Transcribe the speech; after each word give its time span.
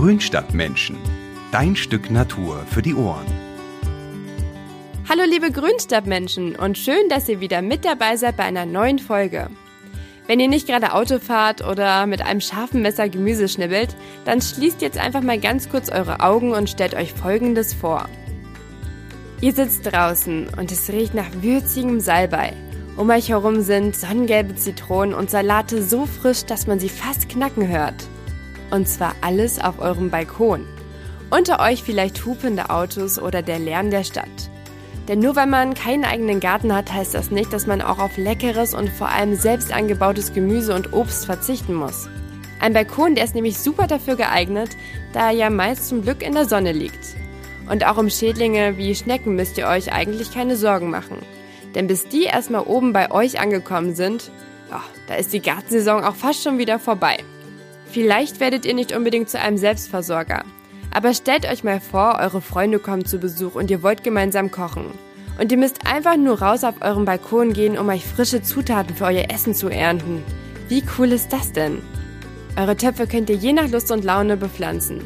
Grünstadtmenschen. 0.00 0.96
Dein 1.50 1.74
Stück 1.74 2.08
Natur 2.08 2.64
für 2.70 2.82
die 2.82 2.94
Ohren. 2.94 3.26
Hallo 5.08 5.24
liebe 5.28 5.50
Grünstadtmenschen 5.50 6.54
und 6.54 6.78
schön, 6.78 7.08
dass 7.08 7.28
ihr 7.28 7.40
wieder 7.40 7.62
mit 7.62 7.84
dabei 7.84 8.16
seid 8.16 8.36
bei 8.36 8.44
einer 8.44 8.64
neuen 8.64 9.00
Folge. 9.00 9.48
Wenn 10.28 10.38
ihr 10.38 10.46
nicht 10.46 10.68
gerade 10.68 10.92
Auto 10.92 11.18
fahrt 11.18 11.66
oder 11.66 12.06
mit 12.06 12.22
einem 12.22 12.40
scharfen 12.40 12.80
Messer 12.80 13.08
Gemüse 13.08 13.48
schnibbelt, 13.48 13.96
dann 14.24 14.40
schließt 14.40 14.82
jetzt 14.82 14.98
einfach 14.98 15.22
mal 15.22 15.40
ganz 15.40 15.68
kurz 15.68 15.88
eure 15.88 16.20
Augen 16.20 16.52
und 16.52 16.70
stellt 16.70 16.94
euch 16.94 17.12
Folgendes 17.12 17.74
vor. 17.74 18.08
Ihr 19.40 19.52
sitzt 19.52 19.84
draußen 19.84 20.46
und 20.56 20.70
es 20.70 20.88
riecht 20.90 21.14
nach 21.14 21.42
würzigem 21.42 21.98
Salbei. 21.98 22.52
Um 22.96 23.10
euch 23.10 23.30
herum 23.30 23.62
sind 23.62 23.96
sonnengelbe 23.96 24.54
Zitronen 24.54 25.12
und 25.12 25.28
Salate 25.28 25.82
so 25.82 26.06
frisch, 26.06 26.44
dass 26.44 26.68
man 26.68 26.78
sie 26.78 26.88
fast 26.88 27.28
knacken 27.28 27.66
hört. 27.66 28.06
Und 28.70 28.88
zwar 28.88 29.14
alles 29.20 29.58
auf 29.58 29.78
eurem 29.78 30.10
Balkon. 30.10 30.66
Unter 31.30 31.60
euch 31.60 31.82
vielleicht 31.82 32.24
hupende 32.24 32.70
Autos 32.70 33.18
oder 33.18 33.42
der 33.42 33.58
Lärm 33.58 33.90
der 33.90 34.04
Stadt. 34.04 34.50
Denn 35.08 35.20
nur 35.20 35.36
weil 35.36 35.46
man 35.46 35.74
keinen 35.74 36.04
eigenen 36.04 36.38
Garten 36.38 36.74
hat, 36.74 36.92
heißt 36.92 37.14
das 37.14 37.30
nicht, 37.30 37.52
dass 37.52 37.66
man 37.66 37.80
auch 37.80 37.98
auf 37.98 38.16
leckeres 38.18 38.74
und 38.74 38.90
vor 38.90 39.08
allem 39.08 39.36
selbst 39.36 39.72
angebautes 39.72 40.34
Gemüse 40.34 40.74
und 40.74 40.92
Obst 40.92 41.24
verzichten 41.24 41.74
muss. 41.74 42.08
Ein 42.60 42.74
Balkon, 42.74 43.14
der 43.14 43.24
ist 43.24 43.34
nämlich 43.34 43.58
super 43.58 43.86
dafür 43.86 44.16
geeignet, 44.16 44.70
da 45.12 45.30
er 45.30 45.36
ja 45.36 45.50
meist 45.50 45.88
zum 45.88 46.02
Glück 46.02 46.22
in 46.22 46.34
der 46.34 46.44
Sonne 46.44 46.72
liegt. 46.72 47.16
Und 47.70 47.86
auch 47.86 47.96
um 47.96 48.10
Schädlinge 48.10 48.76
wie 48.76 48.94
Schnecken 48.94 49.34
müsst 49.34 49.56
ihr 49.58 49.66
euch 49.66 49.92
eigentlich 49.92 50.32
keine 50.32 50.56
Sorgen 50.56 50.90
machen. 50.90 51.18
Denn 51.74 51.86
bis 51.86 52.08
die 52.08 52.24
erstmal 52.24 52.62
oben 52.62 52.92
bei 52.92 53.10
euch 53.10 53.40
angekommen 53.40 53.94
sind, 53.94 54.30
oh, 54.72 54.80
da 55.06 55.14
ist 55.14 55.32
die 55.32 55.42
Gartensaison 55.42 56.04
auch 56.04 56.14
fast 56.14 56.42
schon 56.42 56.58
wieder 56.58 56.78
vorbei. 56.78 57.18
Vielleicht 57.90 58.40
werdet 58.40 58.66
ihr 58.66 58.74
nicht 58.74 58.94
unbedingt 58.94 59.30
zu 59.30 59.40
einem 59.40 59.56
Selbstversorger. 59.56 60.44
Aber 60.90 61.14
stellt 61.14 61.50
euch 61.50 61.64
mal 61.64 61.80
vor, 61.80 62.18
eure 62.20 62.40
Freunde 62.40 62.78
kommen 62.78 63.04
zu 63.04 63.18
Besuch 63.18 63.54
und 63.54 63.70
ihr 63.70 63.82
wollt 63.82 64.04
gemeinsam 64.04 64.50
kochen. 64.50 64.86
Und 65.40 65.52
ihr 65.52 65.58
müsst 65.58 65.86
einfach 65.86 66.16
nur 66.16 66.40
raus 66.42 66.64
auf 66.64 66.76
euren 66.80 67.04
Balkon 67.04 67.52
gehen, 67.52 67.78
um 67.78 67.88
euch 67.88 68.04
frische 68.04 68.42
Zutaten 68.42 68.94
für 68.94 69.04
euer 69.04 69.30
Essen 69.30 69.54
zu 69.54 69.68
ernten. 69.68 70.22
Wie 70.68 70.82
cool 70.98 71.12
ist 71.12 71.32
das 71.32 71.52
denn? 71.52 71.80
Eure 72.56 72.76
Töpfe 72.76 73.06
könnt 73.06 73.30
ihr 73.30 73.36
je 73.36 73.52
nach 73.52 73.68
Lust 73.68 73.90
und 73.92 74.04
Laune 74.04 74.36
bepflanzen. 74.36 75.00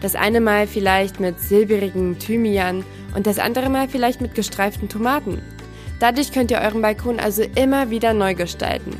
Das 0.00 0.14
eine 0.14 0.40
Mal 0.40 0.66
vielleicht 0.66 1.20
mit 1.20 1.40
silberigem 1.40 2.18
Thymian 2.18 2.84
und 3.14 3.26
das 3.26 3.38
andere 3.38 3.70
Mal 3.70 3.88
vielleicht 3.88 4.20
mit 4.20 4.34
gestreiften 4.34 4.88
Tomaten. 4.88 5.40
Dadurch 6.00 6.32
könnt 6.32 6.50
ihr 6.50 6.58
euren 6.58 6.82
Balkon 6.82 7.20
also 7.20 7.44
immer 7.54 7.90
wieder 7.90 8.12
neu 8.12 8.34
gestalten. 8.34 8.96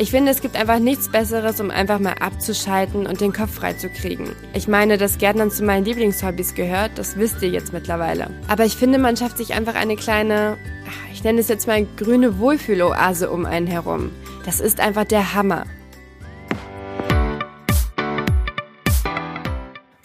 Ich 0.00 0.12
finde, 0.12 0.32
es 0.32 0.40
gibt 0.40 0.56
einfach 0.56 0.78
nichts 0.78 1.10
Besseres, 1.10 1.60
um 1.60 1.70
einfach 1.70 1.98
mal 1.98 2.14
abzuschalten 2.14 3.06
und 3.06 3.20
den 3.20 3.34
Kopf 3.34 3.56
frei 3.56 3.74
zu 3.74 3.90
kriegen. 3.90 4.34
Ich 4.54 4.66
meine, 4.66 4.96
dass 4.96 5.18
Gärtnern 5.18 5.50
zu 5.50 5.62
meinen 5.62 5.84
Lieblingshobbys 5.84 6.54
gehört, 6.54 6.92
das 6.94 7.18
wisst 7.18 7.42
ihr 7.42 7.50
jetzt 7.50 7.74
mittlerweile. 7.74 8.30
Aber 8.48 8.64
ich 8.64 8.76
finde, 8.76 8.96
man 8.96 9.18
schafft 9.18 9.36
sich 9.36 9.52
einfach 9.52 9.74
eine 9.74 9.96
kleine, 9.96 10.56
ich 11.12 11.22
nenne 11.22 11.38
es 11.38 11.48
jetzt 11.48 11.66
mal 11.66 11.86
grüne 11.98 12.38
Wohlfühloase 12.38 13.28
um 13.28 13.44
einen 13.44 13.66
herum. 13.66 14.10
Das 14.46 14.60
ist 14.60 14.80
einfach 14.80 15.04
der 15.04 15.34
Hammer. 15.34 15.66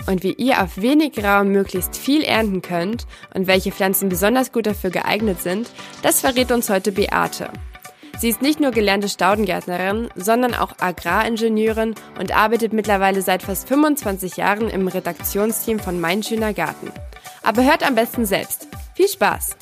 Und 0.07 0.23
wie 0.23 0.33
ihr 0.33 0.61
auf 0.61 0.75
wenig 0.75 1.23
Raum 1.23 1.53
möglichst 1.53 1.95
viel 1.95 2.23
ernten 2.23 2.61
könnt 2.61 3.07
und 3.33 3.47
welche 3.47 3.71
Pflanzen 3.71 4.09
besonders 4.09 4.51
gut 4.51 4.67
dafür 4.67 4.89
geeignet 4.89 5.41
sind, 5.41 5.69
das 6.01 6.19
verrät 6.19 6.51
uns 6.51 6.69
heute 6.69 6.91
Beate. 6.91 7.49
Sie 8.17 8.29
ist 8.29 8.41
nicht 8.41 8.61
nur 8.61 8.71
gelernte 8.71 9.09
Staudengärtnerin, 9.09 10.09
sondern 10.15 10.53
auch 10.53 10.79
Agraringenieurin 10.79 11.95
und 12.17 12.35
arbeitet 12.35 12.71
mittlerweile 12.71 13.21
seit 13.21 13.43
fast 13.43 13.67
25 13.67 14.37
Jahren 14.37 14.69
im 14.69 14.87
Redaktionsteam 14.87 15.79
von 15.79 15.99
Mein 15.99 16.23
Schöner 16.23 16.53
Garten. 16.53 16.91
Aber 17.43 17.63
hört 17.63 17.85
am 17.85 17.95
besten 17.95 18.25
selbst. 18.25 18.67
Viel 18.95 19.09
Spaß! 19.09 19.57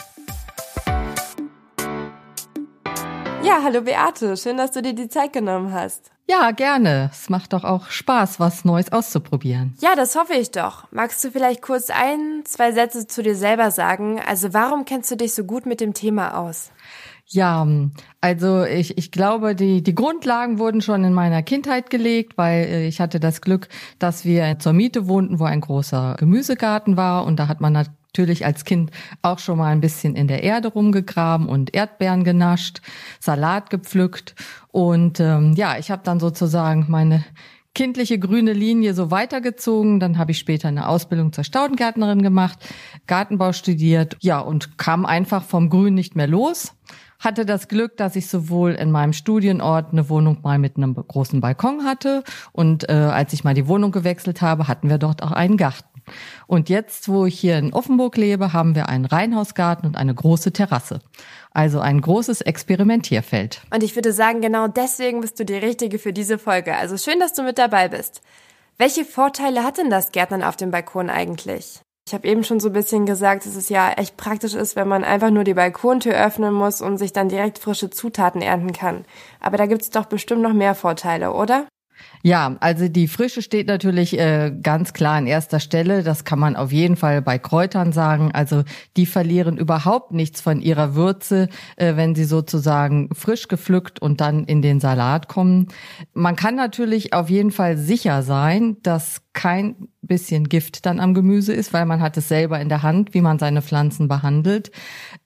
Ja, 3.41 3.59
hallo 3.63 3.81
Beate, 3.81 4.37
schön, 4.37 4.55
dass 4.55 4.71
du 4.71 4.81
dir 4.81 4.93
die 4.93 5.09
Zeit 5.09 5.33
genommen 5.33 5.73
hast. 5.73 6.11
Ja, 6.29 6.51
gerne. 6.51 7.09
Es 7.11 7.29
macht 7.29 7.51
doch 7.51 7.65
auch 7.65 7.89
Spaß, 7.89 8.39
was 8.39 8.63
Neues 8.63 8.93
auszuprobieren. 8.93 9.75
Ja, 9.81 9.95
das 9.95 10.15
hoffe 10.15 10.35
ich 10.35 10.51
doch. 10.51 10.85
Magst 10.91 11.21
du 11.23 11.31
vielleicht 11.31 11.61
kurz 11.61 11.89
ein, 11.89 12.43
zwei 12.45 12.71
Sätze 12.71 13.07
zu 13.07 13.21
dir 13.21 13.35
selber 13.35 13.71
sagen? 13.71 14.21
Also 14.25 14.53
warum 14.53 14.85
kennst 14.85 15.11
du 15.11 15.17
dich 15.17 15.33
so 15.33 15.43
gut 15.43 15.65
mit 15.65 15.81
dem 15.81 15.93
Thema 15.93 16.37
aus? 16.37 16.71
Ja, 17.33 17.67
also 18.21 18.63
ich, 18.63 18.95
ich 18.95 19.11
glaube, 19.11 19.55
die, 19.55 19.81
die 19.81 19.95
Grundlagen 19.95 20.59
wurden 20.59 20.81
schon 20.81 21.03
in 21.03 21.13
meiner 21.13 21.41
Kindheit 21.41 21.89
gelegt, 21.89 22.37
weil 22.37 22.65
äh, 22.65 22.87
ich 22.87 23.01
hatte 23.01 23.19
das 23.19 23.41
Glück, 23.41 23.69
dass 23.97 24.23
wir 24.23 24.59
zur 24.59 24.73
Miete 24.73 25.07
wohnten, 25.07 25.39
wo 25.39 25.45
ein 25.45 25.61
großer 25.61 26.15
Gemüsegarten 26.19 26.95
war. 26.95 27.25
Und 27.25 27.39
da 27.39 27.47
hat 27.47 27.59
man 27.59 27.73
natürlich 27.73 28.45
als 28.45 28.65
Kind 28.65 28.91
auch 29.23 29.39
schon 29.39 29.57
mal 29.57 29.71
ein 29.71 29.81
bisschen 29.81 30.15
in 30.15 30.27
der 30.27 30.43
Erde 30.43 30.67
rumgegraben 30.67 31.49
und 31.49 31.73
Erdbeeren 31.73 32.23
genascht, 32.23 32.81
Salat 33.19 33.71
gepflückt. 33.71 34.35
Und 34.67 35.19
ähm, 35.19 35.53
ja, 35.53 35.79
ich 35.79 35.89
habe 35.89 36.03
dann 36.03 36.19
sozusagen 36.19 36.85
meine 36.87 37.23
kindliche 37.75 38.19
grüne 38.19 38.53
Linie 38.53 38.93
so 38.93 39.11
weitergezogen. 39.11 39.99
Dann 39.99 40.17
habe 40.17 40.31
ich 40.31 40.39
später 40.39 40.67
eine 40.67 40.87
Ausbildung 40.87 41.33
zur 41.33 41.43
Staudengärtnerin 41.43 42.21
gemacht, 42.21 42.59
Gartenbau 43.07 43.51
studiert, 43.53 44.17
ja, 44.21 44.39
und 44.39 44.77
kam 44.77 45.05
einfach 45.05 45.43
vom 45.43 45.69
Grün 45.69 45.93
nicht 45.93 46.15
mehr 46.15 46.27
los 46.27 46.73
hatte 47.23 47.45
das 47.45 47.67
Glück, 47.67 47.97
dass 47.97 48.15
ich 48.15 48.27
sowohl 48.27 48.71
in 48.71 48.91
meinem 48.91 49.13
Studienort 49.13 49.93
eine 49.93 50.09
Wohnung 50.09 50.39
mal 50.43 50.59
mit 50.59 50.77
einem 50.77 50.93
großen 50.93 51.39
Balkon 51.39 51.85
hatte 51.85 52.23
und 52.51 52.89
äh, 52.89 52.93
als 52.93 53.33
ich 53.33 53.43
mal 53.43 53.53
die 53.53 53.67
Wohnung 53.67 53.91
gewechselt 53.91 54.41
habe, 54.41 54.67
hatten 54.67 54.89
wir 54.89 54.97
dort 54.97 55.23
auch 55.23 55.31
einen 55.31 55.57
Garten. 55.57 55.92
Und 56.47 56.69
jetzt, 56.69 57.09
wo 57.09 57.25
ich 57.25 57.39
hier 57.39 57.57
in 57.57 57.73
Offenburg 57.73 58.17
lebe, 58.17 58.53
haben 58.53 58.75
wir 58.75 58.89
einen 58.89 59.05
Reihenhausgarten 59.05 59.87
und 59.87 59.95
eine 59.95 60.13
große 60.13 60.53
Terrasse. 60.53 61.01
Also 61.51 61.79
ein 61.79 62.01
großes 62.01 62.41
Experimentierfeld. 62.41 63.61
Und 63.73 63.83
ich 63.83 63.95
würde 63.95 64.11
sagen, 64.11 64.41
genau 64.41 64.67
deswegen 64.67 65.21
bist 65.21 65.39
du 65.39 65.45
die 65.45 65.53
Richtige 65.53 65.99
für 65.99 66.13
diese 66.13 66.39
Folge. 66.39 66.75
Also 66.75 66.97
schön, 66.97 67.19
dass 67.19 67.33
du 67.33 67.43
mit 67.43 67.57
dabei 67.57 67.89
bist. 67.89 68.21
Welche 68.77 69.05
Vorteile 69.05 69.63
hat 69.63 69.77
denn 69.77 69.89
das 69.89 70.11
Gärtnern 70.11 70.43
auf 70.43 70.55
dem 70.55 70.71
Balkon 70.71 71.09
eigentlich? 71.09 71.81
Ich 72.05 72.13
habe 72.13 72.27
eben 72.27 72.43
schon 72.43 72.59
so 72.59 72.69
ein 72.69 72.73
bisschen 72.73 73.05
gesagt, 73.05 73.45
dass 73.45 73.55
es 73.55 73.69
ja 73.69 73.91
echt 73.93 74.17
praktisch 74.17 74.55
ist, 74.55 74.75
wenn 74.75 74.87
man 74.87 75.03
einfach 75.05 75.29
nur 75.29 75.45
die 75.45 75.53
Balkontür 75.53 76.13
öffnen 76.13 76.53
muss 76.53 76.81
und 76.81 76.97
sich 76.97 77.13
dann 77.13 77.29
direkt 77.29 77.59
frische 77.59 77.89
Zutaten 77.89 78.41
ernten 78.41 78.73
kann. 78.73 79.05
Aber 79.39 79.57
da 79.57 79.67
gibt's 79.67 79.89
doch 79.89 80.05
bestimmt 80.05 80.41
noch 80.41 80.53
mehr 80.53 80.75
Vorteile, 80.75 81.31
oder? 81.31 81.65
Ja, 82.21 82.55
also 82.59 82.87
die 82.87 83.07
Frische 83.07 83.41
steht 83.41 83.67
natürlich 83.67 84.17
äh, 84.17 84.51
ganz 84.61 84.93
klar 84.93 85.15
an 85.15 85.27
erster 85.27 85.59
Stelle. 85.59 86.03
Das 86.03 86.23
kann 86.23 86.39
man 86.39 86.55
auf 86.55 86.71
jeden 86.71 86.95
Fall 86.95 87.21
bei 87.21 87.37
Kräutern 87.37 87.91
sagen. 87.91 88.31
Also 88.31 88.63
die 88.95 89.05
verlieren 89.05 89.57
überhaupt 89.57 90.11
nichts 90.11 90.39
von 90.39 90.61
ihrer 90.61 90.95
Würze, 90.95 91.49
äh, 91.75 91.95
wenn 91.95 92.15
sie 92.15 92.23
sozusagen 92.23 93.09
frisch 93.13 93.47
gepflückt 93.47 94.01
und 94.01 94.21
dann 94.21 94.45
in 94.45 94.61
den 94.61 94.79
Salat 94.79 95.27
kommen. 95.27 95.67
Man 96.13 96.35
kann 96.35 96.55
natürlich 96.55 97.13
auf 97.13 97.29
jeden 97.29 97.51
Fall 97.51 97.77
sicher 97.77 98.23
sein, 98.23 98.77
dass 98.83 99.21
kein 99.33 99.89
bisschen 100.01 100.49
Gift 100.49 100.85
dann 100.85 100.99
am 100.99 101.13
Gemüse 101.13 101.53
ist, 101.53 101.73
weil 101.73 101.85
man 101.85 102.01
hat 102.01 102.17
es 102.17 102.27
selber 102.27 102.59
in 102.59 102.69
der 102.69 102.83
Hand, 102.83 103.13
wie 103.13 103.21
man 103.21 103.39
seine 103.39 103.61
Pflanzen 103.61 104.07
behandelt. 104.07 104.71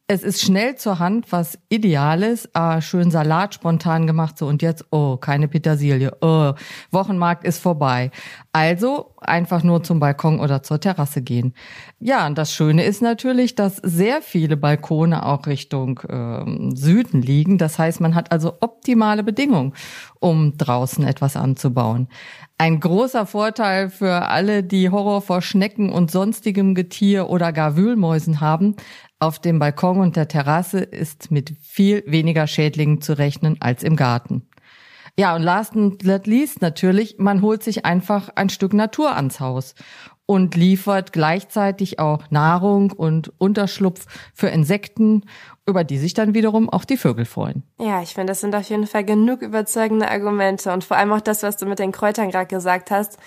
Es 0.10 0.24
ist 0.24 0.42
schnell 0.42 0.78
zur 0.78 1.00
Hand, 1.00 1.34
was 1.34 1.60
Ideales. 1.68 2.48
Ah, 2.54 2.80
schön 2.80 3.12
Salat 3.12 3.56
spontan 3.56 4.08
gemacht, 4.08 4.38
so 4.38 4.48
und 4.48 4.62
jetzt, 4.62 4.86
oh, 4.90 5.18
keine 5.18 5.50
Petersilie, 5.50 6.16
oh, 6.22 6.54
Wochenmarkt 6.92 7.44
ist 7.44 7.60
vorbei. 7.62 8.12
Also 8.58 9.14
einfach 9.22 9.62
nur 9.62 9.84
zum 9.84 10.00
Balkon 10.00 10.40
oder 10.40 10.64
zur 10.64 10.80
Terrasse 10.80 11.22
gehen. 11.22 11.54
Ja, 12.00 12.26
und 12.26 12.40
das 12.40 12.52
Schöne 12.52 12.86
ist 12.86 13.04
natürlich, 13.04 13.54
dass 13.54 13.76
sehr 13.76 14.24
viele 14.24 14.58
Balkone 14.58 15.24
auch 15.24 15.46
Richtung 15.46 16.00
äh, 16.00 16.76
Süden 16.76 17.22
liegen. 17.22 17.60
Das 17.60 17.78
heißt, 17.78 18.02
man 18.02 18.16
hat 18.16 18.32
also 18.32 18.54
optimale 18.62 19.22
Bedingungen, 19.22 19.74
um 20.20 20.58
draußen 20.58 21.06
etwas 21.06 21.38
anzubauen. 21.38 22.08
Ein 22.58 22.80
großer 22.80 23.28
Vorteil 23.28 23.92
für 23.92 24.28
alle, 24.28 24.64
die 24.64 24.90
Horror 24.90 25.22
vor 25.22 25.44
Schnecken 25.44 25.92
und 25.92 26.10
sonstigem 26.10 26.74
Getier 26.74 27.30
oder 27.30 27.54
gar 27.54 27.78
Wühlmäusen 27.78 28.42
haben, 28.42 28.76
auf 29.20 29.38
dem 29.38 29.60
Balkon 29.60 30.00
und 30.00 30.16
der 30.16 30.28
Terrasse 30.28 30.80
ist 30.80 31.30
mit 31.30 31.56
viel 31.62 32.04
weniger 32.08 32.48
Schädlingen 32.48 33.02
zu 33.02 33.20
rechnen 33.20 33.58
als 33.60 33.84
im 33.84 33.96
Garten. 33.96 34.48
Ja, 35.20 35.36
und 35.36 35.42
last 35.42 35.74
but 35.74 36.04
not 36.04 36.28
least 36.28 36.62
natürlich, 36.62 37.16
man 37.18 37.42
holt 37.42 37.64
sich 37.64 37.86
einfach 37.86 38.30
ein 38.36 38.50
Stück 38.50 38.74
Natur 38.74 39.16
ans 39.16 39.40
Haus 39.40 39.74
und 40.28 40.56
liefert 40.56 41.12
gleichzeitig 41.12 42.00
auch 42.00 42.30
Nahrung 42.30 42.92
und 42.92 43.32
Unterschlupf 43.40 44.06
für 44.36 44.50
Insekten, 44.50 45.24
über 45.66 45.84
die 45.84 45.98
sich 45.98 46.14
dann 46.14 46.36
wiederum 46.36 46.70
auch 46.70 46.86
die 46.86 46.98
Vögel 46.98 47.26
freuen. 47.26 47.64
Ja, 47.80 48.04
ich 48.04 48.14
finde, 48.14 48.32
das 48.32 48.42
sind 48.42 48.54
auf 48.54 48.70
jeden 48.70 48.86
Fall 48.86 49.06
genug 49.06 49.42
überzeugende 49.42 50.12
Argumente 50.12 50.72
und 50.72 50.84
vor 50.84 50.98
allem 50.98 51.12
auch 51.12 51.22
das, 51.22 51.42
was 51.42 51.58
du 51.58 51.66
mit 51.66 51.80
den 51.80 51.92
Kräutern 51.92 52.30
gerade 52.30 52.48
gesagt 52.48 52.92
hast. 52.92 53.18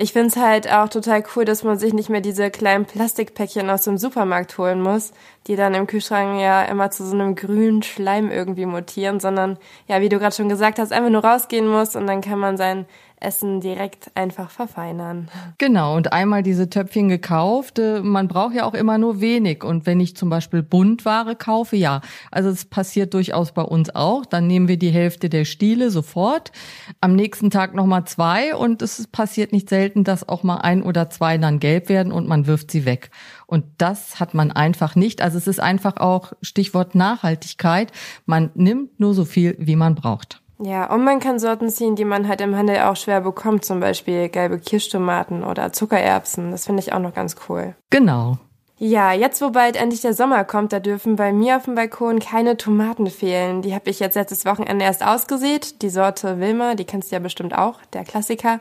Ich 0.00 0.12
finde 0.12 0.28
es 0.28 0.36
halt 0.36 0.72
auch 0.72 0.88
total 0.88 1.24
cool, 1.34 1.44
dass 1.44 1.64
man 1.64 1.76
sich 1.76 1.92
nicht 1.92 2.08
mehr 2.08 2.20
diese 2.20 2.52
kleinen 2.52 2.84
Plastikpäckchen 2.84 3.68
aus 3.68 3.82
dem 3.82 3.98
Supermarkt 3.98 4.56
holen 4.56 4.80
muss, 4.80 5.12
die 5.48 5.56
dann 5.56 5.74
im 5.74 5.88
Kühlschrank 5.88 6.40
ja 6.40 6.62
immer 6.62 6.92
zu 6.92 7.04
so 7.04 7.14
einem 7.14 7.34
grünen 7.34 7.82
Schleim 7.82 8.30
irgendwie 8.30 8.64
mutieren, 8.64 9.18
sondern 9.18 9.58
ja, 9.88 10.00
wie 10.00 10.08
du 10.08 10.20
gerade 10.20 10.36
schon 10.36 10.48
gesagt 10.48 10.78
hast, 10.78 10.92
einfach 10.92 11.10
nur 11.10 11.24
rausgehen 11.24 11.66
muss 11.66 11.96
und 11.96 12.06
dann 12.06 12.20
kann 12.20 12.38
man 12.38 12.56
sein 12.56 12.86
Essen 13.20 13.60
direkt 13.60 14.10
einfach 14.14 14.50
verfeinern. 14.50 15.28
Genau, 15.58 15.96
und 15.96 16.12
einmal 16.12 16.42
diese 16.42 16.70
Töpfchen 16.70 17.08
gekauft. 17.08 17.78
Äh, 17.78 18.00
man 18.00 18.28
braucht 18.28 18.54
ja 18.54 18.64
auch 18.64 18.74
immer 18.74 18.98
nur 18.98 19.20
wenig. 19.20 19.64
Und 19.64 19.86
wenn 19.86 20.00
ich 20.00 20.16
zum 20.16 20.30
Beispiel 20.30 20.62
Buntware 20.62 21.34
kaufe, 21.34 21.76
ja, 21.76 22.00
also 22.30 22.48
es 22.48 22.64
passiert 22.64 23.14
durchaus 23.14 23.52
bei 23.52 23.62
uns 23.62 23.94
auch. 23.94 24.24
Dann 24.24 24.46
nehmen 24.46 24.68
wir 24.68 24.76
die 24.76 24.90
Hälfte 24.90 25.28
der 25.28 25.44
Stiele 25.44 25.90
sofort. 25.90 26.52
Am 27.00 27.16
nächsten 27.16 27.50
Tag 27.50 27.74
nochmal 27.74 28.04
zwei 28.04 28.54
und 28.54 28.82
es 28.82 29.06
passiert 29.08 29.52
nicht 29.52 29.68
selten, 29.68 30.04
dass 30.04 30.28
auch 30.28 30.42
mal 30.42 30.58
ein 30.58 30.82
oder 30.82 31.10
zwei 31.10 31.38
dann 31.38 31.58
gelb 31.58 31.88
werden 31.88 32.12
und 32.12 32.28
man 32.28 32.46
wirft 32.46 32.70
sie 32.70 32.84
weg. 32.84 33.10
Und 33.46 33.64
das 33.78 34.20
hat 34.20 34.34
man 34.34 34.52
einfach 34.52 34.94
nicht. 34.94 35.22
Also 35.22 35.38
es 35.38 35.46
ist 35.46 35.60
einfach 35.60 35.96
auch 35.96 36.32
Stichwort 36.42 36.94
Nachhaltigkeit. 36.94 37.92
Man 38.26 38.50
nimmt 38.54 39.00
nur 39.00 39.14
so 39.14 39.24
viel, 39.24 39.56
wie 39.58 39.76
man 39.76 39.94
braucht. 39.94 40.42
Ja, 40.60 40.92
und 40.92 41.04
man 41.04 41.20
kann 41.20 41.38
Sorten 41.38 41.70
ziehen, 41.70 41.94
die 41.94 42.04
man 42.04 42.26
halt 42.26 42.40
im 42.40 42.56
Handel 42.56 42.80
auch 42.80 42.96
schwer 42.96 43.20
bekommt, 43.20 43.64
zum 43.64 43.80
Beispiel 43.80 44.28
gelbe 44.28 44.58
Kirschtomaten 44.58 45.44
oder 45.44 45.72
Zuckererbsen. 45.72 46.50
Das 46.50 46.66
finde 46.66 46.82
ich 46.82 46.92
auch 46.92 46.98
noch 46.98 47.14
ganz 47.14 47.36
cool. 47.48 47.76
Genau. 47.90 48.38
Ja, 48.80 49.12
jetzt 49.12 49.42
wo 49.42 49.50
bald 49.50 49.74
endlich 49.74 50.02
der 50.02 50.14
Sommer 50.14 50.44
kommt, 50.44 50.72
da 50.72 50.78
dürfen 50.78 51.16
bei 51.16 51.32
mir 51.32 51.56
auf 51.56 51.64
dem 51.64 51.74
Balkon 51.74 52.20
keine 52.20 52.56
Tomaten 52.56 53.08
fehlen. 53.08 53.62
Die 53.62 53.74
habe 53.74 53.90
ich 53.90 53.98
jetzt 53.98 54.14
letztes 54.14 54.44
Wochenende 54.44 54.84
erst 54.84 55.04
ausgesät. 55.04 55.82
Die 55.82 55.90
Sorte 55.90 56.38
Wilma, 56.38 56.76
die 56.76 56.84
kennst 56.84 57.10
du 57.10 57.16
ja 57.16 57.20
bestimmt 57.20 57.56
auch, 57.56 57.80
der 57.92 58.04
Klassiker. 58.04 58.60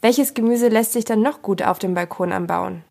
Welches 0.00 0.34
Gemüse 0.34 0.66
lässt 0.66 0.92
sich 0.92 1.04
dann 1.04 1.22
noch 1.22 1.42
gut 1.42 1.62
auf 1.62 1.78
dem 1.78 1.94
Balkon 1.94 2.32
anbauen? 2.32 2.82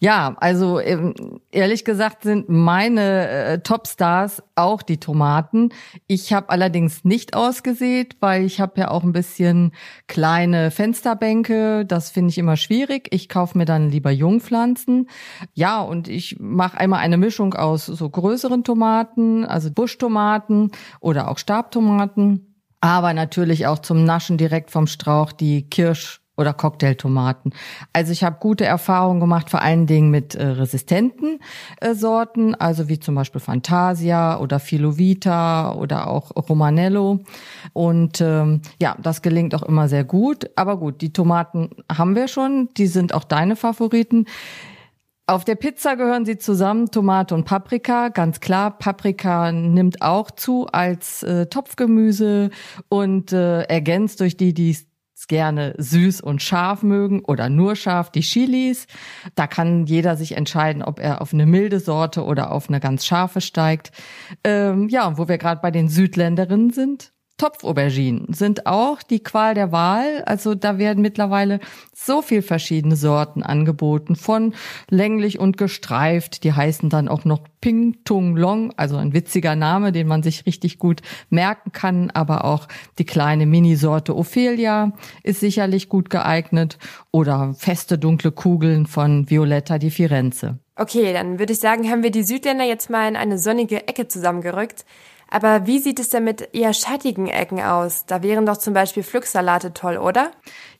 Ja, 0.00 0.36
also 0.38 0.80
ähm, 0.80 1.14
ehrlich 1.50 1.84
gesagt 1.84 2.22
sind 2.22 2.48
meine 2.48 3.28
äh, 3.28 3.58
Topstars 3.60 4.42
auch 4.54 4.82
die 4.82 4.98
Tomaten. 4.98 5.70
Ich 6.06 6.32
habe 6.32 6.50
allerdings 6.50 7.04
nicht 7.04 7.34
ausgesät, 7.34 8.16
weil 8.20 8.44
ich 8.44 8.60
habe 8.60 8.80
ja 8.80 8.90
auch 8.90 9.02
ein 9.02 9.12
bisschen 9.12 9.72
kleine 10.06 10.70
Fensterbänke. 10.70 11.84
Das 11.86 12.10
finde 12.10 12.30
ich 12.30 12.38
immer 12.38 12.56
schwierig. 12.56 13.08
Ich 13.10 13.28
kaufe 13.28 13.56
mir 13.56 13.64
dann 13.64 13.90
lieber 13.90 14.10
Jungpflanzen. 14.10 15.08
Ja, 15.54 15.80
und 15.80 16.08
ich 16.08 16.38
mache 16.38 16.78
einmal 16.78 17.00
eine 17.00 17.16
Mischung 17.16 17.54
aus 17.54 17.86
so 17.86 18.08
größeren 18.08 18.64
Tomaten, 18.64 19.44
also 19.44 19.70
Buschtomaten 19.70 20.72
oder 21.00 21.28
auch 21.28 21.38
Stabtomaten. 21.38 22.54
Aber 22.80 23.12
natürlich 23.12 23.66
auch 23.66 23.80
zum 23.80 24.04
Naschen 24.04 24.38
direkt 24.38 24.70
vom 24.70 24.86
Strauch 24.86 25.32
die 25.32 25.68
Kirsch 25.68 26.20
oder 26.38 26.54
Cocktailtomaten. 26.54 27.52
Also 27.92 28.12
ich 28.12 28.24
habe 28.24 28.36
gute 28.40 28.64
Erfahrungen 28.64 29.20
gemacht, 29.20 29.50
vor 29.50 29.60
allen 29.60 29.86
Dingen 29.86 30.10
mit 30.10 30.34
äh, 30.34 30.46
resistenten 30.46 31.40
äh, 31.80 31.94
Sorten, 31.94 32.54
also 32.54 32.88
wie 32.88 33.00
zum 33.00 33.14
Beispiel 33.16 33.40
Fantasia 33.40 34.38
oder 34.38 34.60
Filovita 34.60 35.74
oder 35.74 36.06
auch 36.06 36.30
Romanello. 36.48 37.20
Und 37.72 38.20
ähm, 38.20 38.62
ja, 38.80 38.96
das 39.02 39.20
gelingt 39.20 39.54
auch 39.54 39.64
immer 39.64 39.88
sehr 39.88 40.04
gut. 40.04 40.48
Aber 40.56 40.78
gut, 40.78 41.00
die 41.00 41.12
Tomaten 41.12 41.70
haben 41.92 42.14
wir 42.14 42.28
schon, 42.28 42.68
die 42.76 42.86
sind 42.86 43.12
auch 43.12 43.24
deine 43.24 43.56
Favoriten. 43.56 44.26
Auf 45.28 45.44
der 45.44 45.56
Pizza 45.56 45.94
gehören 45.94 46.24
sie 46.24 46.38
zusammen, 46.38 46.90
Tomate 46.90 47.34
und 47.34 47.44
Paprika, 47.44 48.08
ganz 48.08 48.40
klar. 48.40 48.78
Paprika 48.78 49.52
nimmt 49.52 50.00
auch 50.00 50.30
zu 50.30 50.66
als 50.68 51.22
äh, 51.22 51.44
Topfgemüse 51.44 52.48
und 52.88 53.34
äh, 53.34 53.64
ergänzt 53.64 54.20
durch 54.20 54.38
die, 54.38 54.54
die 54.54 54.74
gerne 55.28 55.74
süß 55.78 56.20
und 56.20 56.42
scharf 56.42 56.82
mögen 56.82 57.20
oder 57.20 57.48
nur 57.48 57.76
scharf, 57.76 58.10
die 58.10 58.20
Chilis. 58.20 58.86
Da 59.34 59.46
kann 59.46 59.86
jeder 59.86 60.16
sich 60.16 60.36
entscheiden, 60.36 60.82
ob 60.82 60.98
er 60.98 61.20
auf 61.20 61.32
eine 61.32 61.46
milde 61.46 61.80
Sorte 61.80 62.24
oder 62.24 62.50
auf 62.50 62.68
eine 62.68 62.80
ganz 62.80 63.06
scharfe 63.06 63.40
steigt. 63.40 63.92
Ähm, 64.44 64.88
ja, 64.88 65.16
wo 65.18 65.28
wir 65.28 65.38
gerade 65.38 65.60
bei 65.60 65.70
den 65.70 65.88
Südländerinnen 65.88 66.70
sind, 66.70 67.12
Topfauberginen 67.38 68.32
sind 68.32 68.66
auch 68.66 69.02
die 69.02 69.22
Qual 69.22 69.54
der 69.54 69.70
Wahl. 69.70 70.22
Also 70.26 70.56
da 70.56 70.76
werden 70.76 71.00
mittlerweile 71.00 71.60
so 71.94 72.20
viel 72.20 72.42
verschiedene 72.42 72.96
Sorten 72.96 73.42
angeboten, 73.42 74.16
von 74.16 74.54
länglich 74.90 75.38
und 75.38 75.56
gestreift. 75.56 76.42
Die 76.42 76.52
heißen 76.52 76.90
dann 76.90 77.08
auch 77.08 77.24
noch 77.24 77.40
Ping 77.60 78.04
Tung 78.04 78.36
Long, 78.36 78.72
also 78.76 78.96
ein 78.96 79.14
witziger 79.14 79.56
Name, 79.56 79.92
den 79.92 80.08
man 80.08 80.22
sich 80.22 80.46
richtig 80.46 80.78
gut 80.78 81.00
merken 81.30 81.70
kann. 81.72 82.10
Aber 82.10 82.44
auch 82.44 82.66
die 82.98 83.06
kleine 83.06 83.46
Minisorte 83.46 84.16
Ophelia 84.16 84.92
ist 85.22 85.40
sicherlich 85.40 85.88
gut 85.88 86.10
geeignet 86.10 86.78
oder 87.12 87.54
feste 87.56 87.98
dunkle 87.98 88.32
Kugeln 88.32 88.86
von 88.86 89.30
Violetta 89.30 89.78
di 89.78 89.90
Firenze. 89.90 90.58
Okay, 90.74 91.12
dann 91.12 91.38
würde 91.38 91.52
ich 91.52 91.60
sagen, 91.60 91.88
haben 91.90 92.02
wir 92.02 92.10
die 92.10 92.22
Südländer 92.22 92.64
jetzt 92.64 92.90
mal 92.90 93.08
in 93.08 93.16
eine 93.16 93.38
sonnige 93.38 93.88
Ecke 93.88 94.06
zusammengerückt. 94.06 94.84
Aber 95.30 95.66
wie 95.66 95.78
sieht 95.78 96.00
es 96.00 96.08
denn 96.08 96.24
mit 96.24 96.54
eher 96.54 96.72
schattigen 96.72 97.26
Ecken 97.26 97.60
aus? 97.60 98.06
Da 98.06 98.22
wären 98.22 98.46
doch 98.46 98.56
zum 98.56 98.74
Beispiel 98.74 99.02
Pflücksalate 99.02 99.74
toll, 99.74 99.98
oder? 99.98 100.30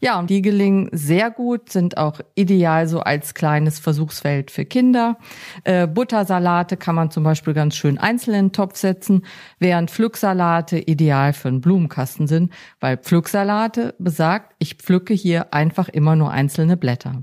Ja, 0.01 0.23
die 0.23 0.43
gelingen 0.43 0.89
sehr 0.93 1.31
gut, 1.31 1.71
sind 1.71 1.99
auch 1.99 2.21
ideal 2.35 2.89
so 2.89 3.01
als 3.01 3.35
kleines 3.35 3.79
Versuchsfeld 3.79 4.51
für 4.51 4.65
Kinder. 4.65 5.19
Äh, 5.65 5.87
Buttersalate 5.87 6.77
kann 6.77 6.95
man 6.95 7.11
zum 7.11 7.25
Beispiel 7.25 7.53
ganz 7.53 7.77
schön 7.77 7.99
einzeln 7.99 8.35
in 8.35 8.47
den 8.47 8.53
Topf 8.53 8.77
setzen, 8.77 9.27
während 9.59 9.91
Pflücksalate 9.91 10.79
ideal 10.79 11.33
für 11.33 11.49
einen 11.49 11.61
Blumenkasten 11.61 12.27
sind, 12.27 12.53
weil 12.81 12.97
Pflücksalate 12.97 13.95
besagt, 13.99 14.55
ich 14.59 14.77
pflücke 14.77 15.15
hier 15.15 15.53
einfach 15.53 15.89
immer 15.89 16.17
nur 16.17 16.31
einzelne 16.31 16.77
Blätter. 16.77 17.23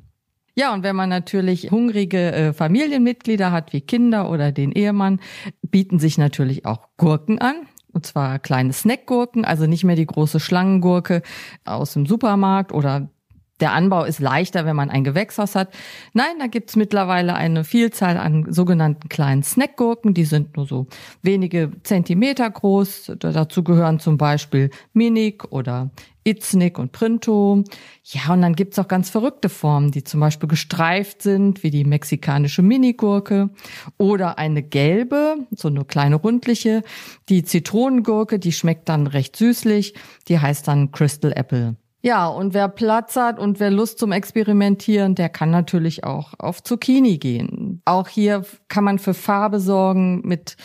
Ja, 0.58 0.74
und 0.74 0.84
wenn 0.84 0.96
man 0.96 1.10
natürlich 1.10 1.70
hungrige 1.70 2.32
äh, 2.32 2.54
Familienmitglieder 2.54 3.52
hat, 3.52 3.74
wie 3.74 3.82
Kinder 3.82 4.30
oder 4.30 4.54
den 4.54 4.72
Ehemann, 4.72 5.20
bieten 5.62 6.00
sich 6.00 6.18
natürlich 6.18 6.66
auch 6.66 6.88
Gurken 6.98 7.40
an. 7.40 7.68
Und 7.92 8.06
zwar 8.06 8.40
kleine 8.40 8.74
Snackgurken, 8.74 9.46
also 9.46 9.68
nicht 9.68 9.84
mehr 9.84 9.96
die 9.96 10.06
große 10.06 10.40
Schlangengurke 10.40 11.22
aus 11.64 11.94
dem 11.94 12.06
Supermarkt 12.06 12.74
oder 12.74 13.10
der 13.62 13.72
Anbau 13.72 14.04
ist 14.04 14.20
leichter, 14.20 14.66
wenn 14.66 14.76
man 14.76 14.90
ein 14.90 15.06
Gewächshaus 15.06 15.56
hat. 15.56 15.70
Nein, 16.14 16.40
da 16.40 16.48
gibt's 16.48 16.76
mittlerweile 16.76 17.36
eine 17.36 17.64
Vielzahl 17.64 18.18
an 18.18 18.52
sogenannten 18.52 19.08
kleinen 19.08 19.44
Snackgurken. 19.44 20.14
Die 20.14 20.26
sind 20.26 20.58
nur 20.58 20.66
so 20.68 20.88
wenige 21.22 21.72
Zentimeter 21.84 22.50
groß. 22.50 23.14
Dazu 23.18 23.64
gehören 23.64 24.00
zum 24.00 24.18
Beispiel 24.18 24.72
Minik 24.92 25.52
oder 25.52 25.90
Itznik 26.26 26.80
und 26.80 26.92
Printo. 26.92 27.64
Ja, 28.04 28.34
und 28.34 28.42
dann 28.42 28.56
gibt's 28.56 28.78
auch 28.78 28.90
ganz 28.90 29.10
verrückte 29.10 29.48
Formen, 29.48 29.92
die 29.92 30.04
zum 30.04 30.20
Beispiel 30.20 30.50
gestreift 30.50 31.22
sind, 31.22 31.64
wie 31.64 31.72
die 31.72 31.86
mexikanische 31.86 32.62
Minigurke 32.62 33.52
oder 33.98 34.38
eine 34.38 34.64
gelbe, 34.64 35.48
so 35.52 35.70
eine 35.70 35.86
kleine 35.86 36.16
rundliche. 36.16 36.84
Die 37.30 37.44
Zitronengurke, 37.44 38.38
die 38.38 38.52
schmeckt 38.52 38.90
dann 38.90 39.08
recht 39.08 39.38
süßlich. 39.38 39.94
Die 40.28 40.40
heißt 40.40 40.68
dann 40.68 40.92
Crystal 40.92 41.32
Apple. 41.32 41.78
Ja, 42.06 42.28
und 42.28 42.54
wer 42.54 42.68
Platz 42.68 43.16
hat 43.16 43.40
und 43.40 43.60
wer 43.60 43.72
Lust 43.72 43.98
zum 43.98 44.12
Experimentieren, 44.12 45.16
der 45.16 45.28
kann 45.28 45.50
natürlich 45.50 46.04
auch 46.04 46.34
auf 46.38 46.62
Zucchini 46.62 47.18
gehen. 47.18 47.82
Auch 47.84 48.08
hier 48.08 48.46
kann 48.68 48.84
man 48.84 49.00
für 49.00 49.16
Farbe 49.16 49.60
sorgen 49.60 50.22
mit 50.24 50.56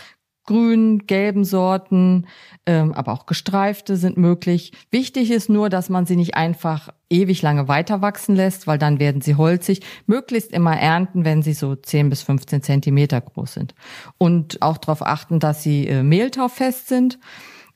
grünen, 0.44 1.06
gelben 1.06 1.44
Sorten, 1.44 2.26
ähm, 2.66 2.92
aber 2.92 3.12
auch 3.12 3.24
gestreifte 3.24 3.96
sind 3.96 4.18
möglich. 4.18 4.72
Wichtig 4.90 5.30
ist 5.30 5.48
nur, 5.48 5.70
dass 5.70 5.88
man 5.88 6.04
sie 6.04 6.16
nicht 6.16 6.34
einfach 6.34 6.90
ewig 7.08 7.40
lange 7.40 7.68
weiter 7.68 8.02
wachsen 8.02 8.36
lässt, 8.36 8.66
weil 8.66 8.76
dann 8.76 9.00
werden 9.00 9.22
sie 9.22 9.36
holzig. 9.36 9.80
Möglichst 10.06 10.52
immer 10.52 10.76
ernten, 10.78 11.24
wenn 11.24 11.40
sie 11.40 11.54
so 11.54 11.74
10 11.74 12.10
bis 12.10 12.20
15 12.20 12.62
Zentimeter 12.62 13.18
groß 13.18 13.54
sind. 13.54 13.74
Und 14.18 14.60
auch 14.60 14.76
darauf 14.76 15.00
achten, 15.00 15.40
dass 15.40 15.62
sie 15.62 15.86
äh, 15.86 16.02
mehltauffest 16.02 16.88
sind. 16.88 17.18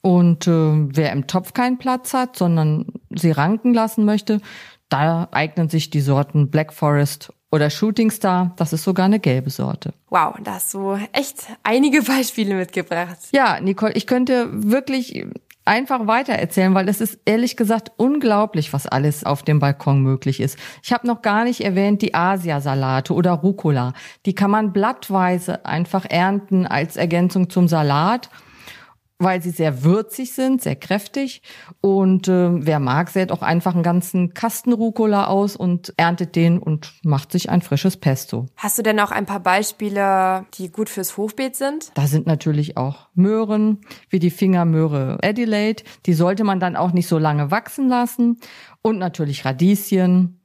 Und 0.04 0.46
äh, 0.46 0.50
wer 0.50 1.12
im 1.12 1.26
Topf 1.26 1.54
keinen 1.54 1.78
Platz 1.78 2.12
hat, 2.12 2.36
sondern 2.36 2.84
sie 3.08 3.30
ranken 3.30 3.72
lassen 3.72 4.04
möchte, 4.04 4.42
da 4.90 5.28
eignen 5.30 5.70
sich 5.70 5.88
die 5.88 6.02
Sorten 6.02 6.50
Black 6.50 6.74
Forest 6.74 7.32
oder 7.50 7.70
Shooting 7.70 8.10
Star. 8.10 8.52
Das 8.56 8.74
ist 8.74 8.84
sogar 8.84 9.06
eine 9.06 9.18
gelbe 9.18 9.48
Sorte. 9.48 9.94
Wow, 10.10 10.34
da 10.44 10.56
hast 10.56 10.74
du 10.74 10.98
echt 11.12 11.46
einige 11.62 12.02
Beispiele 12.02 12.54
mitgebracht. 12.54 13.16
Ja, 13.32 13.58
Nicole, 13.62 13.94
ich 13.94 14.06
könnte 14.06 14.50
wirklich 14.52 15.24
einfach 15.64 16.06
weiter 16.06 16.34
erzählen, 16.34 16.74
weil 16.74 16.90
es 16.90 17.00
ist 17.00 17.20
ehrlich 17.24 17.56
gesagt 17.56 17.92
unglaublich, 17.96 18.74
was 18.74 18.86
alles 18.86 19.24
auf 19.24 19.42
dem 19.42 19.58
Balkon 19.58 20.02
möglich 20.02 20.38
ist. 20.38 20.58
Ich 20.82 20.92
habe 20.92 21.06
noch 21.06 21.22
gar 21.22 21.44
nicht 21.44 21.62
erwähnt 21.62 22.02
die 22.02 22.14
Asiasalate 22.14 23.14
oder 23.14 23.32
Rucola. 23.32 23.94
Die 24.26 24.34
kann 24.34 24.50
man 24.50 24.74
blattweise 24.74 25.64
einfach 25.64 26.04
ernten 26.04 26.66
als 26.66 26.98
Ergänzung 26.98 27.48
zum 27.48 27.68
Salat 27.68 28.28
weil 29.18 29.40
sie 29.40 29.50
sehr 29.50 29.84
würzig 29.84 30.32
sind, 30.32 30.62
sehr 30.62 30.76
kräftig. 30.76 31.42
Und 31.80 32.28
äh, 32.28 32.66
wer 32.66 32.80
mag, 32.80 33.10
sät 33.10 33.30
auch 33.30 33.42
einfach 33.42 33.74
einen 33.74 33.82
ganzen 33.82 34.34
Kasten 34.34 34.72
Rucola 34.72 35.26
aus 35.26 35.56
und 35.56 35.94
erntet 35.96 36.36
den 36.36 36.58
und 36.58 36.92
macht 37.04 37.32
sich 37.32 37.48
ein 37.48 37.62
frisches 37.62 37.96
Pesto. 37.96 38.46
Hast 38.56 38.78
du 38.78 38.82
denn 38.82 38.98
auch 39.00 39.10
ein 39.10 39.26
paar 39.26 39.40
Beispiele, 39.40 40.46
die 40.54 40.70
gut 40.70 40.88
fürs 40.88 41.16
Hochbeet 41.16 41.56
sind? 41.56 41.92
Da 41.94 42.06
sind 42.06 42.26
natürlich 42.26 42.76
auch 42.76 43.08
Möhren, 43.14 43.80
wie 44.10 44.18
die 44.18 44.30
Fingermöhre 44.30 45.18
Adelaide. 45.22 45.84
Die 46.06 46.14
sollte 46.14 46.44
man 46.44 46.60
dann 46.60 46.76
auch 46.76 46.92
nicht 46.92 47.08
so 47.08 47.18
lange 47.18 47.50
wachsen 47.50 47.88
lassen. 47.88 48.38
Und 48.82 48.98
natürlich 48.98 49.44
Radieschen. 49.44 50.40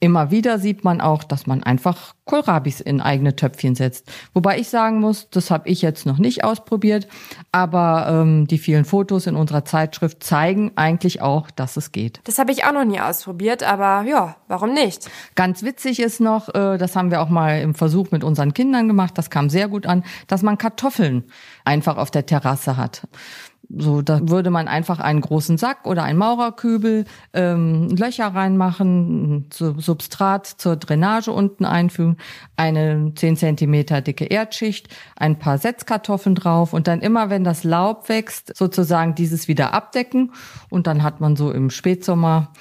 Immer 0.00 0.30
wieder 0.30 0.60
sieht 0.60 0.84
man 0.84 1.00
auch, 1.00 1.24
dass 1.24 1.48
man 1.48 1.64
einfach 1.64 2.14
Kohlrabis 2.24 2.80
in 2.80 3.00
eigene 3.00 3.34
Töpfchen 3.34 3.74
setzt. 3.74 4.10
Wobei 4.32 4.58
ich 4.58 4.68
sagen 4.68 5.00
muss, 5.00 5.28
das 5.30 5.50
habe 5.50 5.68
ich 5.68 5.82
jetzt 5.82 6.06
noch 6.06 6.18
nicht 6.18 6.44
ausprobiert, 6.44 7.08
aber 7.50 8.06
ähm, 8.08 8.46
die 8.46 8.58
vielen 8.58 8.84
Fotos 8.84 9.26
in 9.26 9.34
unserer 9.34 9.64
Zeitschrift 9.64 10.22
zeigen 10.22 10.70
eigentlich 10.76 11.20
auch, 11.20 11.50
dass 11.50 11.76
es 11.76 11.90
geht. 11.90 12.20
Das 12.24 12.38
habe 12.38 12.52
ich 12.52 12.64
auch 12.64 12.72
noch 12.72 12.84
nie 12.84 13.00
ausprobiert, 13.00 13.64
aber 13.64 14.08
ja, 14.08 14.36
warum 14.46 14.72
nicht? 14.72 15.10
Ganz 15.34 15.64
witzig 15.64 15.98
ist 15.98 16.20
noch, 16.20 16.48
äh, 16.54 16.78
das 16.78 16.94
haben 16.94 17.10
wir 17.10 17.20
auch 17.20 17.30
mal 17.30 17.60
im 17.60 17.74
Versuch 17.74 18.12
mit 18.12 18.22
unseren 18.22 18.54
Kindern 18.54 18.86
gemacht, 18.86 19.18
das 19.18 19.30
kam 19.30 19.50
sehr 19.50 19.66
gut 19.66 19.86
an, 19.86 20.04
dass 20.28 20.42
man 20.42 20.58
Kartoffeln 20.58 21.24
einfach 21.64 21.96
auf 21.96 22.12
der 22.12 22.24
Terrasse 22.24 22.76
hat. 22.76 23.02
So, 23.70 24.00
da 24.00 24.20
würde 24.30 24.48
man 24.48 24.66
einfach 24.66 24.98
einen 24.98 25.20
großen 25.20 25.58
Sack 25.58 25.86
oder 25.86 26.02
einen 26.02 26.18
Maurerkübel, 26.18 27.04
ähm, 27.34 27.90
Löcher 27.90 28.28
reinmachen, 28.28 29.50
Substrat 29.50 30.46
zur 30.46 30.76
Drainage 30.76 31.30
unten 31.30 31.66
einfügen, 31.66 32.16
eine 32.56 33.12
10 33.14 33.36
Zentimeter 33.36 34.00
dicke 34.00 34.24
Erdschicht, 34.24 34.88
ein 35.16 35.38
paar 35.38 35.58
Setzkartoffeln 35.58 36.34
drauf 36.34 36.72
und 36.72 36.88
dann 36.88 37.02
immer, 37.02 37.28
wenn 37.28 37.44
das 37.44 37.62
Laub 37.62 38.08
wächst, 38.08 38.56
sozusagen 38.56 39.14
dieses 39.14 39.48
wieder 39.48 39.74
abdecken. 39.74 40.32
Und 40.70 40.86
dann 40.86 41.02
hat 41.02 41.20
man 41.20 41.36
so 41.36 41.50
im 41.50 41.68
Spätsommer 41.68 42.52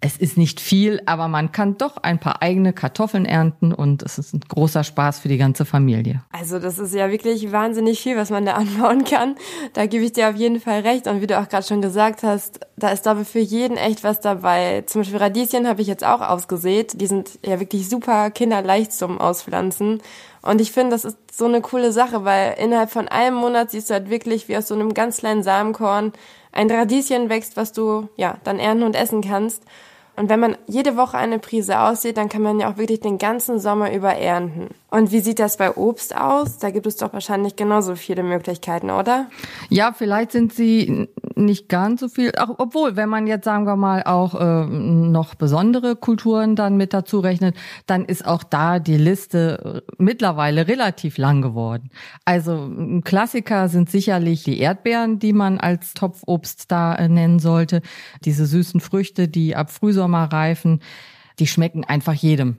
es 0.00 0.18
ist 0.18 0.36
nicht 0.36 0.60
viel, 0.60 1.00
aber 1.06 1.26
man 1.26 1.52
kann 1.52 1.78
doch 1.78 1.96
ein 1.96 2.20
paar 2.20 2.42
eigene 2.42 2.74
Kartoffeln 2.74 3.24
ernten 3.24 3.72
und 3.72 4.02
es 4.02 4.18
ist 4.18 4.34
ein 4.34 4.40
großer 4.40 4.84
Spaß 4.84 5.20
für 5.20 5.28
die 5.28 5.38
ganze 5.38 5.64
Familie. 5.64 6.22
Also 6.32 6.58
das 6.58 6.78
ist 6.78 6.94
ja 6.94 7.10
wirklich 7.10 7.50
wahnsinnig 7.50 8.00
viel, 8.00 8.16
was 8.16 8.28
man 8.28 8.44
da 8.44 8.52
anbauen 8.56 9.04
kann. 9.04 9.36
Da 9.72 9.86
gebe 9.86 10.04
ich 10.04 10.12
dir 10.12 10.28
auf 10.28 10.36
jeden 10.36 10.60
Fall 10.60 10.80
recht. 10.80 11.06
Und 11.06 11.22
wie 11.22 11.26
du 11.26 11.38
auch 11.38 11.48
gerade 11.48 11.66
schon 11.66 11.80
gesagt 11.80 12.22
hast, 12.22 12.60
da 12.76 12.90
ist 12.90 13.06
aber 13.06 13.24
für 13.24 13.38
jeden 13.38 13.78
echt 13.78 14.04
was 14.04 14.20
dabei. 14.20 14.84
Zum 14.86 15.00
Beispiel 15.00 15.18
Radieschen 15.18 15.66
habe 15.66 15.80
ich 15.80 15.88
jetzt 15.88 16.04
auch 16.04 16.20
ausgesät. 16.20 17.00
Die 17.00 17.06
sind 17.06 17.38
ja 17.44 17.58
wirklich 17.58 17.88
super 17.88 18.30
kinderleicht 18.30 18.92
zum 18.92 19.18
Auspflanzen. 19.18 20.02
Und 20.42 20.60
ich 20.60 20.72
finde, 20.72 20.90
das 20.90 21.06
ist 21.06 21.16
so 21.32 21.46
eine 21.46 21.62
coole 21.62 21.90
Sache, 21.90 22.24
weil 22.24 22.54
innerhalb 22.58 22.90
von 22.90 23.08
einem 23.08 23.36
Monat 23.36 23.70
siehst 23.70 23.90
du 23.90 23.94
halt 23.94 24.10
wirklich 24.10 24.46
wie 24.48 24.56
aus 24.56 24.68
so 24.68 24.74
einem 24.74 24.94
ganz 24.94 25.16
kleinen 25.18 25.42
Samenkorn 25.42 26.12
ein 26.56 26.70
Radieschen 26.70 27.28
wächst, 27.28 27.56
was 27.56 27.72
du 27.72 28.08
ja 28.16 28.38
dann 28.44 28.58
ernten 28.58 28.84
und 28.84 28.96
essen 28.96 29.20
kannst. 29.20 29.62
Und 30.16 30.30
wenn 30.30 30.40
man 30.40 30.56
jede 30.66 30.96
Woche 30.96 31.18
eine 31.18 31.38
Prise 31.38 31.78
aussieht, 31.78 32.16
dann 32.16 32.30
kann 32.30 32.40
man 32.40 32.58
ja 32.58 32.72
auch 32.72 32.78
wirklich 32.78 33.00
den 33.00 33.18
ganzen 33.18 33.60
Sommer 33.60 33.92
über 33.92 34.14
ernten. 34.14 34.68
Und 34.90 35.12
wie 35.12 35.20
sieht 35.20 35.38
das 35.38 35.58
bei 35.58 35.76
Obst 35.76 36.16
aus? 36.16 36.56
Da 36.56 36.70
gibt 36.70 36.86
es 36.86 36.96
doch 36.96 37.12
wahrscheinlich 37.12 37.54
genauso 37.56 37.96
viele 37.96 38.22
Möglichkeiten, 38.22 38.90
oder? 38.90 39.26
Ja, 39.68 39.92
vielleicht 39.92 40.32
sind 40.32 40.54
sie 40.54 41.08
nicht 41.36 41.68
ganz 41.68 42.00
so 42.00 42.08
viel, 42.08 42.32
auch, 42.38 42.54
obwohl, 42.58 42.96
wenn 42.96 43.08
man 43.08 43.26
jetzt 43.26 43.44
sagen 43.44 43.66
wir 43.66 43.76
mal 43.76 44.02
auch 44.02 44.34
äh, 44.34 44.66
noch 44.66 45.34
besondere 45.34 45.94
Kulturen 45.94 46.56
dann 46.56 46.76
mit 46.76 46.94
dazu 46.94 47.20
rechnet, 47.20 47.54
dann 47.86 48.04
ist 48.06 48.26
auch 48.26 48.42
da 48.42 48.78
die 48.78 48.96
Liste 48.96 49.82
äh, 49.86 49.92
mittlerweile 49.98 50.66
relativ 50.66 51.18
lang 51.18 51.42
geworden. 51.42 51.90
Also 52.24 52.70
Klassiker 53.04 53.68
sind 53.68 53.90
sicherlich 53.90 54.44
die 54.44 54.58
Erdbeeren, 54.58 55.18
die 55.18 55.34
man 55.34 55.58
als 55.58 55.94
Topfobst 55.94 56.72
da 56.72 56.94
äh, 56.94 57.08
nennen 57.08 57.38
sollte. 57.38 57.82
Diese 58.24 58.46
süßen 58.46 58.80
Früchte, 58.80 59.28
die 59.28 59.54
ab 59.54 59.70
Frühsommer 59.70 60.24
reifen, 60.32 60.80
die 61.38 61.46
schmecken 61.46 61.84
einfach 61.84 62.14
jedem. 62.14 62.56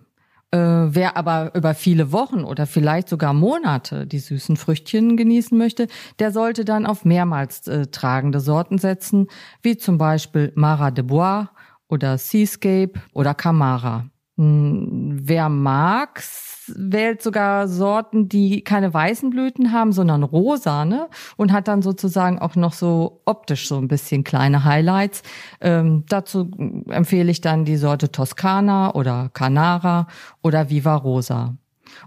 Äh, 0.51 0.57
wer 0.59 1.17
aber 1.17 1.53
über 1.55 1.73
viele 1.73 2.13
Wochen 2.13 2.45
oder 2.45 2.67
vielleicht 2.67 3.09
sogar 3.09 3.33
Monate 3.33 4.07
die 4.07 4.19
süßen 4.19 4.55
Früchtchen 4.55 5.17
genießen 5.17 5.57
möchte, 5.57 5.87
der 6.19 6.31
sollte 6.31 6.63
dann 6.63 6.85
auf 6.85 7.03
mehrmals 7.03 7.67
äh, 7.67 7.87
tragende 7.87 8.39
Sorten 8.39 8.77
setzen, 8.77 9.27
wie 9.61 9.75
zum 9.75 9.97
Beispiel 9.97 10.53
Mara 10.55 10.91
de 10.91 11.03
Bois 11.03 11.49
oder 11.89 12.17
Seascape 12.17 12.93
oder 13.13 13.33
Camara. 13.33 14.09
Hm, 14.37 15.19
wer 15.23 15.49
mag's, 15.49 16.71
wählt 16.75 17.23
sogar 17.23 17.67
Sorten, 17.67 18.29
die 18.29 18.63
keine 18.63 18.93
weißen 18.93 19.31
Blüten 19.31 19.71
haben, 19.71 19.91
sondern 19.91 20.21
rosane 20.23 21.07
und 21.37 21.51
hat 21.51 21.67
dann 21.67 21.81
sozusagen 21.81 22.37
auch 22.39 22.55
noch 22.55 22.73
so 22.73 23.21
optisch 23.25 23.67
so 23.67 23.77
ein 23.77 23.87
bisschen 23.87 24.23
kleine 24.23 24.63
Highlights. 24.63 25.23
Ähm, 25.59 26.03
dazu 26.07 26.51
empfehle 26.89 27.31
ich 27.31 27.41
dann 27.41 27.65
die 27.65 27.77
Sorte 27.77 28.11
Toscana 28.11 28.93
oder 28.93 29.29
Canara 29.33 30.07
oder 30.43 30.69
Viva 30.69 30.95
Rosa. 30.95 31.55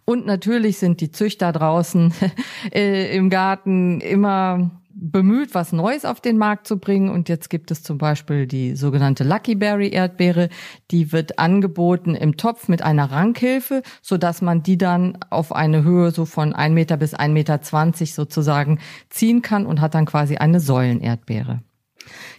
Und 0.05 0.27
natürlich 0.27 0.79
sind 0.79 1.01
die 1.01 1.11
Züchter 1.11 1.53
draußen 1.53 2.13
äh, 2.73 3.17
im 3.17 3.31
Garten 3.31 4.01
immer 4.01 4.71
bemüht, 5.01 5.55
was 5.55 5.73
Neues 5.73 6.05
auf 6.05 6.21
den 6.21 6.37
Markt 6.37 6.67
zu 6.67 6.79
bringen. 6.79 7.09
Und 7.09 7.29
jetzt 7.29 7.49
gibt 7.49 7.71
es 7.71 7.83
zum 7.83 7.99
Beispiel 7.99 8.47
die 8.47 8.77
sogenannte 8.77 9.25
Lucky 9.25 9.55
Berry 9.55 9.89
Erdbeere. 9.89 10.51
Die 10.91 11.11
wird 11.13 11.39
angeboten 11.39 12.15
im 12.15 12.37
Topf 12.37 12.69
mit 12.69 12.83
einer 12.83 13.11
Rankhilfe, 13.11 13.83
so 14.03 14.19
dass 14.19 14.43
man 14.43 14.63
die 14.63 14.77
dann 14.77 15.19
auf 15.31 15.53
eine 15.53 15.83
Höhe 15.83 16.11
so 16.11 16.27
von 16.27 16.53
ein 16.53 16.75
Meter 16.75 16.97
bis 16.97 17.15
ein 17.15 17.33
Meter 17.33 17.63
zwanzig 17.63 18.15
sozusagen 18.15 18.79
ziehen 19.09 19.43
kann 19.43 19.67
und 19.67 19.81
hat 19.81 19.95
dann 19.95 20.07
quasi 20.07 20.37
eine 20.37 20.61
Säulenerdbeere. 20.61 21.61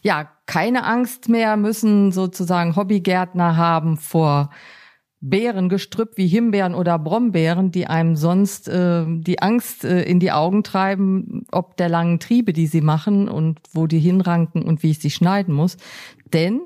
Ja, 0.01 0.30
keine 0.46 0.84
Angst 0.84 1.30
mehr 1.30 1.58
müssen 1.58 2.12
sozusagen 2.12 2.75
Hobbygärtner 2.75 3.58
haben 3.58 3.98
vor 3.98 4.50
Beerengestrüpp 5.22 6.18
wie 6.18 6.28
Himbeeren 6.28 6.74
oder 6.74 6.98
Brombeeren, 6.98 7.72
die 7.72 7.86
einem 7.86 8.16
sonst 8.16 8.68
äh, 8.68 9.06
die 9.08 9.40
Angst 9.42 9.84
äh, 9.84 10.01
in 10.01 10.20
die 10.20 10.32
Augen 10.32 10.63
treiben, 10.63 11.46
ob 11.51 11.78
der 11.78 11.90
langen 11.90 12.20
Triebe, 12.20 12.54
die 12.54 12.66
sie 12.66 12.82
machen 12.82 13.30
und 13.30 13.60
wo 13.72 13.86
die 13.86 14.00
hinranken 14.00 14.63
und 14.63 14.82
wie 14.82 14.92
ich 14.92 15.00
sie 15.00 15.12
schneiden 15.12 15.54
muss. 15.54 15.78
Denn 16.34 16.62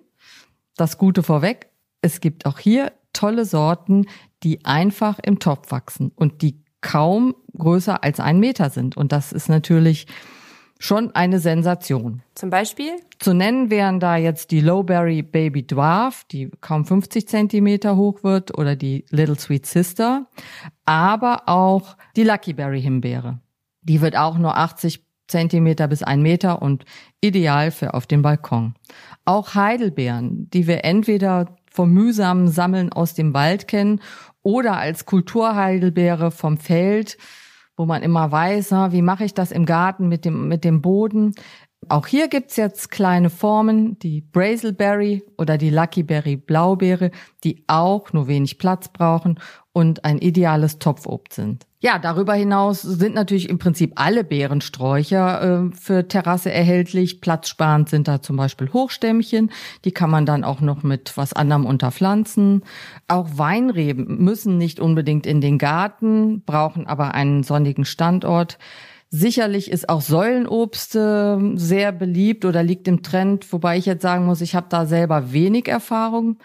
das 0.78 0.98
Gute 0.98 1.22
vorweg, 1.22 1.68
es 2.02 2.22
gibt 2.22 2.46
auch 2.46 2.58
hier 2.58 2.94
tolle 3.12 3.46
Sorten, 3.46 4.08
die 4.44 4.64
einfach 4.64 5.20
im 5.20 5.40
Topf 5.40 5.72
wachsen 5.72 6.12
und 6.16 6.42
die 6.42 6.64
kaum 6.80 7.36
größer 7.58 8.04
als 8.04 8.20
ein 8.20 8.40
Meter 8.40 8.70
sind. 8.70 8.96
Und 8.96 9.12
das 9.12 9.34
ist 9.34 9.50
natürlich 9.50 10.08
schon 10.80 11.14
eine 11.16 11.40
Sensation. 11.40 12.22
Zum 12.36 12.50
Beispiel? 12.50 12.92
Zu 13.20 13.34
nennen 13.34 13.70
wären 13.70 14.00
da 14.00 14.18
jetzt 14.18 14.52
die 14.52 14.60
Lowberry 14.60 15.22
Baby 15.22 15.66
Dwarf, 15.66 16.26
die 16.26 16.52
kaum 16.62 16.86
50 16.86 17.28
Zentimeter 17.28 17.96
hoch 17.96 18.24
wird, 18.24 18.58
oder 18.58 18.76
die 18.76 19.06
Little 19.10 19.40
Sweet 19.40 19.66
Sister, 19.66 20.28
aber 20.86 21.44
auch 21.48 21.96
die 22.16 22.24
Lucky 22.24 22.54
Berry 22.54 22.82
Himbeere. 22.82 23.40
Die 23.82 24.02
wird 24.02 24.18
auch 24.18 24.38
nur 24.38 24.58
80 24.58 25.06
Zentimeter 25.28 25.88
bis 25.88 26.04
ein 26.04 26.22
Meter 26.22 26.62
und 26.62 26.86
ideal 27.22 27.72
für 27.72 27.94
auf 27.94 28.06
dem 28.06 28.22
Balkon. 28.22 28.76
Auch 29.24 29.56
Heidelbeeren, 29.56 30.50
die 30.52 30.68
wir 30.68 30.86
entweder 30.86 31.56
vom 31.72 31.92
mühsamen 31.92 32.48
Sammeln 32.48 32.92
aus 32.92 33.14
dem 33.14 33.34
Wald 33.34 33.68
kennen 33.68 34.02
oder 34.44 34.78
als 34.78 35.06
Kulturheidelbeere 35.06 36.32
vom 36.32 36.58
Feld, 36.58 37.18
wo 37.78 37.86
man 37.86 38.04
immer 38.04 38.32
weiß, 38.32 38.72
wie 38.92 39.02
mache 39.02 39.26
ich 39.26 39.34
das 39.34 39.52
im 39.52 39.66
Garten 39.66 40.08
mit 40.08 40.26
dem, 40.26 40.48
mit 40.48 40.64
dem 40.64 40.82
Boden. 40.82 41.34
Auch 41.88 42.08
hier 42.08 42.30
gibt's 42.30 42.56
jetzt 42.56 42.90
kleine 42.90 43.30
Formen, 43.30 44.00
die 44.00 44.22
Brazelberry 44.22 45.24
oder 45.38 45.58
die 45.58 45.70
Luckyberry 45.70 46.36
Blaubeere, 46.36 47.12
die 47.44 47.64
auch 47.68 48.12
nur 48.12 48.28
wenig 48.28 48.58
Platz 48.58 48.88
brauchen 48.90 49.40
und 49.72 50.04
ein 50.04 50.18
ideales 50.18 50.80
Topfobst 50.80 51.34
sind. 51.34 51.68
Ja, 51.86 52.00
darüber 52.00 52.34
hinaus 52.34 52.82
sind 52.82 53.14
natürlich 53.14 53.48
im 53.48 53.60
Prinzip 53.60 53.92
alle 53.94 54.24
Beerensträucher 54.24 55.68
äh, 55.70 55.76
für 55.76 56.08
Terrasse 56.08 56.52
erhältlich. 56.52 57.22
Platzsparend 57.22 57.90
sind 57.90 58.08
da 58.08 58.24
zum 58.24 58.38
Beispiel 58.38 58.74
Hochstämmchen. 58.74 59.52
Die 59.84 59.92
kann 59.92 60.10
man 60.10 60.26
dann 60.26 60.44
auch 60.44 60.62
noch 60.62 60.82
mit 60.82 61.16
was 61.16 61.34
anderem 61.34 61.68
unterpflanzen. 61.68 62.64
Auch 63.08 63.28
Weinreben 63.36 64.18
müssen 64.18 64.58
nicht 64.58 64.80
unbedingt 64.80 65.28
in 65.28 65.42
den 65.42 65.60
Garten, 65.60 66.42
brauchen 66.44 66.88
aber 66.88 67.14
einen 67.14 67.44
sonnigen 67.44 67.86
Standort. 67.86 68.58
Sicherlich 69.12 69.70
ist 69.70 69.88
auch 69.88 70.02
Säulenobst 70.02 70.96
äh, 70.96 71.38
sehr 71.54 71.92
beliebt 71.92 72.46
oder 72.46 72.64
liegt 72.64 72.88
im 72.88 73.04
Trend, 73.04 73.54
wobei 73.54 73.78
ich 73.78 73.86
jetzt 73.86 74.02
sagen 74.02 74.26
muss, 74.26 74.42
ich 74.42 74.56
habe 74.56 74.66
da 74.70 74.88
selber 74.88 75.34
wenig 75.34 75.68
Erfahrung. 75.68 76.40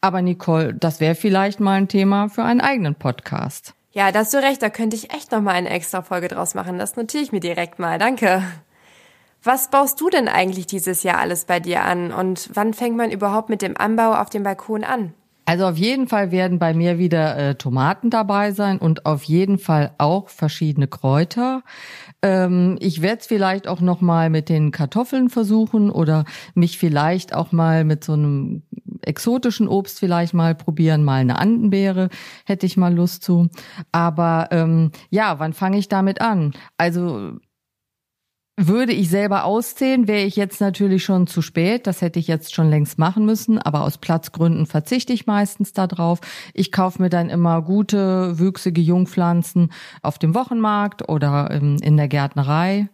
Aber 0.00 0.20
Nicole, 0.20 0.74
das 0.74 0.98
wäre 0.98 1.14
vielleicht 1.14 1.60
mal 1.60 1.74
ein 1.74 1.86
Thema 1.86 2.28
für 2.28 2.42
einen 2.42 2.60
eigenen 2.60 2.96
Podcast. 2.96 3.76
Ja, 3.92 4.12
da 4.12 4.20
hast 4.20 4.32
du 4.32 4.38
recht, 4.38 4.62
da 4.62 4.70
könnte 4.70 4.94
ich 4.94 5.12
echt 5.12 5.32
noch 5.32 5.40
mal 5.40 5.52
eine 5.52 5.70
extra 5.70 6.02
Folge 6.02 6.28
draus 6.28 6.54
machen. 6.54 6.78
Das 6.78 6.96
notiere 6.96 7.24
ich 7.24 7.32
mir 7.32 7.40
direkt 7.40 7.78
mal. 7.78 7.98
Danke. 7.98 8.42
Was 9.42 9.70
baust 9.70 10.00
du 10.00 10.10
denn 10.10 10.28
eigentlich 10.28 10.66
dieses 10.66 11.02
Jahr 11.02 11.18
alles 11.18 11.44
bei 11.44 11.60
dir 11.60 11.82
an 11.84 12.12
und 12.12 12.50
wann 12.54 12.74
fängt 12.74 12.96
man 12.96 13.10
überhaupt 13.10 13.48
mit 13.48 13.62
dem 13.62 13.76
Anbau 13.76 14.14
auf 14.14 14.30
dem 14.30 14.42
Balkon 14.42 14.84
an? 14.84 15.14
Also 15.50 15.66
auf 15.66 15.78
jeden 15.78 16.06
Fall 16.06 16.30
werden 16.30 16.60
bei 16.60 16.74
mir 16.74 16.96
wieder 16.98 17.36
äh, 17.36 17.54
Tomaten 17.56 18.08
dabei 18.08 18.52
sein 18.52 18.78
und 18.78 19.04
auf 19.04 19.24
jeden 19.24 19.58
Fall 19.58 19.90
auch 19.98 20.28
verschiedene 20.28 20.86
Kräuter. 20.86 21.64
Ähm, 22.22 22.76
ich 22.78 23.02
werde 23.02 23.18
es 23.22 23.26
vielleicht 23.26 23.66
auch 23.66 23.80
noch 23.80 24.00
mal 24.00 24.30
mit 24.30 24.48
den 24.48 24.70
Kartoffeln 24.70 25.28
versuchen 25.28 25.90
oder 25.90 26.24
mich 26.54 26.78
vielleicht 26.78 27.34
auch 27.34 27.50
mal 27.50 27.82
mit 27.82 28.04
so 28.04 28.12
einem 28.12 28.62
exotischen 29.02 29.66
Obst 29.66 29.98
vielleicht 29.98 30.34
mal 30.34 30.54
probieren, 30.54 31.02
mal 31.02 31.20
eine 31.20 31.40
Andenbeere, 31.40 32.10
hätte 32.46 32.66
ich 32.66 32.76
mal 32.76 32.94
Lust 32.94 33.24
zu. 33.24 33.48
Aber 33.90 34.50
ähm, 34.52 34.92
ja, 35.08 35.40
wann 35.40 35.52
fange 35.52 35.78
ich 35.78 35.88
damit 35.88 36.20
an? 36.20 36.52
Also 36.76 37.40
würde 38.68 38.92
ich 38.92 39.08
selber 39.08 39.44
auszählen, 39.44 40.06
wäre 40.06 40.24
ich 40.24 40.36
jetzt 40.36 40.60
natürlich 40.60 41.04
schon 41.04 41.26
zu 41.26 41.42
spät. 41.42 41.86
Das 41.86 42.02
hätte 42.02 42.18
ich 42.18 42.26
jetzt 42.26 42.54
schon 42.54 42.68
längst 42.68 42.98
machen 42.98 43.24
müssen. 43.24 43.58
Aber 43.58 43.82
aus 43.82 43.98
Platzgründen 43.98 44.66
verzichte 44.66 45.12
ich 45.12 45.26
meistens 45.26 45.72
darauf. 45.72 46.20
Ich 46.54 46.72
kaufe 46.72 47.02
mir 47.02 47.10
dann 47.10 47.30
immer 47.30 47.62
gute, 47.62 48.38
wüchsige 48.38 48.80
Jungpflanzen 48.80 49.72
auf 50.02 50.18
dem 50.18 50.34
Wochenmarkt 50.34 51.08
oder 51.08 51.50
in 51.50 51.96
der 51.96 52.08
Gärtnerei 52.08 52.88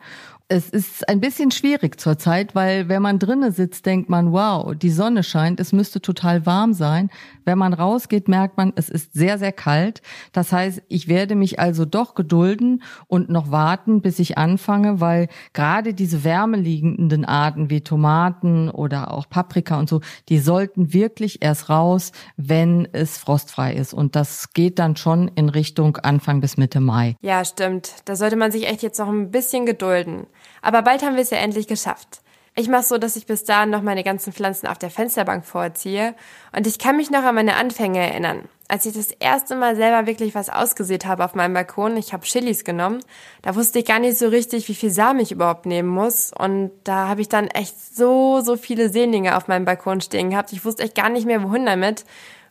es 0.49 0.71
ist 0.71 1.09
ein 1.09 1.21
bisschen 1.21 1.51
schwierig 1.51 2.01
zurzeit, 2.01 2.55
weil 2.55 2.89
wenn 2.89 3.03
man 3.03 3.19
drinnen 3.19 3.51
sitzt, 3.51 3.85
denkt 3.85 4.09
man, 4.09 4.31
wow, 4.31 4.77
die 4.77 4.91
Sonne 4.91 5.25
scheint, 5.25 5.59
es 5.59 5.73
müsste 5.73 6.01
total 6.01 6.47
warm 6.47 6.73
sein. 6.73 7.11
Wenn 7.45 7.59
man 7.59 7.73
rausgeht, 7.73 8.29
merkt 8.29 8.57
man, 8.57 8.73
es 8.77 8.89
ist 8.89 9.13
sehr, 9.13 9.39
sehr 9.39 9.51
kalt. 9.51 10.03
Das 10.33 10.53
heißt, 10.53 10.83
ich 10.89 11.09
werde 11.09 11.35
mich 11.35 11.59
also 11.59 11.85
doch 11.85 12.15
gedulden 12.15 12.85
und 13.09 13.29
noch 13.29 13.51
warten, 13.51 14.03
bis 14.03 14.21
ich 14.21 14.39
anfange, 14.39 15.01
weil 15.01 15.29
gerade 15.53 15.95
diese 15.95 16.23
wärmeliegenden 16.23 17.25
Arten 17.25 17.69
wie 17.69 17.81
Tomaten 17.81 18.71
oder 18.71 19.13
auch 19.13 19.29
Paprika 19.29 19.79
und 19.79 19.89
so, 19.89 20.01
die 20.29 20.39
sollten 20.39 20.93
wirklich 20.93 21.43
erst 21.43 21.71
raus, 21.71 22.13
wenn 22.37 22.87
es 22.93 23.19
frostfrei 23.19 23.75
ist. 23.75 23.93
Und 23.93 24.15
das 24.15 24.53
geht 24.53 24.79
dann 24.79 24.95
schon 24.95 25.27
in 25.35 25.49
Richtung 25.49 25.97
Anfang 25.97 26.41
bis 26.41 26.57
Mitte 26.57 26.79
Mai. 26.79 27.17
Ja, 27.21 27.45
stimmt. 27.45 27.95
Da 28.05 28.15
sollte 28.15 28.37
man 28.37 28.53
sich 28.53 28.69
echt 28.69 28.83
jetzt 28.83 29.01
noch 29.01 29.09
ein 29.09 29.33
bisschen 29.33 29.67
gedulden. 29.67 30.27
Aber 30.63 30.83
bald 30.83 31.03
haben 31.03 31.17
wir 31.17 31.23
es 31.23 31.31
ja 31.31 31.39
endlich 31.39 31.67
geschafft. 31.67 32.21
Ich 32.59 32.69
mache 32.69 32.85
so, 32.85 32.97
dass 32.97 33.17
ich 33.17 33.27
bis 33.27 33.45
dahin 33.45 33.69
noch 33.69 33.83
meine 33.83 34.03
ganzen 34.03 34.33
Pflanzen 34.33 34.67
auf 34.67 34.79
der 34.79 34.89
Fensterbank 34.89 35.45
vorziehe. 35.45 36.15
Und 36.57 36.67
ich 36.67 36.79
kann 36.79 36.97
mich 36.97 37.11
noch 37.11 37.23
an 37.23 37.35
meine 37.35 37.57
Anfänge 37.57 37.99
erinnern. 37.99 38.49
Als 38.67 38.87
ich 38.87 38.95
das 38.95 39.11
erste 39.11 39.55
Mal 39.55 39.77
selber 39.77 40.07
wirklich 40.07 40.35
was 40.35 40.49
ausgesät 40.49 41.05
habe 41.05 41.25
auf 41.25 41.35
meinem 41.35 41.53
Balkon, 41.53 41.99
ich 41.99 42.15
habe 42.15 42.25
Chilis 42.25 42.65
genommen, 42.65 43.01
da 43.43 43.55
wusste 43.55 43.81
ich 43.81 43.85
gar 43.85 43.99
nicht 43.99 44.17
so 44.17 44.29
richtig, 44.29 44.69
wie 44.69 44.75
viel 44.75 44.91
Samen 44.91 45.21
ich 45.21 45.33
überhaupt 45.33 45.67
nehmen 45.67 45.91
muss. 45.91 46.33
Und 46.33 46.73
da 46.85 47.09
habe 47.09 47.21
ich 47.21 47.29
dann 47.29 47.49
echt 47.49 47.79
so, 47.95 48.41
so 48.41 48.57
viele 48.57 48.89
Sehnlinge 48.89 49.37
auf 49.37 49.49
meinem 49.49 49.67
Balkon 49.67 50.01
stehen 50.01 50.31
gehabt. 50.31 50.51
Ich 50.55 50.65
wusste 50.65 50.83
echt 50.83 50.95
gar 50.95 51.11
nicht 51.11 51.27
mehr, 51.27 51.43
wohin 51.43 51.67
damit. 51.67 52.07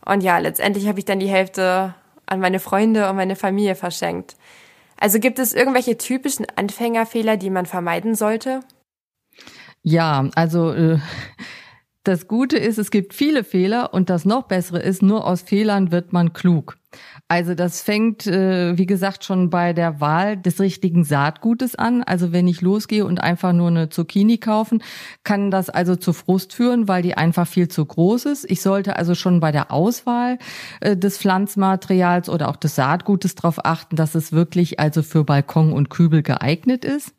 Und 0.05 0.21
ja, 0.21 0.37
letztendlich 0.37 0.87
habe 0.87 0.99
ich 0.99 1.05
dann 1.05 1.19
die 1.19 1.27
Hälfte 1.27 1.95
an 2.27 2.39
meine 2.39 2.59
Freunde 2.59 3.09
und 3.09 3.15
meine 3.15 3.35
Familie 3.35 3.73
verschenkt. 3.73 4.35
Also 4.97 5.19
gibt 5.19 5.39
es 5.39 5.53
irgendwelche 5.53 5.97
typischen 5.97 6.45
Anfängerfehler, 6.55 7.37
die 7.37 7.49
man 7.49 7.65
vermeiden 7.65 8.15
sollte? 8.15 8.61
Ja, 9.83 10.29
also 10.35 10.71
äh, 10.71 10.99
das 12.07 12.27
Gute 12.27 12.57
ist, 12.57 12.77
es 12.77 12.91
gibt 12.91 13.13
viele 13.13 13.43
Fehler 13.43 13.93
und 13.93 14.09
das 14.09 14.25
noch 14.25 14.43
bessere 14.43 14.79
ist, 14.79 15.01
nur 15.01 15.25
aus 15.25 15.41
Fehlern 15.41 15.91
wird 15.91 16.13
man 16.13 16.33
klug. 16.33 16.77
Also 17.27 17.55
das 17.55 17.81
fängt, 17.81 18.27
äh, 18.27 18.77
wie 18.77 18.85
gesagt, 18.85 19.23
schon 19.23 19.49
bei 19.49 19.73
der 19.73 19.99
Wahl 19.99 20.37
des 20.37 20.59
richtigen 20.59 21.03
Saatgutes 21.03 21.75
an. 21.75 22.03
Also 22.03 22.31
wenn 22.31 22.47
ich 22.47 22.61
losgehe 22.61 23.05
und 23.05 23.21
einfach 23.21 23.51
nur 23.51 23.67
eine 23.67 23.89
Zucchini 23.89 24.37
kaufen, 24.37 24.83
kann 25.23 25.51
das 25.51 25.69
also 25.69 25.95
zu 25.95 26.13
Frust 26.13 26.53
führen, 26.53 26.87
weil 26.87 27.01
die 27.01 27.17
einfach 27.17 27.47
viel 27.47 27.67
zu 27.67 27.85
groß 27.85 28.25
ist. 28.25 28.49
Ich 28.49 28.61
sollte 28.61 28.95
also 28.95 29.15
schon 29.15 29.39
bei 29.39 29.51
der 29.51 29.71
Auswahl 29.71 30.37
äh, 30.81 30.95
des 30.95 31.17
Pflanzmaterials 31.17 32.29
oder 32.29 32.49
auch 32.49 32.57
des 32.57 32.75
Saatgutes 32.75 33.35
darauf 33.35 33.65
achten, 33.65 33.95
dass 33.95 34.15
es 34.15 34.31
wirklich 34.31 34.79
also 34.79 35.01
für 35.01 35.23
Balkon 35.23 35.73
und 35.73 35.89
Kübel 35.89 36.21
geeignet 36.21 36.85
ist. 36.85 37.13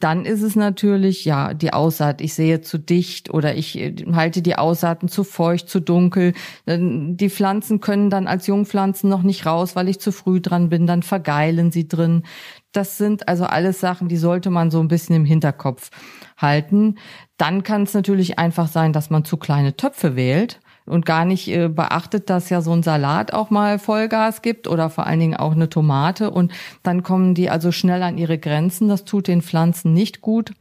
Dann 0.00 0.24
ist 0.24 0.42
es 0.42 0.54
natürlich, 0.54 1.24
ja, 1.24 1.54
die 1.54 1.72
Aussaat, 1.72 2.20
ich 2.20 2.34
sehe 2.34 2.60
zu 2.60 2.78
dicht 2.78 3.30
oder 3.34 3.56
ich 3.56 3.76
äh, 3.76 3.94
halte 4.12 4.42
die 4.42 4.54
Aussaaten 4.54 5.08
zu 5.08 5.24
feucht, 5.24 5.68
zu 5.68 5.80
dunkel. 5.80 6.34
Die 6.66 7.30
Pflanzen 7.30 7.80
können 7.80 8.08
dann 8.08 8.28
als 8.28 8.46
Jungpflanzen 8.46 9.10
noch 9.10 9.22
nicht 9.22 9.44
raus, 9.44 9.74
weil 9.74 9.88
ich 9.88 9.98
zu 9.98 10.12
früh 10.12 10.40
dran 10.40 10.68
bin, 10.68 10.86
dann 10.86 11.02
vergeilen 11.02 11.72
sie 11.72 11.88
drin. 11.88 12.22
Das 12.70 12.96
sind 12.96 13.28
also 13.28 13.44
alles 13.44 13.80
Sachen, 13.80 14.08
die 14.08 14.16
sollte 14.16 14.50
man 14.50 14.70
so 14.70 14.78
ein 14.78 14.88
bisschen 14.88 15.16
im 15.16 15.24
Hinterkopf 15.24 15.90
halten. 16.36 16.96
Dann 17.36 17.64
kann 17.64 17.82
es 17.82 17.94
natürlich 17.94 18.38
einfach 18.38 18.68
sein, 18.68 18.92
dass 18.92 19.10
man 19.10 19.24
zu 19.24 19.36
kleine 19.36 19.76
Töpfe 19.76 20.14
wählt 20.14 20.60
und 20.88 21.06
gar 21.06 21.24
nicht 21.24 21.48
äh, 21.48 21.68
beachtet, 21.68 22.30
dass 22.30 22.50
ja 22.50 22.60
so 22.60 22.72
ein 22.72 22.82
Salat 22.82 23.32
auch 23.32 23.50
mal 23.50 23.78
Vollgas 23.78 24.42
gibt 24.42 24.68
oder 24.68 24.90
vor 24.90 25.06
allen 25.06 25.20
Dingen 25.20 25.36
auch 25.36 25.52
eine 25.52 25.68
Tomate 25.68 26.30
und 26.30 26.52
dann 26.82 27.02
kommen 27.02 27.34
die 27.34 27.50
also 27.50 27.72
schnell 27.72 28.02
an 28.02 28.18
ihre 28.18 28.38
Grenzen. 28.38 28.88
Das 28.88 29.04
tut 29.04 29.28
den 29.28 29.42
Pflanzen 29.42 29.92
nicht 29.92 30.20
gut. 30.20 30.52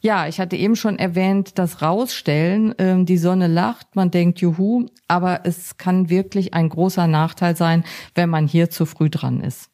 Ja, 0.00 0.26
ich 0.28 0.40
hatte 0.40 0.56
eben 0.56 0.76
schon 0.76 0.98
erwähnt, 0.98 1.58
das 1.58 1.82
Rausstellen, 1.82 2.78
äh, 2.78 3.04
die 3.04 3.18
Sonne 3.18 3.46
lacht, 3.46 3.96
man 3.96 4.10
denkt 4.10 4.40
Juhu, 4.40 4.86
aber 5.06 5.40
es 5.44 5.76
kann 5.76 6.10
wirklich 6.10 6.54
ein 6.54 6.68
großer 6.68 7.06
Nachteil 7.06 7.56
sein, 7.56 7.84
wenn 8.14 8.28
man 8.28 8.46
hier 8.46 8.70
zu 8.70 8.86
früh 8.86 9.10
dran 9.10 9.40
ist. 9.40 9.70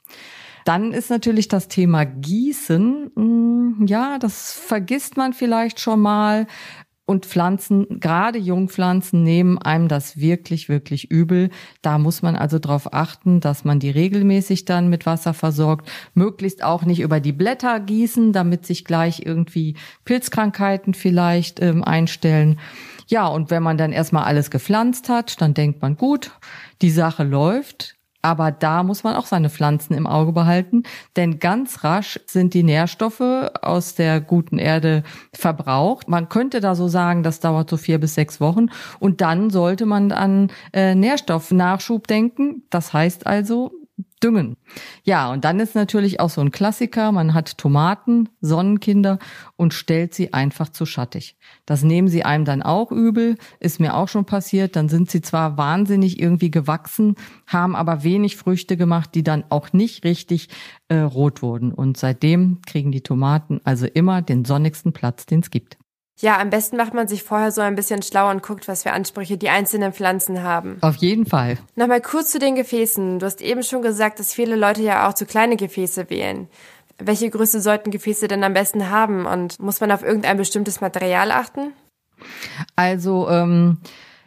Dann 0.64 0.92
ist 0.92 1.10
natürlich 1.10 1.48
das 1.48 1.68
Thema 1.68 2.04
Gießen. 2.06 3.10
Hm, 3.14 3.86
ja, 3.86 4.18
das 4.18 4.54
vergisst 4.54 5.16
man 5.16 5.34
vielleicht 5.34 5.78
schon 5.78 6.00
mal. 6.00 6.46
Und 7.06 7.26
Pflanzen, 7.26 8.00
gerade 8.00 8.38
Jungpflanzen, 8.38 9.22
nehmen 9.22 9.58
einem 9.58 9.88
das 9.88 10.16
wirklich, 10.16 10.70
wirklich 10.70 11.10
übel. 11.10 11.50
Da 11.82 11.98
muss 11.98 12.22
man 12.22 12.34
also 12.34 12.58
darauf 12.58 12.94
achten, 12.94 13.40
dass 13.40 13.62
man 13.62 13.78
die 13.78 13.90
regelmäßig 13.90 14.64
dann 14.64 14.88
mit 14.88 15.04
Wasser 15.04 15.34
versorgt. 15.34 15.90
Möglichst 16.14 16.64
auch 16.64 16.84
nicht 16.84 17.00
über 17.00 17.20
die 17.20 17.32
Blätter 17.32 17.78
gießen, 17.78 18.32
damit 18.32 18.64
sich 18.64 18.86
gleich 18.86 19.20
irgendwie 19.26 19.76
Pilzkrankheiten 20.06 20.94
vielleicht 20.94 21.60
ähm, 21.60 21.84
einstellen. 21.84 22.58
Ja, 23.06 23.26
und 23.26 23.50
wenn 23.50 23.62
man 23.62 23.76
dann 23.76 23.92
erstmal 23.92 24.24
alles 24.24 24.50
gepflanzt 24.50 25.10
hat, 25.10 25.42
dann 25.42 25.52
denkt 25.52 25.82
man, 25.82 25.96
gut, 25.96 26.30
die 26.80 26.90
Sache 26.90 27.24
läuft. 27.24 27.93
Aber 28.24 28.50
da 28.52 28.82
muss 28.84 29.04
man 29.04 29.16
auch 29.16 29.26
seine 29.26 29.50
Pflanzen 29.50 29.92
im 29.92 30.06
Auge 30.06 30.32
behalten, 30.32 30.84
denn 31.14 31.40
ganz 31.40 31.84
rasch 31.84 32.18
sind 32.24 32.54
die 32.54 32.62
Nährstoffe 32.62 33.20
aus 33.20 33.96
der 33.96 34.22
guten 34.22 34.56
Erde 34.56 35.02
verbraucht. 35.34 36.08
Man 36.08 36.30
könnte 36.30 36.60
da 36.60 36.74
so 36.74 36.88
sagen, 36.88 37.22
das 37.22 37.40
dauert 37.40 37.68
so 37.68 37.76
vier 37.76 37.98
bis 37.98 38.14
sechs 38.14 38.40
Wochen 38.40 38.68
und 38.98 39.20
dann 39.20 39.50
sollte 39.50 39.84
man 39.84 40.10
an 40.10 40.50
äh, 40.72 40.94
Nährstoffnachschub 40.94 42.06
denken. 42.06 42.62
Das 42.70 42.94
heißt 42.94 43.26
also, 43.26 43.72
düngen. 44.24 44.56
Ja, 45.04 45.30
und 45.30 45.44
dann 45.44 45.60
ist 45.60 45.74
natürlich 45.74 46.18
auch 46.18 46.30
so 46.30 46.40
ein 46.40 46.50
Klassiker, 46.50 47.12
man 47.12 47.34
hat 47.34 47.58
Tomaten, 47.58 48.30
Sonnenkinder 48.40 49.18
und 49.56 49.74
stellt 49.74 50.14
sie 50.14 50.32
einfach 50.32 50.70
zu 50.70 50.86
schattig. 50.86 51.36
Das 51.66 51.82
nehmen 51.84 52.08
sie 52.08 52.24
einem 52.24 52.46
dann 52.46 52.62
auch 52.62 52.90
übel, 52.90 53.36
ist 53.60 53.80
mir 53.80 53.94
auch 53.94 54.08
schon 54.08 54.24
passiert, 54.24 54.76
dann 54.76 54.88
sind 54.88 55.10
sie 55.10 55.20
zwar 55.20 55.58
wahnsinnig 55.58 56.18
irgendwie 56.18 56.50
gewachsen, 56.50 57.16
haben 57.46 57.76
aber 57.76 58.02
wenig 58.02 58.36
Früchte 58.36 58.78
gemacht, 58.78 59.10
die 59.14 59.22
dann 59.22 59.44
auch 59.50 59.72
nicht 59.74 60.04
richtig 60.04 60.48
äh, 60.88 60.96
rot 60.96 61.42
wurden. 61.42 61.72
Und 61.72 61.98
seitdem 61.98 62.60
kriegen 62.66 62.90
die 62.90 63.02
Tomaten 63.02 63.60
also 63.64 63.86
immer 63.86 64.22
den 64.22 64.44
sonnigsten 64.44 64.92
Platz, 64.92 65.26
den 65.26 65.40
es 65.40 65.50
gibt. 65.50 65.76
Ja, 66.20 66.38
am 66.38 66.50
besten 66.50 66.76
macht 66.76 66.94
man 66.94 67.08
sich 67.08 67.24
vorher 67.24 67.50
so 67.50 67.60
ein 67.60 67.74
bisschen 67.74 68.02
schlau 68.02 68.30
und 68.30 68.42
guckt, 68.42 68.68
was 68.68 68.84
für 68.84 68.92
Ansprüche 68.92 69.36
die 69.36 69.48
einzelnen 69.48 69.92
Pflanzen 69.92 70.42
haben. 70.42 70.78
Auf 70.80 70.96
jeden 70.96 71.26
Fall. 71.26 71.58
Nochmal 71.74 72.00
kurz 72.00 72.30
zu 72.30 72.38
den 72.38 72.54
Gefäßen. 72.54 73.18
Du 73.18 73.26
hast 73.26 73.40
eben 73.40 73.62
schon 73.64 73.82
gesagt, 73.82 74.20
dass 74.20 74.32
viele 74.32 74.54
Leute 74.54 74.82
ja 74.82 75.08
auch 75.08 75.14
zu 75.14 75.26
kleine 75.26 75.56
Gefäße 75.56 76.08
wählen. 76.10 76.48
Welche 76.98 77.28
Größe 77.28 77.60
sollten 77.60 77.90
Gefäße 77.90 78.28
denn 78.28 78.44
am 78.44 78.52
besten 78.52 78.90
haben 78.90 79.26
und 79.26 79.58
muss 79.58 79.80
man 79.80 79.90
auf 79.90 80.04
irgendein 80.04 80.36
bestimmtes 80.36 80.80
Material 80.80 81.32
achten? 81.32 81.72
Also, 82.76 83.28
ähm, 83.28 83.78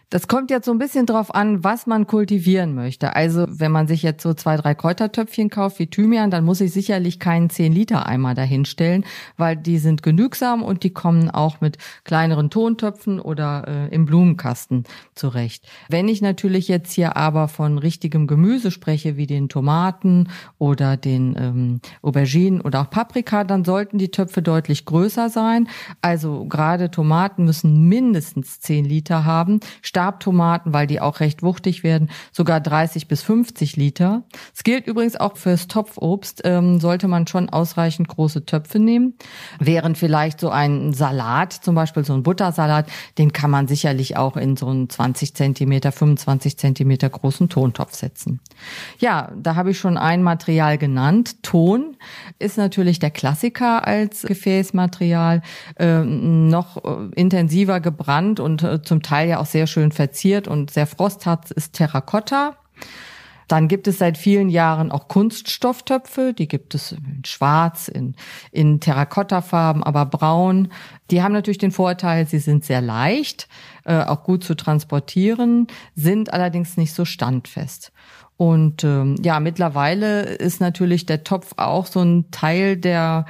das 0.10 0.30
kommt 0.30 0.52
jetzt 0.52 0.65
so 0.65 0.72
ein 0.72 0.78
bisschen 0.78 1.06
drauf 1.06 1.36
an, 1.36 1.65
was 1.65 1.86
man 1.86 2.08
kultivieren 2.08 2.74
möchte. 2.74 3.15
Also 3.15 3.46
wenn 3.50 3.74
man 3.74 3.88
sich 3.88 4.04
jetzt 4.04 4.24
so 4.24 4.34
zwei, 4.34 4.56
drei 4.56 4.74
Kräutertöpfchen 4.74 5.50
kauft 5.50 5.80
wie 5.80 5.88
Thymian, 5.88 6.32
dann 6.32 6.46
muss 6.46 6.62
ich 6.62 6.72
sicherlich 6.72 7.20
keinen 7.20 7.50
10-Liter-Eimer 7.50 8.34
dahinstellen, 8.34 9.04
weil 9.36 9.58
die 9.58 9.80
sind 9.80 10.04
genügsam 10.04 10.63
und 10.63 10.84
die 10.84 10.91
kommen 10.91 11.30
auch 11.30 11.60
mit 11.60 11.78
kleineren 12.06 12.50
Tontöpfen 12.50 13.20
oder 13.20 13.65
äh, 13.67 13.93
im 13.93 14.06
Blumenkasten 14.06 14.86
zurecht. 15.13 15.67
Wenn 15.89 16.08
ich 16.08 16.22
natürlich 16.22 16.70
jetzt 16.70 16.93
hier 16.93 17.17
aber 17.17 17.50
von 17.50 17.78
richtigem 17.78 18.28
Gemüse 18.28 18.72
spreche, 18.72 19.17
wie 19.17 19.28
den 19.28 19.50
Tomaten 19.50 20.30
oder 20.58 20.96
den 20.96 21.36
ähm, 21.38 21.82
Auberginen 22.02 22.62
oder 22.62 22.82
auch 22.82 22.89
Paprika, 22.89 23.43
dann 23.43 23.65
sollten 23.65 23.98
die 23.98 24.12
Töpfe 24.12 24.41
deutlich 24.41 24.86
größer 24.86 25.30
sein. 25.30 25.67
Also 26.02 26.46
gerade 26.46 26.91
Tomaten 26.91 27.43
müssen 27.43 27.89
mindestens 27.89 28.62
10 28.62 28.86
Liter 28.86 29.26
haben 29.26 29.60
Stabtomaten, 29.97 30.73
weil 30.73 30.86
die 30.86 31.01
auch 31.01 31.21
recht 31.21 31.41
wuchtig 31.41 31.83
werden, 31.83 32.12
sogar 32.31 32.60
30 32.60 33.07
bis 33.07 33.23
50 33.23 33.77
Liter. 33.77 34.21
Es 34.53 34.63
gilt 34.63 34.86
übrigens 34.86 35.15
auch 35.15 35.38
fürs 35.38 35.67
Topfobst, 35.67 36.41
ähm, 36.43 36.79
sollte 36.79 37.07
man 37.07 37.25
schon 37.25 37.49
ausreichend 37.49 38.07
große 38.07 38.45
Töpfe 38.45 38.77
nehmen. 38.77 39.15
Während 39.60 39.97
vielleicht 39.97 40.39
so 40.39 40.51
ein 40.51 40.93
Salat, 40.93 41.51
zum 41.51 41.73
Beispiel 41.73 42.05
so 42.05 42.13
ein 42.13 42.21
Buttersalat, 42.21 42.86
den 43.17 43.33
kann 43.33 43.49
man 43.49 43.67
sicherlich 43.67 44.17
auch 44.17 44.38
in 44.38 44.55
so 44.55 44.67
einen 44.67 44.88
20 44.88 45.33
Zentimeter, 45.33 45.91
25 45.91 46.60
Zentimeter 46.60 47.10
großen 47.10 47.49
Tontopf 47.49 47.95
setzen. 47.95 48.39
Ja, 48.99 49.31
da 49.36 49.55
habe 49.55 49.71
ich 49.71 49.79
schon 49.79 49.97
ein 49.97 50.21
Material 50.21 50.77
genannt. 50.77 51.41
Ton 51.41 51.97
ist 52.38 52.60
natürlich 52.60 52.99
der 52.99 53.10
Klassiker 53.10 53.88
als 53.88 54.21
Gefäßmaterial, 54.21 55.41
äh, 55.79 56.03
noch 56.03 56.83
intensiver 57.15 57.79
gebrannt 57.79 58.39
und 58.39 58.62
äh, 58.62 58.83
zum 58.83 59.01
Teil 59.01 59.29
ja 59.29 59.39
auch 59.39 59.47
sehr 59.47 59.65
schön 59.65 59.87
schön 59.88 59.91
verziert 59.91 60.47
und 60.47 60.71
sehr 60.71 60.88
frosthart 60.88 61.52
ist 61.52 61.73
Terrakotta. 61.73 62.58
Dann 63.47 63.69
gibt 63.69 63.88
es 63.88 64.00
seit 64.00 64.17
vielen 64.17 64.50
Jahren 64.50 64.91
auch 64.91 65.08
Kunststofftöpfe, 65.08 66.34
die 66.34 66.50
gibt 66.50 66.76
es 66.76 66.91
in 66.91 67.23
schwarz, 67.26 67.88
in, 67.88 68.15
in 68.52 68.82
Terrakottafarben, 68.82 69.84
aber 69.84 70.06
braun. 70.06 70.67
Die 71.12 71.23
haben 71.23 71.32
natürlich 71.32 71.58
den 71.58 71.71
Vorteil, 71.71 72.28
sie 72.28 72.39
sind 72.39 72.65
sehr 72.65 72.82
leicht, 72.82 73.47
äh, 73.86 74.04
auch 74.04 74.23
gut 74.23 74.43
zu 74.43 74.54
transportieren, 74.56 75.67
sind 75.95 76.34
allerdings 76.34 76.76
nicht 76.76 76.93
so 76.93 77.06
standfest. 77.06 77.93
Und 78.36 78.84
ähm, 78.84 79.15
ja, 79.23 79.39
mittlerweile 79.39 80.23
ist 80.23 80.60
natürlich 80.60 81.06
der 81.06 81.23
Topf 81.23 81.54
auch 81.56 81.86
so 81.86 82.02
ein 82.02 82.30
Teil 82.32 82.76
der 82.76 83.26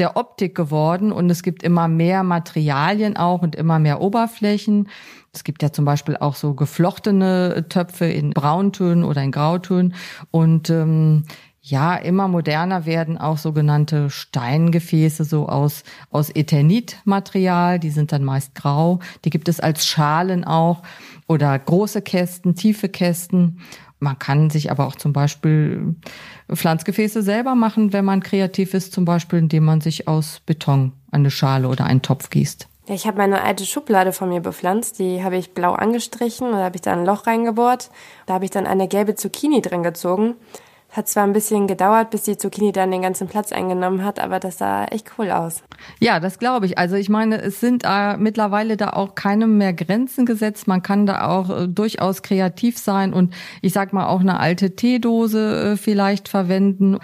der 0.00 0.16
Optik 0.16 0.54
geworden 0.54 1.12
und 1.12 1.30
es 1.30 1.42
gibt 1.42 1.62
immer 1.62 1.86
mehr 1.86 2.22
Materialien 2.22 3.16
auch 3.16 3.42
und 3.42 3.54
immer 3.54 3.78
mehr 3.78 4.00
Oberflächen. 4.00 4.88
Es 5.32 5.44
gibt 5.44 5.62
ja 5.62 5.72
zum 5.72 5.84
Beispiel 5.84 6.16
auch 6.16 6.34
so 6.34 6.54
geflochtene 6.54 7.66
Töpfe 7.68 8.06
in 8.06 8.30
Brauntönen 8.30 9.04
oder 9.04 9.22
in 9.22 9.30
Grautönen 9.30 9.94
und 10.30 10.70
ähm, 10.70 11.24
ja, 11.62 11.94
immer 11.94 12.26
moderner 12.26 12.86
werden 12.86 13.18
auch 13.18 13.36
sogenannte 13.36 14.08
Steingefäße 14.08 15.24
so 15.24 15.46
aus, 15.46 15.84
aus 16.10 16.30
Eternitmaterial. 16.30 17.78
Die 17.78 17.90
sind 17.90 18.12
dann 18.12 18.24
meist 18.24 18.54
grau. 18.54 19.00
Die 19.24 19.30
gibt 19.30 19.46
es 19.46 19.60
als 19.60 19.86
Schalen 19.86 20.44
auch 20.44 20.82
oder 21.28 21.58
große 21.58 22.00
Kästen, 22.00 22.54
tiefe 22.54 22.88
Kästen. 22.88 23.60
Man 23.98 24.18
kann 24.18 24.48
sich 24.48 24.70
aber 24.70 24.86
auch 24.86 24.96
zum 24.96 25.12
Beispiel 25.12 25.96
Pflanzgefäße 26.50 27.22
selber 27.22 27.54
machen, 27.54 27.92
wenn 27.92 28.06
man 28.06 28.22
kreativ 28.22 28.72
ist, 28.72 28.94
zum 28.94 29.04
Beispiel 29.04 29.38
indem 29.38 29.64
man 29.66 29.82
sich 29.82 30.08
aus 30.08 30.40
Beton 30.46 30.92
eine 31.10 31.30
Schale 31.30 31.68
oder 31.68 31.84
einen 31.84 32.00
Topf 32.00 32.30
gießt. 32.30 32.69
Ja, 32.90 32.96
ich 32.96 33.06
habe 33.06 33.18
meine 33.18 33.44
alte 33.44 33.64
Schublade 33.66 34.12
von 34.12 34.30
mir 34.30 34.40
bepflanzt, 34.40 34.98
die 34.98 35.22
habe 35.22 35.36
ich 35.36 35.54
blau 35.54 35.74
angestrichen 35.74 36.48
und 36.48 36.54
da 36.54 36.64
habe 36.64 36.74
ich 36.74 36.82
da 36.82 36.92
ein 36.92 37.04
Loch 37.04 37.24
reingebohrt. 37.24 37.88
Da 38.26 38.34
habe 38.34 38.44
ich 38.44 38.50
dann 38.50 38.66
eine 38.66 38.88
gelbe 38.88 39.14
Zucchini 39.14 39.62
drin 39.62 39.84
gezogen 39.84 40.34
hat 40.90 41.08
zwar 41.08 41.22
ein 41.22 41.32
bisschen 41.32 41.68
gedauert, 41.68 42.10
bis 42.10 42.24
die 42.24 42.36
Zucchini 42.36 42.72
dann 42.72 42.90
den 42.90 43.02
ganzen 43.02 43.28
Platz 43.28 43.52
eingenommen 43.52 44.04
hat, 44.04 44.18
aber 44.18 44.40
das 44.40 44.58
sah 44.58 44.86
echt 44.86 45.12
cool 45.18 45.30
aus. 45.30 45.62
Ja, 46.00 46.18
das 46.18 46.38
glaube 46.38 46.66
ich. 46.66 46.78
Also 46.78 46.96
ich 46.96 47.08
meine, 47.08 47.40
es 47.40 47.60
sind 47.60 47.84
äh, 47.86 48.16
mittlerweile 48.16 48.76
da 48.76 48.90
auch 48.90 49.14
keine 49.14 49.46
mehr 49.46 49.72
Grenzen 49.72 50.26
gesetzt. 50.26 50.66
Man 50.66 50.82
kann 50.82 51.06
da 51.06 51.28
auch 51.28 51.48
äh, 51.50 51.68
durchaus 51.68 52.22
kreativ 52.22 52.76
sein 52.76 53.14
und 53.14 53.34
ich 53.62 53.72
sag 53.72 53.92
mal 53.92 54.06
auch 54.06 54.20
eine 54.20 54.40
alte 54.40 54.74
Teedose 54.74 55.72
äh, 55.72 55.76
vielleicht 55.76 56.28
verwenden. 56.28 56.98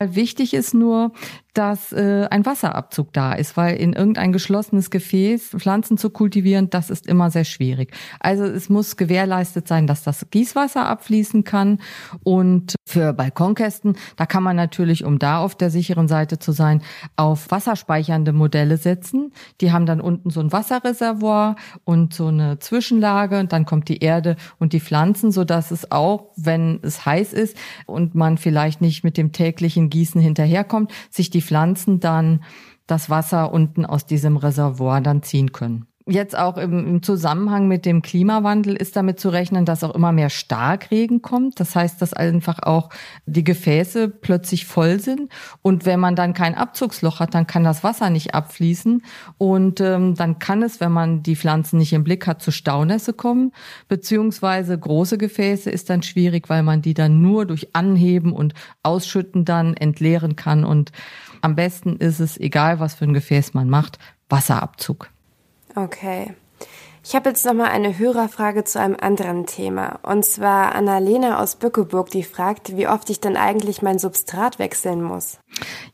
Wichtig 0.00 0.52
ist 0.52 0.74
nur, 0.74 1.12
dass 1.58 1.92
äh, 1.92 2.28
ein 2.30 2.46
Wasserabzug 2.46 3.12
da 3.12 3.32
ist, 3.32 3.56
weil 3.56 3.74
in 3.78 3.92
irgendein 3.92 4.30
geschlossenes 4.30 4.90
Gefäß 4.90 5.56
Pflanzen 5.58 5.98
zu 5.98 6.10
kultivieren, 6.10 6.70
das 6.70 6.88
ist 6.88 7.08
immer 7.08 7.32
sehr 7.32 7.42
schwierig. 7.42 7.92
Also 8.20 8.44
es 8.44 8.68
muss 8.68 8.96
gewährleistet 8.96 9.66
sein, 9.66 9.88
dass 9.88 10.04
das 10.04 10.30
Gießwasser 10.30 10.86
abfließen 10.86 11.42
kann. 11.42 11.80
Und 12.22 12.76
für 12.86 13.12
Balkonkästen, 13.12 13.96
da 14.14 14.24
kann 14.24 14.44
man 14.44 14.54
natürlich, 14.54 15.04
um 15.04 15.18
da 15.18 15.40
auf 15.40 15.56
der 15.56 15.70
sicheren 15.70 16.06
Seite 16.06 16.38
zu 16.38 16.52
sein, 16.52 16.80
auf 17.16 17.50
wasserspeichernde 17.50 18.32
Modelle 18.32 18.76
setzen. 18.76 19.32
Die 19.60 19.72
haben 19.72 19.84
dann 19.84 20.00
unten 20.00 20.30
so 20.30 20.38
ein 20.38 20.52
Wasserreservoir 20.52 21.56
und 21.82 22.14
so 22.14 22.28
eine 22.28 22.60
Zwischenlage 22.60 23.40
und 23.40 23.52
dann 23.52 23.66
kommt 23.66 23.88
die 23.88 23.98
Erde 23.98 24.36
und 24.60 24.74
die 24.74 24.80
Pflanzen, 24.80 25.32
so 25.32 25.42
dass 25.42 25.72
es 25.72 25.90
auch, 25.90 26.30
wenn 26.36 26.78
es 26.82 27.04
heiß 27.04 27.32
ist 27.32 27.56
und 27.86 28.14
man 28.14 28.38
vielleicht 28.38 28.80
nicht 28.80 29.02
mit 29.02 29.16
dem 29.16 29.32
täglichen 29.32 29.90
Gießen 29.90 30.20
hinterherkommt, 30.20 30.92
sich 31.10 31.30
die 31.30 31.47
Pflanzen 31.48 31.98
dann 31.98 32.44
das 32.86 33.08
Wasser 33.08 33.52
unten 33.52 33.86
aus 33.86 34.04
diesem 34.06 34.36
Reservoir 34.36 35.00
dann 35.00 35.22
ziehen 35.22 35.52
können 35.52 35.88
jetzt 36.08 36.36
auch 36.36 36.56
im, 36.56 37.02
Zusammenhang 37.02 37.68
mit 37.68 37.84
dem 37.84 38.02
Klimawandel 38.02 38.74
ist 38.74 38.96
damit 38.96 39.20
zu 39.20 39.28
rechnen, 39.28 39.64
dass 39.64 39.84
auch 39.84 39.94
immer 39.94 40.12
mehr 40.12 40.30
Starkregen 40.30 41.22
kommt. 41.22 41.60
Das 41.60 41.76
heißt, 41.76 42.00
dass 42.00 42.14
einfach 42.14 42.60
auch 42.62 42.88
die 43.26 43.44
Gefäße 43.44 44.08
plötzlich 44.08 44.66
voll 44.66 45.00
sind. 45.00 45.30
Und 45.62 45.86
wenn 45.86 46.00
man 46.00 46.16
dann 46.16 46.32
kein 46.32 46.54
Abzugsloch 46.54 47.20
hat, 47.20 47.34
dann 47.34 47.46
kann 47.46 47.62
das 47.62 47.84
Wasser 47.84 48.10
nicht 48.10 48.34
abfließen. 48.34 49.02
Und 49.36 49.80
ähm, 49.80 50.14
dann 50.14 50.38
kann 50.38 50.62
es, 50.62 50.80
wenn 50.80 50.92
man 50.92 51.22
die 51.22 51.36
Pflanzen 51.36 51.78
nicht 51.78 51.92
im 51.92 52.04
Blick 52.04 52.26
hat, 52.26 52.42
zu 52.42 52.50
Staunässe 52.50 53.12
kommen. 53.12 53.52
Beziehungsweise 53.88 54.78
große 54.78 55.18
Gefäße 55.18 55.70
ist 55.70 55.90
dann 55.90 56.02
schwierig, 56.02 56.48
weil 56.48 56.62
man 56.62 56.80
die 56.80 56.94
dann 56.94 57.20
nur 57.20 57.44
durch 57.44 57.74
Anheben 57.74 58.32
und 58.32 58.54
Ausschütten 58.82 59.44
dann 59.44 59.74
entleeren 59.74 60.36
kann. 60.36 60.64
Und 60.64 60.90
am 61.40 61.54
besten 61.54 61.96
ist 61.96 62.20
es, 62.20 62.38
egal 62.38 62.80
was 62.80 62.94
für 62.94 63.04
ein 63.04 63.14
Gefäß 63.14 63.54
man 63.54 63.68
macht, 63.68 63.98
Wasserabzug. 64.28 65.10
Okay. 65.74 66.34
Ich 67.04 67.14
habe 67.14 67.30
jetzt 67.30 67.46
nochmal 67.46 67.70
eine 67.70 67.98
Hörerfrage 67.98 68.64
zu 68.64 68.80
einem 68.80 68.96
anderen 69.00 69.46
Thema. 69.46 69.98
Und 70.02 70.24
zwar 70.24 70.74
Annalena 70.74 71.40
aus 71.40 71.56
Bückeburg, 71.56 72.10
die 72.10 72.22
fragt, 72.22 72.76
wie 72.76 72.86
oft 72.86 73.08
ich 73.08 73.20
denn 73.20 73.36
eigentlich 73.36 73.80
mein 73.80 73.98
Substrat 73.98 74.58
wechseln 74.58 75.02
muss. 75.02 75.38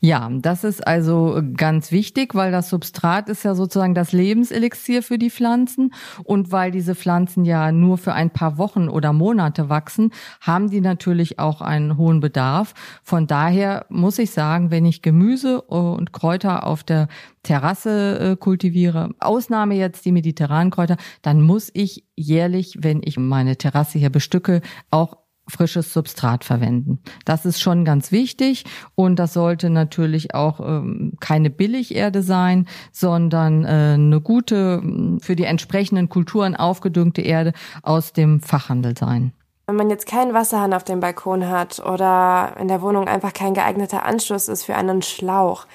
Ja, 0.01 0.31
das 0.31 0.65
ist 0.65 0.87
also 0.87 1.41
ganz 1.57 1.91
wichtig, 1.91 2.35
weil 2.35 2.53
das 2.53 2.69
Substrat 2.69 3.29
ist 3.29 3.45
ja 3.45 3.55
sozusagen 3.55 3.95
das 3.95 4.13
Lebenselixier 4.13 5.03
für 5.03 5.19
die 5.19 5.31
Pflanzen. 5.31 5.95
Und 6.25 6.53
weil 6.53 6.71
diese 6.71 6.95
Pflanzen 6.95 7.45
ja 7.45 7.73
nur 7.73 7.99
für 7.99 8.13
ein 8.13 8.31
paar 8.31 8.59
Wochen 8.59 8.89
oder 8.89 9.13
Monate 9.13 9.69
wachsen, 9.69 10.11
haben 10.41 10.71
die 10.71 10.81
natürlich 10.81 11.39
auch 11.39 11.61
einen 11.61 11.97
hohen 11.97 12.21
Bedarf. 12.21 12.75
Von 13.03 13.27
daher 13.27 13.87
muss 13.89 14.19
ich 14.19 14.31
sagen, 14.31 14.71
wenn 14.71 14.85
ich 14.85 15.03
Gemüse 15.03 15.63
und 15.63 16.13
Kräuter 16.13 16.67
auf 16.67 16.85
der 16.85 17.09
Terrasse 17.43 18.19
äh, 18.19 18.37
kultiviere, 18.37 19.11
Ausnahme 19.21 19.75
jetzt 19.75 20.05
die 20.05 20.13
mediterranen 20.13 20.71
Kräuter, 20.71 20.97
dann 21.23 21.43
muss 21.43 21.71
ich 21.73 22.05
jährlich, 22.17 22.79
wenn 22.81 23.03
ich 23.05 23.19
meine 23.19 23.57
Terrasse 23.57 23.99
hier 23.99 24.11
bestücke, 24.11 24.61
auch 24.91 25.24
frisches 25.49 25.93
Substrat 25.93 26.45
verwenden. 26.45 27.01
Das 27.25 27.45
ist 27.45 27.61
schon 27.61 27.85
ganz 27.85 28.13
wichtig 28.13 28.65
und 28.95 29.19
das 29.19 29.35
sollte 29.35 29.71
natürlich 29.71 30.35
auch 30.35 30.61
ähm, 30.61 31.15
keine 31.21 31.51
Billigerde 31.51 32.23
sein, 32.23 32.67
sondern 32.93 33.65
äh, 33.65 33.95
eine 33.95 34.21
gute, 34.21 34.83
für 35.21 35.37
die 35.37 35.45
entsprechenden 35.45 36.09
Kulturen 36.09 36.57
aufgedüngte 36.57 37.23
Erde 37.23 37.53
aus 37.83 38.13
dem 38.13 38.41
Fachhandel 38.41 38.97
sein. 38.97 39.33
Wenn 39.67 39.77
man 39.77 39.91
jetzt 39.91 40.07
keinen 40.07 40.35
Wasserhahn 40.35 40.75
auf 40.75 40.85
dem 40.85 41.01
Balkon 41.01 41.49
hat 41.49 41.81
oder 41.81 42.57
in 42.61 42.69
der 42.69 42.83
Wohnung 42.83 43.09
einfach 43.09 43.33
kein 43.33 43.55
geeigneter 43.55 44.05
Anschluss 44.05 44.49
ist 44.49 44.65
für 44.65 44.75
einen 44.75 45.01
Schlauch, 45.01 45.67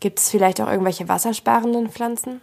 Gibt 0.00 0.18
es 0.18 0.30
vielleicht 0.30 0.60
auch 0.60 0.68
irgendwelche 0.68 1.08
wassersparenden 1.08 1.88
Pflanzen? 1.88 2.42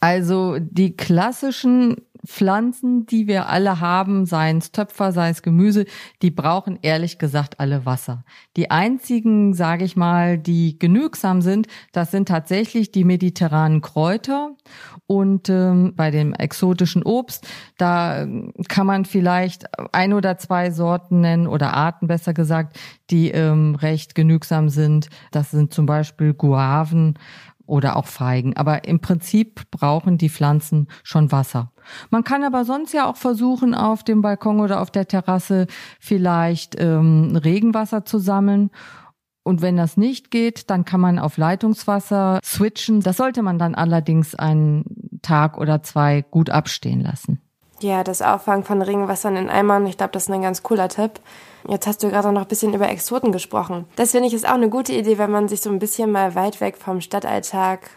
Also 0.00 0.56
die 0.58 0.96
klassischen 0.96 2.07
Pflanzen, 2.26 3.06
die 3.06 3.26
wir 3.26 3.48
alle 3.48 3.80
haben, 3.80 4.26
seien 4.26 4.58
es 4.58 4.72
Töpfer, 4.72 5.12
sei 5.12 5.30
es 5.30 5.42
Gemüse, 5.42 5.84
die 6.22 6.30
brauchen 6.30 6.78
ehrlich 6.82 7.18
gesagt 7.18 7.60
alle 7.60 7.86
Wasser. 7.86 8.24
Die 8.56 8.70
einzigen, 8.70 9.54
sage 9.54 9.84
ich 9.84 9.96
mal, 9.96 10.38
die 10.38 10.78
genügsam 10.78 11.42
sind, 11.42 11.66
das 11.92 12.10
sind 12.10 12.28
tatsächlich 12.28 12.92
die 12.92 13.04
mediterranen 13.04 13.80
Kräuter 13.80 14.50
und 15.06 15.48
ähm, 15.48 15.94
bei 15.96 16.10
dem 16.10 16.34
exotischen 16.34 17.02
Obst, 17.02 17.46
da 17.78 18.22
ähm, 18.22 18.52
kann 18.68 18.86
man 18.86 19.04
vielleicht 19.04 19.66
ein 19.92 20.12
oder 20.12 20.38
zwei 20.38 20.70
Sorten 20.70 21.20
nennen 21.20 21.46
oder 21.46 21.74
Arten 21.74 22.06
besser 22.06 22.34
gesagt, 22.34 22.78
die 23.10 23.30
ähm, 23.30 23.74
recht 23.74 24.14
genügsam 24.14 24.68
sind. 24.68 25.08
Das 25.30 25.50
sind 25.50 25.72
zum 25.72 25.86
Beispiel 25.86 26.34
Guaven 26.34 27.14
oder 27.68 27.96
auch 27.96 28.06
Feigen. 28.06 28.56
Aber 28.56 28.84
im 28.84 29.00
Prinzip 29.00 29.70
brauchen 29.70 30.18
die 30.18 30.30
Pflanzen 30.30 30.88
schon 31.04 31.30
Wasser. 31.30 31.70
Man 32.10 32.24
kann 32.24 32.44
aber 32.44 32.64
sonst 32.64 32.92
ja 32.92 33.08
auch 33.08 33.16
versuchen, 33.16 33.74
auf 33.74 34.02
dem 34.02 34.22
Balkon 34.22 34.60
oder 34.60 34.80
auf 34.80 34.90
der 34.90 35.06
Terrasse 35.06 35.66
vielleicht 36.00 36.80
ähm, 36.80 37.36
Regenwasser 37.36 38.04
zu 38.04 38.18
sammeln. 38.18 38.70
Und 39.42 39.62
wenn 39.62 39.76
das 39.76 39.96
nicht 39.96 40.30
geht, 40.30 40.68
dann 40.68 40.84
kann 40.84 41.00
man 41.00 41.18
auf 41.18 41.36
Leitungswasser 41.36 42.40
switchen. 42.42 43.00
Das 43.00 43.16
sollte 43.16 43.42
man 43.42 43.58
dann 43.58 43.74
allerdings 43.74 44.34
einen 44.34 45.20
Tag 45.22 45.56
oder 45.56 45.82
zwei 45.82 46.22
gut 46.22 46.50
abstehen 46.50 47.00
lassen. 47.00 47.40
Ja, 47.80 48.02
das 48.02 48.22
Auffangen 48.22 48.64
von 48.64 48.82
Regenwassern 48.82 49.36
in 49.36 49.48
Eimern, 49.48 49.86
ich 49.86 49.96
glaube, 49.96 50.12
das 50.12 50.24
ist 50.24 50.30
ein 50.30 50.42
ganz 50.42 50.62
cooler 50.62 50.88
Tipp. 50.88 51.20
Jetzt 51.66 51.86
hast 51.86 52.02
du 52.02 52.08
gerade 52.08 52.32
noch 52.32 52.42
ein 52.42 52.48
bisschen 52.48 52.74
über 52.74 52.88
Exoten 52.88 53.32
gesprochen. 53.32 53.86
Das 53.96 54.12
finde 54.12 54.28
ich 54.28 54.34
ist 54.34 54.46
auch 54.46 54.54
eine 54.54 54.68
gute 54.68 54.92
Idee, 54.92 55.18
wenn 55.18 55.30
man 55.30 55.48
sich 55.48 55.60
so 55.60 55.70
ein 55.70 55.78
bisschen 55.78 56.12
mal 56.12 56.34
weit 56.34 56.60
weg 56.60 56.76
vom 56.76 57.00
Stadtalltag 57.00 57.90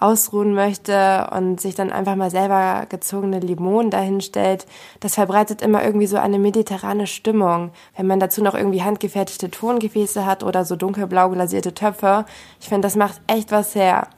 ausruhen 0.00 0.54
möchte 0.54 1.28
und 1.34 1.60
sich 1.60 1.74
dann 1.74 1.92
einfach 1.92 2.16
mal 2.16 2.30
selber 2.30 2.84
gezogene 2.88 3.40
Limonen 3.40 3.90
dahinstellt. 3.90 4.66
Das 5.00 5.14
verbreitet 5.14 5.62
immer 5.62 5.82
irgendwie 5.84 6.06
so 6.06 6.16
eine 6.16 6.38
mediterrane 6.38 7.06
Stimmung. 7.06 7.70
Wenn 7.96 8.06
man 8.06 8.20
dazu 8.20 8.42
noch 8.42 8.54
irgendwie 8.54 8.82
handgefertigte 8.82 9.50
Tongefäße 9.50 10.26
hat 10.26 10.42
oder 10.42 10.64
so 10.64 10.76
dunkelblau 10.76 11.30
glasierte 11.30 11.74
Töpfe. 11.74 12.26
Ich 12.60 12.68
finde, 12.68 12.86
das 12.86 12.96
macht 12.96 13.20
echt 13.28 13.50
was 13.50 13.74
her. 13.74 14.08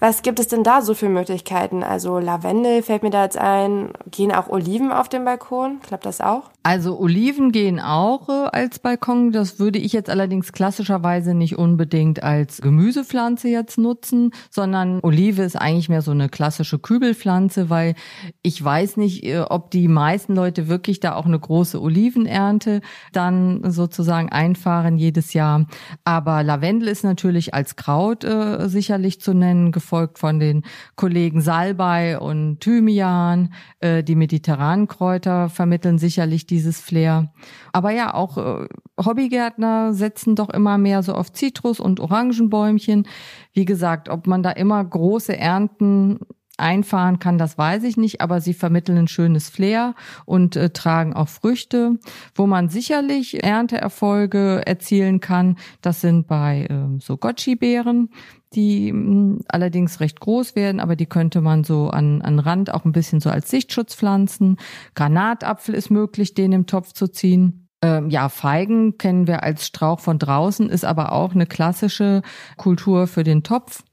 Was 0.00 0.22
gibt 0.22 0.38
es 0.38 0.46
denn 0.46 0.62
da 0.62 0.80
so 0.80 0.94
für 0.94 1.08
Möglichkeiten? 1.08 1.82
Also 1.82 2.18
Lavendel 2.18 2.82
fällt 2.82 3.02
mir 3.02 3.10
da 3.10 3.24
jetzt 3.24 3.38
ein. 3.38 3.92
Gehen 4.10 4.30
auch 4.30 4.48
Oliven 4.48 4.92
auf 4.92 5.08
dem 5.08 5.24
Balkon? 5.24 5.80
Klappt 5.80 6.06
das 6.06 6.20
auch? 6.20 6.50
Also 6.68 7.00
Oliven 7.00 7.50
gehen 7.50 7.80
auch 7.80 8.28
äh, 8.28 8.50
als 8.52 8.78
Balkon. 8.78 9.32
Das 9.32 9.58
würde 9.58 9.78
ich 9.78 9.94
jetzt 9.94 10.10
allerdings 10.10 10.52
klassischerweise 10.52 11.32
nicht 11.32 11.56
unbedingt 11.56 12.22
als 12.22 12.60
Gemüsepflanze 12.60 13.48
jetzt 13.48 13.78
nutzen, 13.78 14.32
sondern 14.50 15.00
Olive 15.00 15.40
ist 15.40 15.56
eigentlich 15.56 15.88
mehr 15.88 16.02
so 16.02 16.10
eine 16.10 16.28
klassische 16.28 16.78
Kübelpflanze, 16.78 17.70
weil 17.70 17.94
ich 18.42 18.62
weiß 18.62 18.98
nicht, 18.98 19.24
äh, 19.24 19.40
ob 19.48 19.70
die 19.70 19.88
meisten 19.88 20.34
Leute 20.34 20.68
wirklich 20.68 21.00
da 21.00 21.14
auch 21.14 21.24
eine 21.24 21.38
große 21.38 21.80
Olivenernte 21.80 22.82
dann 23.14 23.62
sozusagen 23.72 24.28
einfahren 24.28 24.98
jedes 24.98 25.32
Jahr. 25.32 25.64
Aber 26.04 26.42
Lavendel 26.42 26.88
ist 26.88 27.02
natürlich 27.02 27.54
als 27.54 27.76
Kraut 27.76 28.24
äh, 28.24 28.68
sicherlich 28.68 29.22
zu 29.22 29.32
nennen 29.32 29.72
gefolgt 29.72 30.18
von 30.18 30.38
den 30.38 30.64
Kollegen 30.96 31.40
Salbei 31.40 32.18
und 32.18 32.60
Thymian. 32.60 33.54
Äh, 33.80 34.04
die 34.04 34.16
mediterranen 34.16 34.86
Kräuter 34.86 35.48
vermitteln 35.48 35.96
sicherlich 35.96 36.46
dieses 36.58 36.80
Flair. 36.80 37.32
Aber 37.72 37.92
ja, 37.92 38.12
auch 38.12 38.36
äh, 38.36 38.66
Hobbygärtner 39.02 39.94
setzen 39.94 40.34
doch 40.34 40.50
immer 40.50 40.76
mehr 40.76 41.04
so 41.04 41.14
auf 41.14 41.32
Zitrus- 41.32 41.80
und 41.80 42.00
Orangenbäumchen. 42.00 43.06
Wie 43.52 43.64
gesagt, 43.64 44.08
ob 44.08 44.26
man 44.26 44.42
da 44.42 44.50
immer 44.50 44.84
große 44.84 45.36
Ernten 45.36 46.18
einfahren 46.56 47.20
kann, 47.20 47.38
das 47.38 47.56
weiß 47.56 47.84
ich 47.84 47.96
nicht, 47.96 48.20
aber 48.20 48.40
sie 48.40 48.54
vermitteln 48.54 48.98
ein 48.98 49.06
schönes 49.06 49.48
Flair 49.48 49.94
und 50.24 50.56
äh, 50.56 50.70
tragen 50.70 51.14
auch 51.14 51.28
Früchte. 51.28 52.00
Wo 52.34 52.48
man 52.48 52.68
sicherlich 52.68 53.44
Ernteerfolge 53.44 54.62
erzielen 54.66 55.20
kann, 55.20 55.56
das 55.80 56.00
sind 56.00 56.26
bei 56.26 56.66
äh, 56.68 56.98
so 56.98 57.16
Gotchi-Beeren, 57.16 58.10
die 58.54 58.92
mh, 58.92 58.98
hm, 58.98 59.40
allerdings 59.48 60.00
recht 60.00 60.20
groß 60.20 60.56
werden, 60.56 60.80
aber 60.80 60.96
die 60.96 61.06
könnte 61.06 61.40
man 61.40 61.64
so 61.64 61.88
an, 61.88 62.22
an 62.22 62.38
Rand 62.38 62.72
auch 62.72 62.84
ein 62.84 62.92
bisschen 62.92 63.20
so 63.20 63.30
als 63.30 63.50
Sichtschutz 63.50 63.94
pflanzen. 63.94 64.56
Granatapfel 64.94 65.74
ist 65.74 65.90
möglich, 65.90 66.34
den 66.34 66.52
im 66.52 66.66
Topf 66.66 66.92
zu 66.92 67.08
ziehen. 67.08 67.68
Ähm, 67.80 68.10
ja, 68.10 68.28
Feigen 68.28 68.98
kennen 68.98 69.26
wir 69.28 69.44
als 69.44 69.66
Strauch 69.66 70.00
von 70.00 70.18
draußen, 70.18 70.68
ist 70.68 70.84
aber 70.84 71.12
auch 71.12 71.34
eine 71.34 71.46
klassische 71.46 72.22
Kultur 72.56 73.06
für 73.06 73.22
den 73.22 73.44
Topf. 73.44 73.84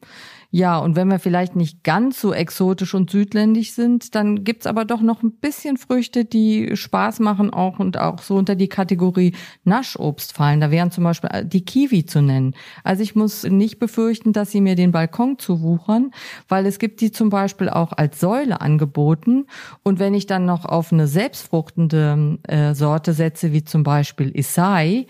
Ja, 0.55 0.77
und 0.77 0.95
wenn 0.95 1.09
wir 1.09 1.19
vielleicht 1.19 1.57
nicht 1.57 1.83
ganz 1.83 2.21
so 2.21 2.33
exotisch 2.33 2.93
und 2.93 3.09
südländisch 3.09 3.73
sind, 3.73 4.15
dann 4.15 4.45
gibt's 4.45 4.67
aber 4.67 4.85
doch 4.85 5.01
noch 5.01 5.21
ein 5.21 5.33
bisschen 5.33 5.75
Früchte, 5.75 6.23
die 6.23 6.77
Spaß 6.77 7.19
machen 7.19 7.49
auch 7.49 7.77
und 7.77 7.97
auch 7.97 8.19
so 8.19 8.35
unter 8.35 8.55
die 8.55 8.69
Kategorie 8.69 9.35
Naschobst 9.65 10.31
fallen. 10.31 10.61
Da 10.61 10.71
wären 10.71 10.91
zum 10.91 11.03
Beispiel 11.03 11.29
äh, 11.33 11.45
die 11.45 11.65
Kiwi 11.65 12.05
zu 12.05 12.21
nennen. 12.21 12.55
Also 12.85 13.03
ich 13.03 13.15
muss 13.15 13.43
nicht 13.43 13.79
befürchten, 13.79 14.31
dass 14.31 14.51
sie 14.51 14.61
mir 14.61 14.75
den 14.75 14.93
Balkon 14.93 15.37
zuwuchern, 15.39 16.11
weil 16.47 16.65
es 16.67 16.79
gibt 16.79 17.01
die 17.01 17.11
zum 17.11 17.29
Beispiel 17.29 17.67
auch 17.67 17.91
als 17.91 18.21
Säule 18.21 18.61
angeboten. 18.61 19.47
Und 19.83 19.99
wenn 19.99 20.13
ich 20.13 20.25
dann 20.25 20.45
noch 20.45 20.63
auf 20.63 20.93
eine 20.93 21.07
selbstfruchtende 21.07 22.39
äh, 22.43 22.73
Sorte 22.73 23.11
setze, 23.11 23.51
wie 23.51 23.65
zum 23.65 23.83
Beispiel 23.83 24.31
Isai, 24.33 25.07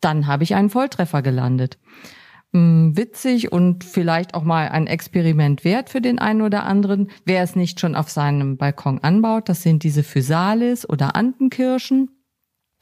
dann 0.00 0.28
habe 0.28 0.44
ich 0.44 0.54
einen 0.54 0.70
Volltreffer 0.70 1.20
gelandet 1.20 1.78
witzig 2.54 3.50
und 3.50 3.82
vielleicht 3.82 4.34
auch 4.34 4.44
mal 4.44 4.68
ein 4.68 4.86
Experiment 4.86 5.64
wert 5.64 5.90
für 5.90 6.00
den 6.00 6.18
einen 6.18 6.42
oder 6.42 6.64
anderen, 6.64 7.08
wer 7.24 7.42
es 7.42 7.56
nicht 7.56 7.80
schon 7.80 7.96
auf 7.96 8.10
seinem 8.10 8.56
Balkon 8.56 9.00
anbaut. 9.00 9.48
Das 9.48 9.62
sind 9.62 9.82
diese 9.82 10.04
Physalis 10.04 10.88
oder 10.88 11.16
Antenkirschen. 11.16 12.10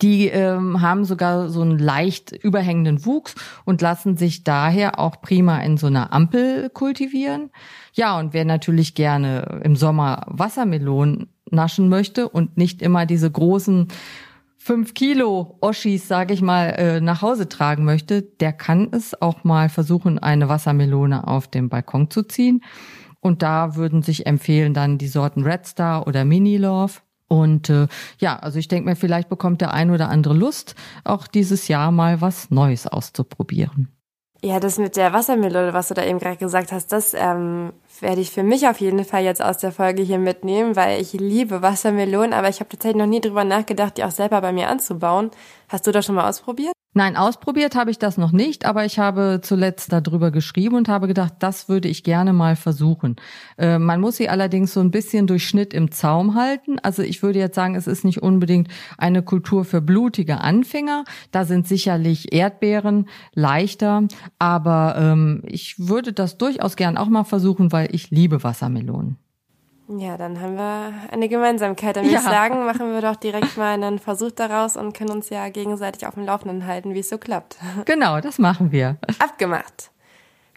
Die 0.02 0.26
ähm, 0.26 0.80
haben 0.80 1.04
sogar 1.04 1.48
so 1.48 1.62
einen 1.62 1.78
leicht 1.78 2.32
überhängenden 2.32 3.06
Wuchs 3.06 3.35
und 3.64 3.80
lassen 3.80 4.16
sich 4.16 4.42
daher 4.42 4.98
auch 4.98 5.22
prima 5.22 5.61
in 5.61 5.76
so 5.76 5.87
einer 5.87 6.12
Ampel 6.12 6.70
kultivieren. 6.70 7.50
Ja, 7.94 8.18
und 8.18 8.35
wer 8.35 8.44
natürlich 8.44 8.94
gerne 8.94 9.61
im 9.64 9.76
Sommer 9.76 10.26
Wassermelonen 10.26 11.28
naschen 11.50 11.88
möchte 11.88 12.28
und 12.28 12.56
nicht 12.56 12.82
immer 12.82 13.06
diese 13.06 13.30
großen 13.30 13.88
fünf 14.62 14.94
Kilo 14.94 15.59
Oschis, 15.61 16.07
sage 16.07 16.33
ich 16.33 16.40
mal, 16.40 16.68
äh, 16.68 17.01
nach 17.01 17.20
Hause 17.20 17.48
tragen 17.48 17.85
möchte, 17.85 18.22
der 18.22 18.53
kann 18.53 18.88
es 18.92 19.20
auch 19.20 19.42
mal 19.42 19.68
versuchen, 19.68 20.20
eine 20.20 20.48
Wassermelone 20.48 21.27
auf 21.27 21.48
dem 21.48 21.68
Balkon 21.68 22.11
zu 22.11 22.22
ziehen. 22.22 22.62
Und 23.20 23.42
da 23.42 23.75
würden 23.75 24.03
sich 24.03 24.27
empfehlen 24.27 24.72
dann 24.72 24.98
die 24.98 25.09
Sorten 25.09 25.42
Red 25.42 25.66
Star 25.66 26.07
oder 26.07 26.25
Mini 26.25 26.59
Love. 26.59 27.01
Und 27.27 27.70
äh, 27.70 27.88
ja, 28.18 28.38
also 28.38 28.59
ich 28.61 28.68
denke 28.68 28.88
mir, 28.88 28.96
vielleicht 28.96 29.29
bekommt 29.29 29.61
der 29.61 29.75
ein 29.75 29.90
oder 29.90 30.09
andere 30.09 30.35
Lust, 30.35 30.77
auch 31.03 31.27
dieses 31.27 31.66
Jahr 31.66 31.90
mal 31.90 32.20
was 32.20 32.51
Neues 32.51 32.87
auszuprobieren. 32.87 33.88
Ja, 34.44 34.59
das 34.59 34.76
mit 34.76 34.96
der 34.96 35.12
Wassermelone, 35.12 35.72
was 35.72 35.87
du 35.87 35.94
da 35.94 36.05
eben 36.05 36.18
gerade 36.18 36.37
gesagt 36.37 36.72
hast, 36.72 36.90
das 36.90 37.14
ähm, 37.14 37.72
werde 38.00 38.20
ich 38.20 38.33
für 38.33 38.42
mich 38.42 38.66
auf 38.66 38.81
jeden 38.81 39.05
Fall 39.05 39.22
jetzt 39.22 39.40
aus 39.40 39.59
der 39.59 39.70
Folge 39.70 40.02
hier 40.02 40.18
mitnehmen, 40.18 40.74
weil 40.74 41.00
ich 41.00 41.12
liebe 41.12 41.62
Wassermelonen, 41.62 42.33
aber 42.33 42.48
ich 42.48 42.59
habe 42.59 42.68
tatsächlich 42.68 42.98
noch 42.98 43.07
nie 43.07 43.20
drüber 43.20 43.44
nachgedacht, 43.44 43.98
die 43.98 44.05
auch 44.05 44.11
selber 44.11 44.40
bei 44.40 44.52
mir 44.52 44.68
anzubauen. 44.68 45.31
Hast 45.68 45.87
du 45.87 45.92
das 45.92 46.07
schon 46.07 46.16
mal 46.16 46.28
ausprobiert? 46.28 46.72
Nein, 46.94 47.16
ausprobiert 47.16 47.74
habe 47.74 47.90
ich 47.90 47.98
das 47.98 48.18
noch 48.18 48.33
nicht, 48.33 48.66
aber 48.66 48.85
ich 48.85 48.98
habe 48.98 49.40
zuletzt 49.42 49.90
darüber 49.92 50.31
geschrieben 50.31 50.76
und 50.76 50.88
habe 50.88 51.07
gedacht, 51.09 51.35
das 51.38 51.66
würde 51.70 51.88
ich 51.88 52.05
gerne 52.05 52.35
mal 52.35 52.55
versuchen. 52.55 53.16
Äh, 53.57 53.78
man 53.78 53.98
muss 53.98 54.18
sie 54.18 54.28
allerdings 54.28 54.74
so 54.74 54.81
ein 54.81 54.90
bisschen 54.90 55.26
durch 55.26 55.48
Schnitt 55.48 55.72
im 55.72 55.90
Zaum 55.90 56.35
halten. 56.35 56.78
Also 56.81 57.02
ich 57.02 57.22
würde 57.22 57.38
jetzt 57.38 57.55
sagen, 57.55 57.76
es 57.76 57.87
ist 57.87 58.05
nicht 58.05 58.22
unbedingt 58.22 58.68
eine 58.98 59.22
Kultur 59.22 59.64
für 59.64 59.81
blutige 59.81 60.42
Anfänger. 60.42 61.05
Da 61.31 61.46
sind 61.46 61.66
sicherlich 61.66 62.35
Erdbeeren 62.35 63.09
leichter, 63.33 64.07
aber 64.38 64.96
ähm, 64.98 65.42
ich 65.46 65.76
würde 65.78 66.12
das 66.12 66.37
durchaus 66.37 66.76
gern 66.76 66.98
auch 66.98 67.09
mal 67.09 67.24
versuchen, 67.24 67.72
weil 67.72 67.88
ich 67.94 68.11
liebe 68.11 68.44
Wassermelonen. 68.44 69.16
Ja, 69.88 70.16
dann 70.16 70.40
haben 70.40 70.57
wir 70.57 70.95
eine 71.11 71.29
Gemeinsamkeit. 71.29 71.97
Dann 71.97 72.05
würde 72.05 72.14
ja. 72.14 72.21
ich 72.21 72.25
sagen, 72.25 72.64
machen 72.64 72.92
wir 72.92 73.01
doch 73.01 73.16
direkt 73.16 73.57
mal 73.57 73.73
einen 73.73 73.99
Versuch 73.99 74.31
daraus 74.31 74.77
und 74.77 74.97
können 74.97 75.11
uns 75.11 75.29
ja 75.29 75.49
gegenseitig 75.49 76.07
auf 76.07 76.14
dem 76.14 76.25
Laufenden 76.25 76.66
halten, 76.66 76.95
wie 76.95 77.01
es 77.01 77.09
so 77.09 77.18
klappt. 77.18 77.57
Genau, 77.85 78.21
das 78.21 78.38
machen 78.38 78.71
wir. 78.71 78.97
Abgemacht. 79.18 79.90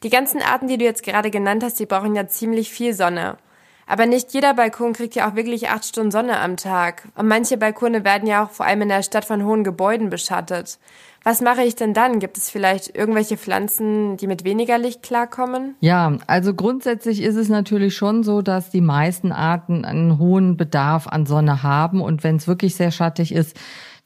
Die 0.04 0.10
ganzen 0.10 0.42
Arten, 0.42 0.68
die 0.68 0.78
du 0.78 0.86
jetzt 0.86 1.04
gerade 1.04 1.32
genannt 1.32 1.64
hast, 1.64 1.80
die 1.80 1.86
brauchen 1.86 2.16
ja 2.16 2.28
ziemlich 2.28 2.72
viel 2.72 2.94
Sonne. 2.94 3.38
Aber 3.88 4.06
nicht 4.06 4.34
jeder 4.34 4.54
Balkon 4.54 4.93
kriegt 4.93 5.15
ja 5.15 5.30
auch 5.30 5.36
wirklich 5.36 5.69
acht 5.69 5.86
Stunden 5.86 6.12
Sonne 6.12 6.39
am 6.39 6.58
Tag. 6.58 7.08
Und 7.15 7.28
manche 7.28 7.58
Balkone 7.58 8.04
werden 8.04 8.28
ja 8.28 8.43
auch 8.43 8.50
vor 8.50 8.65
allem 8.65 8.82
in 8.82 8.89
der 8.89 9.04
Stadt 9.04 9.26
von 9.26 9.45
hohen 9.45 9.63
Gebäuden 9.63 10.10
beschattet. 10.10 10.80
Was 11.24 11.41
mache 11.41 11.63
ich 11.63 11.76
denn 11.76 11.95
dann? 11.95 12.19
Gibt 12.19 12.38
es 12.38 12.52
vielleicht 12.52 12.95
irgendwelche 12.95 13.36
Pflanzen, 13.36 14.15
die 14.17 14.28
mit 14.28 14.43
weniger 14.43 14.78
Licht 14.78 15.02
klarkommen? 15.02 15.74
Ja, 15.80 16.17
also 16.28 16.54
grundsätzlich 16.54 17.21
ist 17.21 17.36
es 17.36 17.50
natürlich 17.50 17.95
schon 17.95 18.24
so, 18.24 18.43
dass 18.43 18.69
die 18.69 18.82
meisten 18.82 19.32
Arten 19.32 19.86
einen 19.86 20.19
hohen 20.19 20.56
Bedarf 20.56 21.08
an 21.08 21.26
Sonne 21.26 21.63
haben. 21.63 22.02
Und 22.02 22.24
wenn 22.24 22.36
es 22.36 22.48
wirklich 22.48 22.76
sehr 22.76 22.91
schattig 22.91 23.34
ist, 23.34 23.58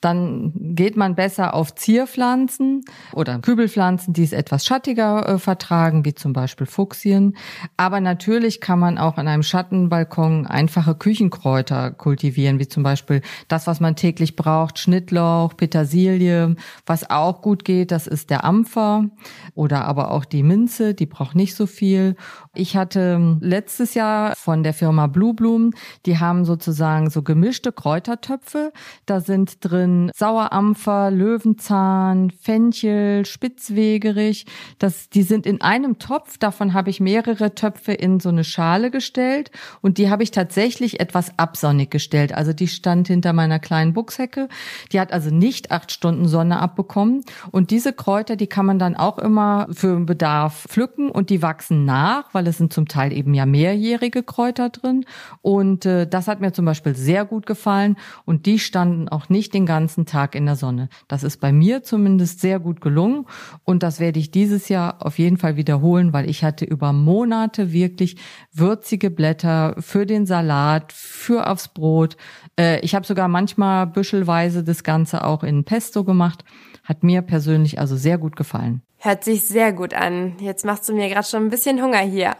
dann 0.02 0.54
geht 0.56 0.96
man 0.96 1.16
besser 1.16 1.54
auf 1.54 1.76
Zierpflanzen 1.76 2.86
oder 3.14 3.40
Kübelpflanzen, 3.40 4.14
die 4.14 4.24
es 4.24 4.32
etwas 4.32 4.66
schattiger 4.66 5.28
äh, 5.28 5.40
vertragen, 5.40 6.06
wie 6.06 6.16
zum 6.16 6.32
Beispiel 6.32 6.68
Fuchsien. 6.68 7.36
Aber 7.76 8.00
natürlich 8.00 8.62
kann 8.62 8.80
man 8.80 8.98
auch 8.98 9.18
an 9.18 9.28
einem 9.28 9.44
Schattenbalkon 9.44 10.48
einfache 10.48 10.96
Küchenkräuter 10.96 11.92
kultivieren, 11.92 12.60
wie 12.60 12.68
zum 12.68 12.84
Beispiel 12.84 13.22
das, 13.50 13.68
was 13.68 13.82
man 13.82 13.98
täglich 13.98 14.38
braucht, 14.38 14.80
Schnittlauch, 14.80 15.58
Petersilie. 15.58 16.56
Was 16.86 17.10
auch 17.10 17.42
gut 17.42 17.66
geht, 17.66 17.92
das 17.92 18.08
ist 18.08 18.30
der 18.30 18.46
Ampfer 18.46 19.06
oder 19.54 19.84
aber 19.84 20.12
auch 20.12 20.24
die 20.24 20.44
Minze, 20.44 20.94
die 20.94 21.08
braucht 21.08 21.36
nicht 21.36 21.56
so 21.56 21.66
viel. 21.66 22.16
Ich 22.56 22.78
hatte 22.78 23.38
letztes 23.42 23.96
Jahr 23.96 24.34
von 24.36 24.64
der 24.64 24.74
Firma 24.74 25.08
Blue 25.08 25.34
Bloom, 25.34 25.72
die 26.06 26.20
haben 26.20 26.46
sozusagen 26.46 27.10
so 27.10 27.22
gemischte 27.22 27.74
Kräutertöpfe. 27.74 28.72
Da 29.06 29.20
sind 29.20 29.58
drin 29.60 29.89
drin 29.90 30.12
Sauerampfer, 30.16 31.12
Löwenzahn, 31.12 32.32
Fenchel, 32.32 33.26
Spitzwegerich. 33.26 34.46
Das, 34.78 35.10
die 35.10 35.24
sind 35.24 35.46
in 35.46 35.62
einem 35.62 36.00
Topf. 36.00 36.38
Davon 36.38 36.74
habe 36.74 36.90
ich 36.90 37.00
mehrere 37.00 37.56
Töpfe 37.56 37.94
in 37.94 38.20
so 38.20 38.30
eine 38.30 38.44
Schale 38.44 38.92
gestellt 38.92 39.52
und 39.82 39.98
die 39.98 40.10
habe 40.10 40.24
ich 40.24 40.32
tatsächlich 40.32 41.00
etwas 41.00 41.38
absonnig 41.38 41.92
gestellt. 41.92 42.34
Also 42.34 42.54
die 42.54 42.68
stand 42.68 43.08
hinter 43.08 43.34
meiner 43.34 43.60
kleinen 43.60 43.94
Buchshecke. 43.94 44.50
Die 44.92 45.00
hat 45.00 45.12
also 45.12 45.30
nicht 45.30 45.72
acht 45.72 45.92
Stunden 45.92 46.28
Sonne 46.28 46.60
abbekommen. 46.60 47.24
Und 47.52 47.72
diese 47.72 47.94
Kräuter, 47.94 48.36
die 48.36 48.48
kann 48.48 48.66
man 48.66 48.80
dann 48.80 48.96
auch 48.96 49.18
immer 49.18 49.68
für 49.72 50.00
Bedarf 50.00 50.66
pflücken 50.70 51.10
und 51.10 51.30
die 51.30 51.42
wachsen 51.42 51.86
nach, 51.86 52.34
weil 52.34 52.48
es 52.48 52.58
sind 52.58 52.74
zum 52.74 52.88
Teil 52.88 53.14
eben 53.14 53.34
ja 53.34 53.46
mehrjährige 53.46 54.24
Kräuter 54.24 54.70
drin. 54.70 55.06
Und 55.42 55.86
äh, 55.86 56.08
das 56.08 56.28
hat 56.28 56.42
mir 56.42 56.52
zum 56.54 56.66
Beispiel 56.66 56.96
sehr 56.96 57.26
gut 57.26 57.46
gefallen. 57.46 57.98
Und 58.26 58.46
die 58.46 58.60
standen 58.60 59.10
auch 59.10 59.30
nicht 59.30 59.54
den 59.54 59.66
ganzen 59.66 59.79
ganzen 59.80 60.06
Tag 60.06 60.36
in 60.36 60.46
der 60.46 60.58
Sonne. 60.58 60.90
Das 61.08 61.24
ist 61.24 61.40
bei 61.40 61.54
mir 61.54 61.84
zumindest 61.84 62.42
sehr 62.42 62.60
gut 62.60 62.82
gelungen 62.82 63.26
und 63.64 63.82
das 63.82 64.02
werde 64.02 64.20
ich 64.20 64.30
dieses 64.30 64.68
Jahr 64.68 64.98
auf 65.00 65.18
jeden 65.18 65.38
Fall 65.38 65.56
wiederholen, 65.56 66.12
weil 66.12 66.30
ich 66.30 66.44
hatte 66.44 66.66
über 66.66 66.92
Monate 66.92 67.72
wirklich 67.72 68.18
würzige 68.52 69.10
Blätter 69.10 69.76
für 69.80 70.06
den 70.06 70.26
Salat, 70.26 70.92
für 70.92 71.48
aufs 71.50 71.70
Brot. 71.70 72.18
Äh, 72.60 72.82
ich 72.82 72.94
habe 72.94 73.06
sogar 73.06 73.30
manchmal 73.30 73.88
büschelweise 73.88 74.66
das 74.66 74.84
Ganze 74.84 75.24
auch 75.24 75.44
in 75.44 75.64
Pesto 75.64 76.04
gemacht. 76.04 76.44
Hat 76.84 77.04
mir 77.04 77.22
persönlich 77.22 77.80
also 77.80 77.96
sehr 77.96 78.18
gut 78.18 78.36
gefallen. 78.36 78.82
Hört 78.98 79.24
sich 79.24 79.46
sehr 79.46 79.72
gut 79.72 79.94
an. 79.94 80.36
Jetzt 80.42 80.66
machst 80.66 80.90
du 80.90 80.94
mir 80.94 81.08
gerade 81.08 81.26
schon 81.26 81.44
ein 81.44 81.50
bisschen 81.50 81.82
Hunger 81.82 82.00
hier. 82.00 82.36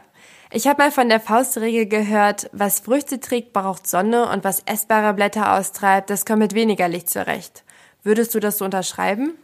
Ich 0.52 0.66
habe 0.66 0.82
mal 0.82 0.90
von 0.90 1.08
der 1.08 1.20
Faustregel 1.20 1.86
gehört, 1.86 2.50
was 2.52 2.80
Früchte 2.80 3.20
trägt, 3.20 3.52
braucht 3.52 3.86
Sonne 3.86 4.28
und 4.30 4.42
was 4.42 4.64
essbare 4.66 5.14
Blätter 5.14 5.56
austreibt, 5.56 6.10
das 6.10 6.26
kommt 6.26 6.40
mit 6.40 6.54
weniger 6.54 6.88
Licht 6.88 7.08
zurecht. 7.08 7.62
Würdest 8.02 8.34
du 8.34 8.40
das 8.40 8.58
so 8.58 8.64
unterschreiben? 8.64 9.34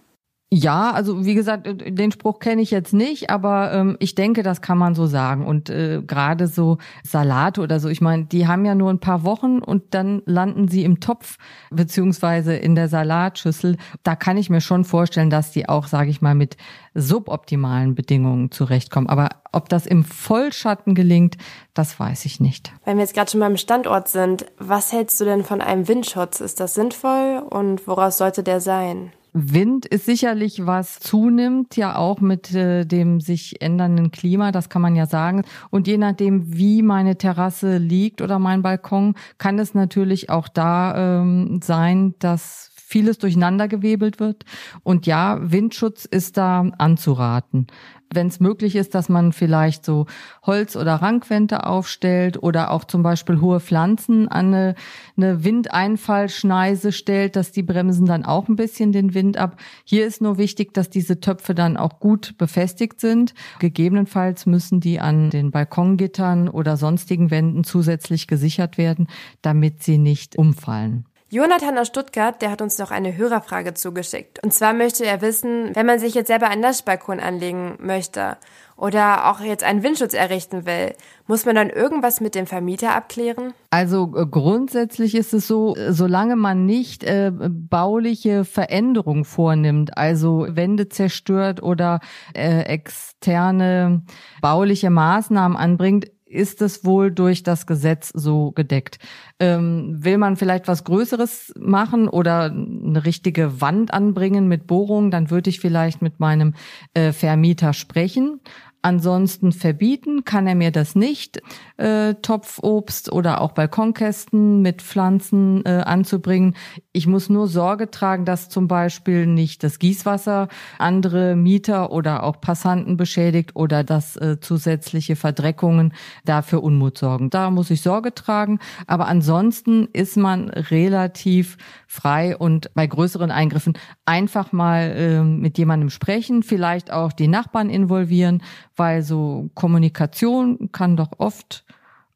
Ja, 0.52 0.92
also 0.92 1.26
wie 1.26 1.34
gesagt, 1.34 1.66
äh, 1.66 1.90
den 1.90 2.12
Spruch 2.12 2.38
kenne 2.38 2.62
ich 2.62 2.70
jetzt 2.70 2.92
nicht, 2.92 3.30
aber 3.30 3.72
ähm, 3.72 3.96
ich 3.98 4.14
denke, 4.14 4.44
das 4.44 4.60
kann 4.60 4.78
man 4.78 4.94
so 4.94 5.06
sagen. 5.06 5.44
Und 5.44 5.70
äh, 5.70 6.02
gerade 6.06 6.46
so 6.46 6.78
Salate 7.02 7.60
oder 7.60 7.80
so, 7.80 7.88
ich 7.88 8.00
meine, 8.00 8.26
die 8.26 8.46
haben 8.46 8.64
ja 8.64 8.76
nur 8.76 8.90
ein 8.90 9.00
paar 9.00 9.24
Wochen 9.24 9.58
und 9.58 9.92
dann 9.92 10.22
landen 10.24 10.68
sie 10.68 10.84
im 10.84 11.00
Topf 11.00 11.38
beziehungsweise 11.72 12.54
in 12.54 12.76
der 12.76 12.88
Salatschüssel. 12.88 13.76
Da 14.04 14.14
kann 14.14 14.36
ich 14.36 14.48
mir 14.48 14.60
schon 14.60 14.84
vorstellen, 14.84 15.30
dass 15.30 15.50
die 15.50 15.68
auch, 15.68 15.88
sage 15.88 16.10
ich 16.10 16.22
mal, 16.22 16.36
mit 16.36 16.56
suboptimalen 16.94 17.96
Bedingungen 17.96 18.52
zurechtkommen. 18.52 19.08
Aber 19.08 19.30
ob 19.50 19.68
das 19.68 19.84
im 19.84 20.04
Vollschatten 20.04 20.94
gelingt, 20.94 21.38
das 21.74 21.98
weiß 21.98 22.24
ich 22.24 22.38
nicht. 22.38 22.72
Wenn 22.84 22.98
wir 22.98 23.02
jetzt 23.02 23.14
gerade 23.14 23.32
schon 23.32 23.40
beim 23.40 23.56
Standort 23.56 24.06
sind, 24.06 24.46
was 24.58 24.92
hältst 24.92 25.20
du 25.20 25.24
denn 25.24 25.42
von 25.42 25.60
einem 25.60 25.88
Windschutz? 25.88 26.40
Ist 26.40 26.60
das 26.60 26.74
sinnvoll 26.74 27.42
und 27.50 27.88
woraus 27.88 28.18
sollte 28.18 28.44
der 28.44 28.60
sein? 28.60 29.10
Wind 29.38 29.84
ist 29.84 30.06
sicherlich 30.06 30.64
was 30.64 30.98
zunimmt, 30.98 31.76
ja 31.76 31.96
auch 31.96 32.20
mit 32.20 32.54
äh, 32.54 32.86
dem 32.86 33.20
sich 33.20 33.60
ändernden 33.60 34.10
Klima, 34.10 34.50
das 34.50 34.70
kann 34.70 34.80
man 34.80 34.96
ja 34.96 35.04
sagen. 35.04 35.42
Und 35.68 35.86
je 35.86 35.98
nachdem, 35.98 36.56
wie 36.56 36.80
meine 36.80 37.18
Terrasse 37.18 37.76
liegt 37.76 38.22
oder 38.22 38.38
mein 38.38 38.62
Balkon, 38.62 39.14
kann 39.36 39.58
es 39.58 39.74
natürlich 39.74 40.30
auch 40.30 40.48
da 40.48 41.20
ähm, 41.20 41.60
sein, 41.62 42.14
dass 42.18 42.70
vieles 42.74 43.18
durcheinandergewebelt 43.18 44.20
wird. 44.20 44.44
Und 44.82 45.06
ja, 45.06 45.38
Windschutz 45.42 46.06
ist 46.06 46.38
da 46.38 46.60
anzuraten 46.78 47.66
wenn 48.12 48.28
es 48.28 48.40
möglich 48.40 48.76
ist, 48.76 48.94
dass 48.94 49.08
man 49.08 49.32
vielleicht 49.32 49.84
so 49.84 50.06
Holz- 50.42 50.76
oder 50.76 50.94
Rankwände 50.94 51.66
aufstellt 51.66 52.42
oder 52.42 52.70
auch 52.70 52.84
zum 52.84 53.02
Beispiel 53.02 53.40
hohe 53.40 53.60
Pflanzen 53.60 54.28
an 54.28 54.46
eine, 54.46 54.74
eine 55.16 55.44
Windeinfallschneise 55.44 56.92
stellt, 56.92 57.36
dass 57.36 57.52
die 57.52 57.62
bremsen 57.62 58.06
dann 58.06 58.24
auch 58.24 58.48
ein 58.48 58.56
bisschen 58.56 58.92
den 58.92 59.14
Wind 59.14 59.36
ab. 59.36 59.56
Hier 59.84 60.06
ist 60.06 60.22
nur 60.22 60.38
wichtig, 60.38 60.72
dass 60.74 60.90
diese 60.90 61.20
Töpfe 61.20 61.54
dann 61.54 61.76
auch 61.76 62.00
gut 62.00 62.38
befestigt 62.38 63.00
sind. 63.00 63.34
Gegebenenfalls 63.58 64.46
müssen 64.46 64.80
die 64.80 65.00
an 65.00 65.30
den 65.30 65.50
Balkongittern 65.50 66.48
oder 66.48 66.76
sonstigen 66.76 67.30
Wänden 67.30 67.64
zusätzlich 67.64 68.26
gesichert 68.26 68.78
werden, 68.78 69.08
damit 69.42 69.82
sie 69.82 69.98
nicht 69.98 70.36
umfallen. 70.36 71.06
Jonathan 71.28 71.76
aus 71.76 71.88
Stuttgart, 71.88 72.40
der 72.40 72.52
hat 72.52 72.62
uns 72.62 72.78
noch 72.78 72.92
eine 72.92 73.16
Hörerfrage 73.16 73.74
zugeschickt. 73.74 74.40
Und 74.44 74.54
zwar 74.54 74.72
möchte 74.72 75.04
er 75.04 75.20
wissen, 75.22 75.74
wenn 75.74 75.84
man 75.84 75.98
sich 75.98 76.14
jetzt 76.14 76.28
selber 76.28 76.48
einen 76.48 76.60
Naschbalkon 76.60 77.18
anlegen 77.18 77.76
möchte 77.80 78.36
oder 78.76 79.28
auch 79.28 79.40
jetzt 79.40 79.64
einen 79.64 79.82
Windschutz 79.82 80.14
errichten 80.14 80.66
will, 80.66 80.94
muss 81.26 81.44
man 81.44 81.56
dann 81.56 81.70
irgendwas 81.70 82.20
mit 82.20 82.36
dem 82.36 82.46
Vermieter 82.46 82.94
abklären? 82.94 83.54
Also 83.70 84.12
äh, 84.16 84.24
grundsätzlich 84.24 85.16
ist 85.16 85.34
es 85.34 85.48
so, 85.48 85.74
äh, 85.74 85.92
solange 85.92 86.36
man 86.36 86.64
nicht 86.64 87.02
äh, 87.02 87.32
bauliche 87.34 88.44
Veränderungen 88.44 89.24
vornimmt, 89.24 89.98
also 89.98 90.46
Wände 90.48 90.88
zerstört 90.88 91.60
oder 91.60 91.98
äh, 92.34 92.60
externe 92.66 94.02
bauliche 94.40 94.90
Maßnahmen 94.90 95.56
anbringt, 95.56 96.06
ist 96.26 96.60
es 96.60 96.84
wohl 96.84 97.12
durch 97.12 97.44
das 97.44 97.66
Gesetz 97.66 98.10
so 98.12 98.50
gedeckt. 98.50 98.98
Ähm, 99.38 99.96
will 99.98 100.18
man 100.18 100.36
vielleicht 100.36 100.66
was 100.66 100.84
Größeres 100.84 101.54
machen 101.58 102.08
oder 102.08 102.44
eine 102.44 103.04
richtige 103.04 103.60
Wand 103.60 103.94
anbringen 103.94 104.48
mit 104.48 104.66
Bohrungen, 104.66 105.10
dann 105.10 105.30
würde 105.30 105.50
ich 105.50 105.60
vielleicht 105.60 106.02
mit 106.02 106.18
meinem 106.18 106.54
äh, 106.94 107.12
Vermieter 107.12 107.72
sprechen. 107.72 108.40
Ansonsten 108.86 109.50
verbieten 109.50 110.22
kann 110.24 110.46
er 110.46 110.54
mir 110.54 110.70
das 110.70 110.94
nicht, 110.94 111.42
äh, 111.76 112.14
Topfobst 112.22 113.10
oder 113.10 113.40
auch 113.40 113.50
Balkonkästen 113.50 114.62
mit 114.62 114.80
Pflanzen 114.80 115.66
äh, 115.66 115.82
anzubringen. 115.84 116.54
Ich 116.92 117.08
muss 117.08 117.28
nur 117.28 117.48
Sorge 117.48 117.90
tragen, 117.90 118.24
dass 118.24 118.48
zum 118.48 118.68
Beispiel 118.68 119.26
nicht 119.26 119.64
das 119.64 119.80
Gießwasser 119.80 120.46
andere 120.78 121.34
Mieter 121.34 121.90
oder 121.90 122.22
auch 122.22 122.40
Passanten 122.40 122.96
beschädigt 122.96 123.56
oder 123.56 123.82
dass 123.82 124.14
äh, 124.18 124.38
zusätzliche 124.38 125.16
Verdreckungen 125.16 125.92
dafür 126.24 126.62
Unmut 126.62 126.96
sorgen. 126.96 127.28
Da 127.28 127.50
muss 127.50 127.72
ich 127.72 127.82
Sorge 127.82 128.14
tragen. 128.14 128.60
Aber 128.86 129.08
ansonsten 129.08 129.88
ist 129.94 130.16
man 130.16 130.48
relativ 130.48 131.58
frei 131.88 132.36
und 132.36 132.72
bei 132.74 132.86
größeren 132.86 133.32
Eingriffen 133.32 133.76
einfach 134.04 134.52
mal 134.52 134.94
äh, 134.96 135.22
mit 135.22 135.58
jemandem 135.58 135.90
sprechen, 135.90 136.44
vielleicht 136.44 136.92
auch 136.92 137.12
die 137.12 137.26
Nachbarn 137.26 137.68
involvieren, 137.68 138.42
weil 138.76 139.02
so 139.02 139.50
Kommunikation 139.54 140.70
kann 140.72 140.96
doch 140.96 141.12
oft 141.18 141.64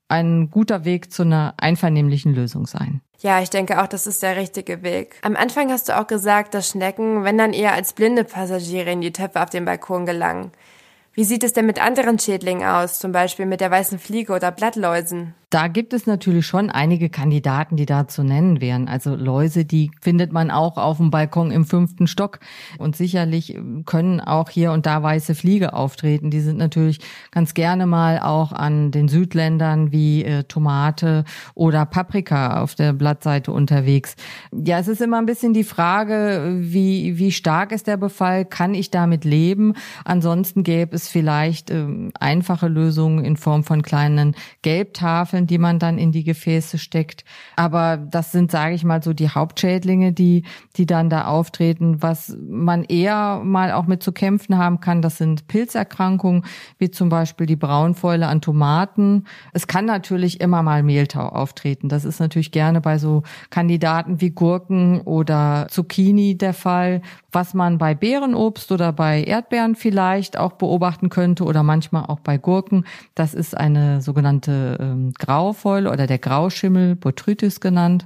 ein 0.09 0.51
guter 0.51 0.85
Weg 0.85 1.13
zu 1.13 1.23
einer 1.23 1.55
einvernehmlichen 1.59 2.35
Lösung 2.35 2.67
sein. 2.67 3.01
Ja, 3.21 3.41
ich 3.43 3.51
denke 3.51 3.83
auch, 3.83 3.87
das 3.87 4.07
ist 4.07 4.23
der 4.23 4.37
richtige 4.37 4.83
Weg. 4.83 5.17
Am 5.23 5.37
Anfang 5.37 5.71
hast 5.71 5.89
du 5.89 5.99
auch 5.99 6.07
gesagt, 6.07 6.55
dass 6.55 6.71
Schnecken, 6.71 7.23
wenn 7.23 7.37
dann 7.37 7.53
eher 7.53 7.75
als 7.75 7.93
blinde 7.93 8.25
Passagiere 8.25 8.91
in 8.91 9.03
die 9.03 9.13
Töpfe 9.13 9.43
auf 9.43 9.51
dem 9.51 9.67
Balkon 9.67 10.07
gelangen. 10.07 10.53
Wie 11.13 11.25
sieht 11.25 11.45
es 11.45 11.53
denn 11.53 11.67
mit 11.67 11.83
anderen 11.83 12.19
Schädlingen 12.19 12.67
aus, 12.67 12.99
zum 12.99 13.13
Beispiel 13.13 13.45
mit 13.45 13.61
der 13.61 13.71
weißen 13.71 13.99
Fliege 13.99 14.33
oder 14.33 14.51
Blattläusen? 14.51 15.35
Da 15.51 15.67
gibt 15.67 15.93
es 15.93 16.07
natürlich 16.07 16.47
schon 16.47 16.71
einige 16.71 17.11
Kandidaten, 17.11 17.75
die 17.75 17.85
da 17.85 18.07
zu 18.07 18.23
nennen 18.23 18.61
wären. 18.61 18.87
Also 18.87 19.17
Läuse, 19.17 19.65
die 19.65 19.91
findet 20.01 20.33
man 20.33 20.53
auch 20.53 20.77
auf 20.77 20.99
dem 20.99 21.11
Balkon 21.11 21.51
im 21.51 21.65
fünften 21.65 22.07
Stock. 22.07 22.39
Und 22.79 22.95
sicherlich 22.95 23.59
können 23.85 24.21
auch 24.21 24.49
hier 24.49 24.71
und 24.71 24.87
da 24.87 25.03
weiße 25.03 25.35
Fliege 25.35 25.73
auftreten. 25.73 26.31
Die 26.31 26.39
sind 26.39 26.57
natürlich 26.57 27.01
ganz 27.33 27.53
gerne 27.55 27.87
mal 27.87 28.21
auch 28.21 28.53
an 28.53 28.93
den 28.93 29.09
Südländern 29.09 29.91
wie 29.91 30.25
äh, 30.25 30.45
Tomate 30.45 31.25
oder 31.55 31.85
Paprika 31.85 32.63
auf 32.63 32.77
der 32.77 32.93
Blattseite 32.93 33.51
unterwegs. 33.51 34.15
Ja, 34.53 34.79
es 34.79 34.87
ist 34.87 35.01
immer 35.01 35.19
ein 35.19 35.27
bisschen 35.27 35.53
die 35.53 35.65
Frage, 35.65 36.59
wie, 36.61 37.19
wie 37.19 37.33
stark 37.33 37.73
ist 37.73 37.89
der 37.89 37.97
Befall? 37.97 38.45
Kann 38.45 38.73
ich 38.73 38.93
damit 38.93 39.25
leben? 39.25 39.75
Ansonsten 40.05 40.63
gäbe 40.63 40.95
es 40.95 41.09
vielleicht 41.09 41.71
äh, 41.71 41.89
einfache 42.21 42.69
Lösungen 42.69 43.25
in 43.25 43.37
Form 43.37 43.65
von 43.65 43.83
kleinen 43.83 44.37
Gelbtafeln 44.63 45.40
Stacheln, 45.41 45.47
die 45.47 45.59
man 45.59 45.79
dann 45.79 45.99
in 45.99 46.13
die 46.13 46.25
Gefäße 46.25 46.79
steckt. 46.79 47.25
Aber 47.57 47.97
das 47.97 48.33
sind, 48.33 48.51
sage 48.51 48.75
ich 48.75 48.85
mal, 48.85 49.03
so 49.03 49.13
die 49.13 49.29
Hauptschädlinge, 49.29 50.13
die, 50.13 50.45
die 50.77 50.87
dann 50.87 51.11
da 51.11 51.27
auftreten. 51.27 52.03
Was 52.03 52.37
man 52.49 52.85
eher 52.85 53.41
mal 53.45 53.73
auch 53.73 53.87
mit 53.87 54.03
zu 54.03 54.13
kämpfen 54.13 54.59
haben 54.59 54.81
kann, 54.81 55.03
das 55.03 55.19
sind 55.19 55.47
Pilzerkrankungen, 55.49 56.45
wie 56.79 56.91
zum 56.91 57.09
Beispiel 57.09 57.47
die 57.47 57.57
Braunfäule 57.57 58.27
an 58.27 58.41
Tomaten. 58.41 59.25
Es 59.53 59.67
kann 59.67 59.85
natürlich 59.85 60.41
immer 60.41 60.63
mal 60.63 60.83
Mehltau 60.83 61.29
auftreten. 61.29 61.89
Das 61.89 62.05
ist 62.05 62.21
natürlich 62.21 62.53
gerne 62.53 62.81
bei 62.81 62.99
so 62.99 63.23
Kandidaten 63.51 64.21
wie 64.21 64.31
Gurken 64.31 65.01
oder 65.03 65.67
Zucchini 65.71 66.37
der 66.37 66.55
Fall, 66.55 67.03
was 67.33 67.55
man 67.55 67.79
bei 67.79 67.95
Beerenobst 67.95 68.73
oder 68.73 68.93
bei 68.93 69.23
Erdbeeren 69.23 69.77
vielleicht 69.77 70.37
auch 70.37 70.53
beobachten 70.53 71.09
könnte 71.09 71.45
oder 71.45 71.63
manchmal 71.63 72.05
auch 72.07 72.21
bei 72.21 72.39
Gurken. 72.39 72.85
Das 73.15 73.35
ist 73.35 73.57
eine 73.57 74.03
sogenannte 74.03 74.79
ähm, 74.81 75.13
Graufäule 75.31 75.93
oder 75.93 76.09
der 76.09 76.19
Grauschimmel, 76.19 76.97
Botrytis 76.97 77.61
genannt. 77.61 78.05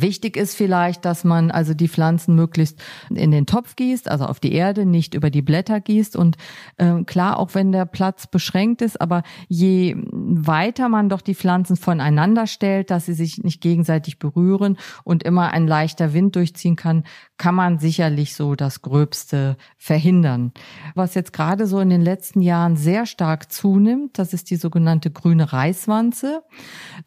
Wichtig 0.00 0.36
ist 0.36 0.54
vielleicht, 0.54 1.04
dass 1.04 1.24
man 1.24 1.50
also 1.50 1.74
die 1.74 1.88
Pflanzen 1.88 2.36
möglichst 2.36 2.80
in 3.10 3.32
den 3.32 3.46
Topf 3.46 3.74
gießt, 3.74 4.08
also 4.08 4.26
auf 4.26 4.38
die 4.38 4.52
Erde, 4.52 4.86
nicht 4.86 5.12
über 5.14 5.28
die 5.28 5.42
Blätter 5.42 5.80
gießt. 5.80 6.14
Und 6.14 6.36
äh, 6.76 7.02
klar, 7.02 7.36
auch 7.36 7.54
wenn 7.54 7.72
der 7.72 7.84
Platz 7.84 8.28
beschränkt 8.28 8.80
ist, 8.80 9.00
aber 9.00 9.24
je 9.48 9.96
weiter 10.12 10.88
man 10.88 11.08
doch 11.08 11.20
die 11.20 11.34
Pflanzen 11.34 11.76
voneinander 11.76 12.46
stellt, 12.46 12.92
dass 12.92 13.06
sie 13.06 13.12
sich 13.12 13.38
nicht 13.42 13.60
gegenseitig 13.60 14.20
berühren 14.20 14.78
und 15.02 15.24
immer 15.24 15.52
ein 15.52 15.66
leichter 15.66 16.12
Wind 16.12 16.36
durchziehen 16.36 16.76
kann, 16.76 17.02
kann 17.36 17.56
man 17.56 17.80
sicherlich 17.80 18.36
so 18.36 18.54
das 18.54 18.82
Gröbste 18.82 19.56
verhindern. 19.76 20.52
Was 20.94 21.14
jetzt 21.14 21.32
gerade 21.32 21.66
so 21.66 21.80
in 21.80 21.90
den 21.90 22.02
letzten 22.02 22.40
Jahren 22.40 22.76
sehr 22.76 23.04
stark 23.04 23.50
zunimmt, 23.50 24.16
das 24.16 24.32
ist 24.32 24.50
die 24.50 24.56
sogenannte 24.56 25.10
grüne 25.10 25.52
Reiswanze. 25.52 26.42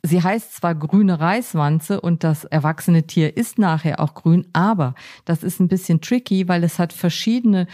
Sie 0.04 0.22
heißt 0.22 0.56
zwar 0.56 0.76
grüne 0.76 1.22
Reiswanze 1.22 2.02
und 2.02 2.26
das 2.26 2.44
Erwachsene 2.44 2.81
erwachsene 2.82 3.04
Tier 3.04 3.38
ist 3.38 3.60
nachher 3.60 4.00
auch 4.00 4.16
grün, 4.16 4.48
aber 4.54 4.96
das 5.26 5.44
ist 5.44 5.60
ein 5.60 5.68
bisschen 5.68 6.02
tricky, 6.02 6.48
weil 6.48 6.64
es 6.64 6.80
hat 6.80 6.94
verschiedene 6.94 7.68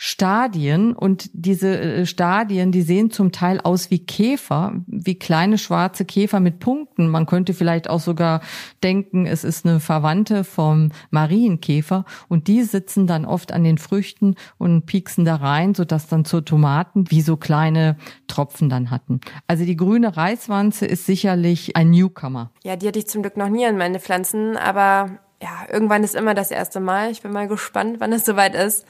Stadien 0.00 0.92
und 0.94 1.28
diese 1.32 1.76
äh, 1.76 2.06
Stadien, 2.06 2.70
die 2.70 2.82
sehen 2.82 3.10
zum 3.10 3.32
Teil 3.32 3.60
aus 3.60 3.90
wie 3.90 3.98
Käfer, 3.98 4.74
wie 4.86 5.16
kleine 5.16 5.58
schwarze 5.58 6.04
Käfer 6.04 6.38
mit 6.38 6.60
Punkten. 6.60 7.08
Man 7.08 7.26
könnte 7.26 7.52
vielleicht 7.52 7.90
auch 7.90 7.98
sogar 7.98 8.40
denken, 8.84 9.26
es 9.26 9.42
ist 9.42 9.66
eine 9.66 9.80
Verwandte 9.80 10.44
vom 10.44 10.92
Marienkäfer 11.10 12.04
und 12.28 12.46
die 12.46 12.62
sitzen 12.62 13.08
dann 13.08 13.24
oft 13.24 13.50
an 13.50 13.64
den 13.64 13.76
Früchten 13.76 14.36
und 14.56 14.86
pieksen 14.86 15.24
da 15.24 15.34
rein, 15.34 15.74
sodass 15.74 16.06
dann 16.06 16.24
zur 16.24 16.44
Tomaten 16.44 17.10
wie 17.10 17.20
so 17.20 17.36
kleine 17.36 17.96
Tropfen 18.28 18.68
dann 18.68 18.92
hatten. 18.92 19.20
Also 19.48 19.64
die 19.64 19.76
grüne 19.76 20.16
Reiswanze 20.16 20.86
ist 20.86 21.06
sicherlich 21.06 21.76
ein 21.76 21.90
Newcomer. 21.90 22.52
Ja, 22.62 22.76
die 22.76 22.86
hatte 22.86 23.00
ich 23.00 23.08
zum 23.08 23.22
Glück 23.22 23.36
noch 23.36 23.48
nie 23.48 23.66
an 23.66 23.76
meine 23.76 23.98
Pflanzen, 23.98 24.56
aber 24.56 25.18
ja, 25.42 25.66
irgendwann 25.72 26.04
ist 26.04 26.14
immer 26.14 26.34
das 26.34 26.52
erste 26.52 26.78
Mal. 26.78 27.10
Ich 27.10 27.22
bin 27.22 27.32
mal 27.32 27.48
gespannt, 27.48 27.96
wann 27.98 28.12
es 28.12 28.24
soweit 28.24 28.54
ist. 28.54 28.86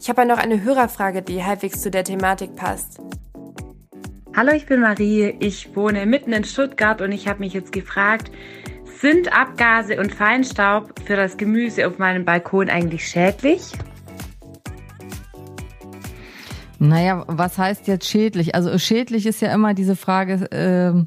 Ich 0.00 0.08
habe 0.08 0.22
ja 0.22 0.28
noch 0.28 0.38
eine 0.38 0.62
Hörerfrage, 0.62 1.22
die 1.22 1.44
halbwegs 1.44 1.82
zu 1.82 1.90
der 1.90 2.04
Thematik 2.04 2.56
passt. 2.56 3.00
Hallo, 4.36 4.52
ich 4.52 4.66
bin 4.66 4.80
Marie. 4.80 5.36
Ich 5.38 5.76
wohne 5.76 6.06
mitten 6.06 6.32
in 6.32 6.44
Stuttgart 6.44 7.00
und 7.00 7.12
ich 7.12 7.28
habe 7.28 7.40
mich 7.40 7.52
jetzt 7.52 7.72
gefragt, 7.72 8.30
sind 9.00 9.32
Abgase 9.32 10.00
und 10.00 10.12
Feinstaub 10.12 10.92
für 11.04 11.14
das 11.14 11.36
Gemüse 11.36 11.86
auf 11.86 11.98
meinem 11.98 12.24
Balkon 12.24 12.68
eigentlich 12.68 13.06
schädlich? 13.06 13.72
Naja, 16.78 17.24
was 17.26 17.58
heißt 17.58 17.86
jetzt 17.86 18.08
schädlich? 18.08 18.54
Also 18.54 18.76
schädlich 18.78 19.26
ist 19.26 19.40
ja 19.40 19.54
immer 19.54 19.74
diese 19.74 19.96
Frage, 19.96 20.50
äh, 20.50 21.04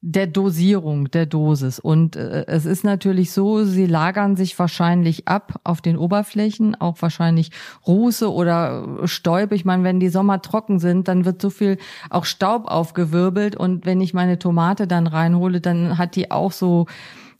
der 0.00 0.28
Dosierung, 0.28 1.10
der 1.10 1.26
Dosis. 1.26 1.78
Und 1.80 2.14
äh, 2.14 2.44
es 2.46 2.66
ist 2.66 2.84
natürlich 2.84 3.32
so, 3.32 3.64
sie 3.64 3.86
lagern 3.86 4.36
sich 4.36 4.56
wahrscheinlich 4.58 5.26
ab 5.26 5.60
auf 5.64 5.80
den 5.80 5.96
Oberflächen, 5.96 6.80
auch 6.80 7.02
wahrscheinlich 7.02 7.50
Ruße 7.86 8.32
oder 8.32 9.06
Stäube. 9.08 9.56
Ich 9.56 9.64
meine, 9.64 9.82
wenn 9.82 9.98
die 9.98 10.08
Sommer 10.08 10.40
trocken 10.40 10.78
sind, 10.78 11.08
dann 11.08 11.24
wird 11.24 11.42
so 11.42 11.50
viel 11.50 11.78
auch 12.10 12.24
Staub 12.24 12.68
aufgewirbelt. 12.68 13.56
Und 13.56 13.86
wenn 13.86 14.00
ich 14.00 14.14
meine 14.14 14.38
Tomate 14.38 14.86
dann 14.86 15.08
reinhole, 15.08 15.60
dann 15.60 15.98
hat 15.98 16.14
die 16.14 16.30
auch 16.30 16.52
so 16.52 16.86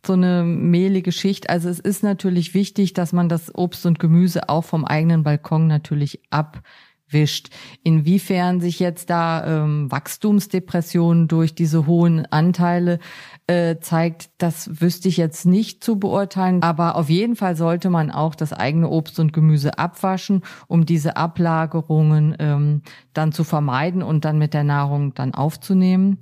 so 0.07 0.13
eine 0.13 0.45
mehlige 0.45 1.11
Schicht. 1.11 1.51
Also 1.51 1.69
es 1.69 1.81
ist 1.81 2.05
natürlich 2.05 2.55
wichtig, 2.55 2.93
dass 2.95 3.13
man 3.13 3.29
das 3.29 3.53
Obst 3.55 3.85
und 3.85 3.99
Gemüse 3.99 4.49
auch 4.49 4.65
vom 4.65 4.85
eigenen 4.85 5.25
Balkon 5.25 5.67
natürlich 5.67 6.21
ab 6.31 6.63
wischt. 7.11 7.49
Inwiefern 7.83 8.61
sich 8.61 8.79
jetzt 8.79 9.11
da 9.11 9.63
ähm, 9.63 9.91
Wachstumsdepressionen 9.91 11.29
durch 11.29 11.55
diese 11.55 11.87
hohen 11.87 12.27
Anteile 12.27 12.99
äh, 13.47 13.77
zeigt, 13.81 14.31
das 14.39 14.81
wüsste 14.81 15.09
ich 15.09 15.17
jetzt 15.17 15.47
nicht 15.47 15.83
zu 15.83 15.99
beurteilen. 15.99 16.63
Aber 16.63 16.97
auf 16.97 17.09
jeden 17.09 17.37
Fall 17.37 17.57
sollte 17.57 17.91
man 17.91 18.11
auch 18.11 18.35
das 18.35 18.53
eigene 18.53 18.89
Obst 18.89 19.19
und 19.19 19.33
Gemüse 19.33 19.79
abwaschen, 19.79 20.43
um 20.67 20.87
diese 20.87 21.17
Ablagerungen 21.17 22.37
ähm, 22.39 22.83
dann 23.15 23.33
zu 23.33 23.45
vermeiden 23.45 24.03
und 24.03 24.25
dann 24.25 24.39
mit 24.39 24.55
der 24.55 24.65
Nahrung 24.65 25.15
dann 25.15 25.35
aufzunehmen. 25.35 26.19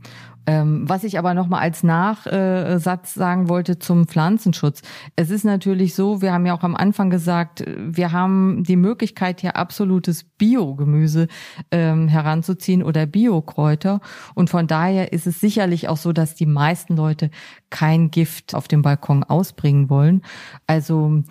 Ähm, 0.47 0.89
was 0.89 1.05
ich 1.05 1.19
aber 1.19 1.35
nochmal 1.35 1.61
als 1.61 1.83
Nachsatz 1.83 3.15
sagen 3.15 3.49
wollte 3.49 3.79
zum 3.79 4.07
Pflanzenschutz. 4.07 4.83
Es 5.17 5.31
ist 5.31 5.45
natürlich 5.45 5.95
so, 5.95 6.23
wir 6.23 6.33
haben 6.33 6.47
ja 6.47 6.55
auch 6.55 6.63
am 6.63 6.77
Anfang 6.77 7.11
gesagt, 7.11 7.65
wir 7.67 8.13
haben 8.13 8.63
die 8.63 8.77
Möglichkeit, 8.77 9.41
hier 9.41 9.57
absolutes 9.57 10.25
Biogemüse 10.25 11.29
ähm, 11.71 12.09
heranzuziehen 12.09 12.83
oder 12.83 13.07
Biokräuter. 13.07 14.01
Und 14.35 14.51
von 14.51 14.67
daher 14.67 15.13
ist 15.13 15.27
es 15.27 15.41
sicherlich 15.41 15.89
auch 15.89 15.97
so, 15.97 16.13
dass 16.13 16.35
die 16.35 16.47
meisten 16.47 16.97
Leute 16.97 17.31
kein 17.71 18.11
Gift 18.11 18.55
auf 18.55 18.69
dem 18.69 18.83
Balkon 18.83 19.25
ausbringen 19.25 19.91
wollen. 19.91 20.23
Also 20.67 21.23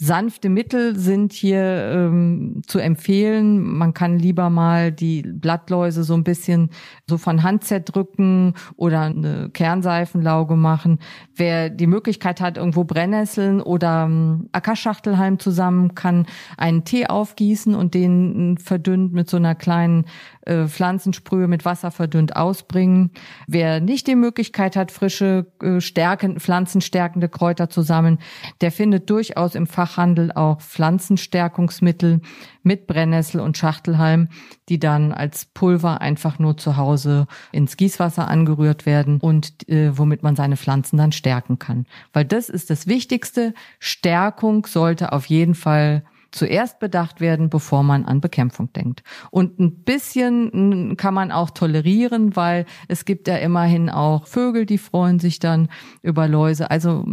Sanfte 0.00 0.48
Mittel 0.48 0.96
sind 0.96 1.32
hier 1.32 1.60
ähm, 1.60 2.62
zu 2.64 2.78
empfehlen. 2.78 3.60
Man 3.60 3.94
kann 3.94 4.16
lieber 4.16 4.48
mal 4.48 4.92
die 4.92 5.22
Blattläuse 5.22 6.04
so 6.04 6.14
ein 6.14 6.22
bisschen 6.22 6.70
so 7.08 7.18
von 7.18 7.42
Hand 7.42 7.64
zerdrücken 7.64 8.54
oder 8.76 9.00
eine 9.00 9.50
Kernseifenlauge 9.50 10.54
machen. 10.54 11.00
Wer 11.34 11.68
die 11.68 11.88
Möglichkeit 11.88 12.40
hat, 12.40 12.58
irgendwo 12.58 12.84
Brennnesseln 12.84 13.60
oder 13.60 14.04
ähm, 14.04 14.48
Ackerschachtelhalm 14.52 15.40
zusammen, 15.40 15.96
kann 15.96 16.26
einen 16.56 16.84
Tee 16.84 17.08
aufgießen 17.08 17.74
und 17.74 17.94
den 17.94 18.56
verdünnt 18.58 19.12
mit 19.12 19.28
so 19.28 19.36
einer 19.36 19.56
kleinen 19.56 20.04
äh, 20.48 20.66
Pflanzensprühe 20.66 21.46
mit 21.46 21.64
Wasser 21.64 21.90
verdünnt 21.90 22.36
ausbringen. 22.36 23.10
Wer 23.46 23.80
nicht 23.80 24.06
die 24.06 24.14
Möglichkeit 24.14 24.76
hat, 24.76 24.90
frische, 24.90 25.46
äh, 25.62 25.80
stärken, 25.80 26.40
pflanzenstärkende 26.40 27.28
Kräuter 27.28 27.68
zu 27.70 27.82
sammeln, 27.82 28.18
der 28.60 28.72
findet 28.72 29.10
durchaus 29.10 29.54
im 29.54 29.66
Fachhandel 29.66 30.32
auch 30.32 30.60
Pflanzenstärkungsmittel 30.60 32.20
mit 32.62 32.86
Brennnessel 32.86 33.40
und 33.40 33.56
Schachtelhalm, 33.56 34.28
die 34.68 34.78
dann 34.78 35.12
als 35.12 35.46
Pulver 35.46 36.00
einfach 36.00 36.38
nur 36.38 36.56
zu 36.56 36.76
Hause 36.76 37.26
ins 37.52 37.76
Gießwasser 37.76 38.28
angerührt 38.28 38.86
werden 38.86 39.20
und 39.20 39.68
äh, 39.68 39.96
womit 39.96 40.22
man 40.22 40.36
seine 40.36 40.56
Pflanzen 40.56 40.96
dann 40.96 41.12
stärken 41.12 41.58
kann. 41.58 41.86
Weil 42.12 42.24
das 42.24 42.48
ist 42.48 42.70
das 42.70 42.86
Wichtigste. 42.86 43.54
Stärkung 43.78 44.66
sollte 44.66 45.12
auf 45.12 45.26
jeden 45.26 45.54
Fall 45.54 46.04
zuerst 46.30 46.78
bedacht 46.78 47.20
werden, 47.20 47.50
bevor 47.50 47.82
man 47.82 48.04
an 48.04 48.20
Bekämpfung 48.20 48.72
denkt. 48.72 49.02
Und 49.30 49.58
ein 49.58 49.82
bisschen 49.84 50.96
kann 50.96 51.14
man 51.14 51.32
auch 51.32 51.50
tolerieren, 51.50 52.36
weil 52.36 52.66
es 52.88 53.04
gibt 53.04 53.28
ja 53.28 53.36
immerhin 53.36 53.90
auch 53.90 54.26
Vögel, 54.26 54.66
die 54.66 54.78
freuen 54.78 55.18
sich 55.18 55.38
dann 55.38 55.68
über 56.02 56.28
Läuse. 56.28 56.70
Also 56.70 57.06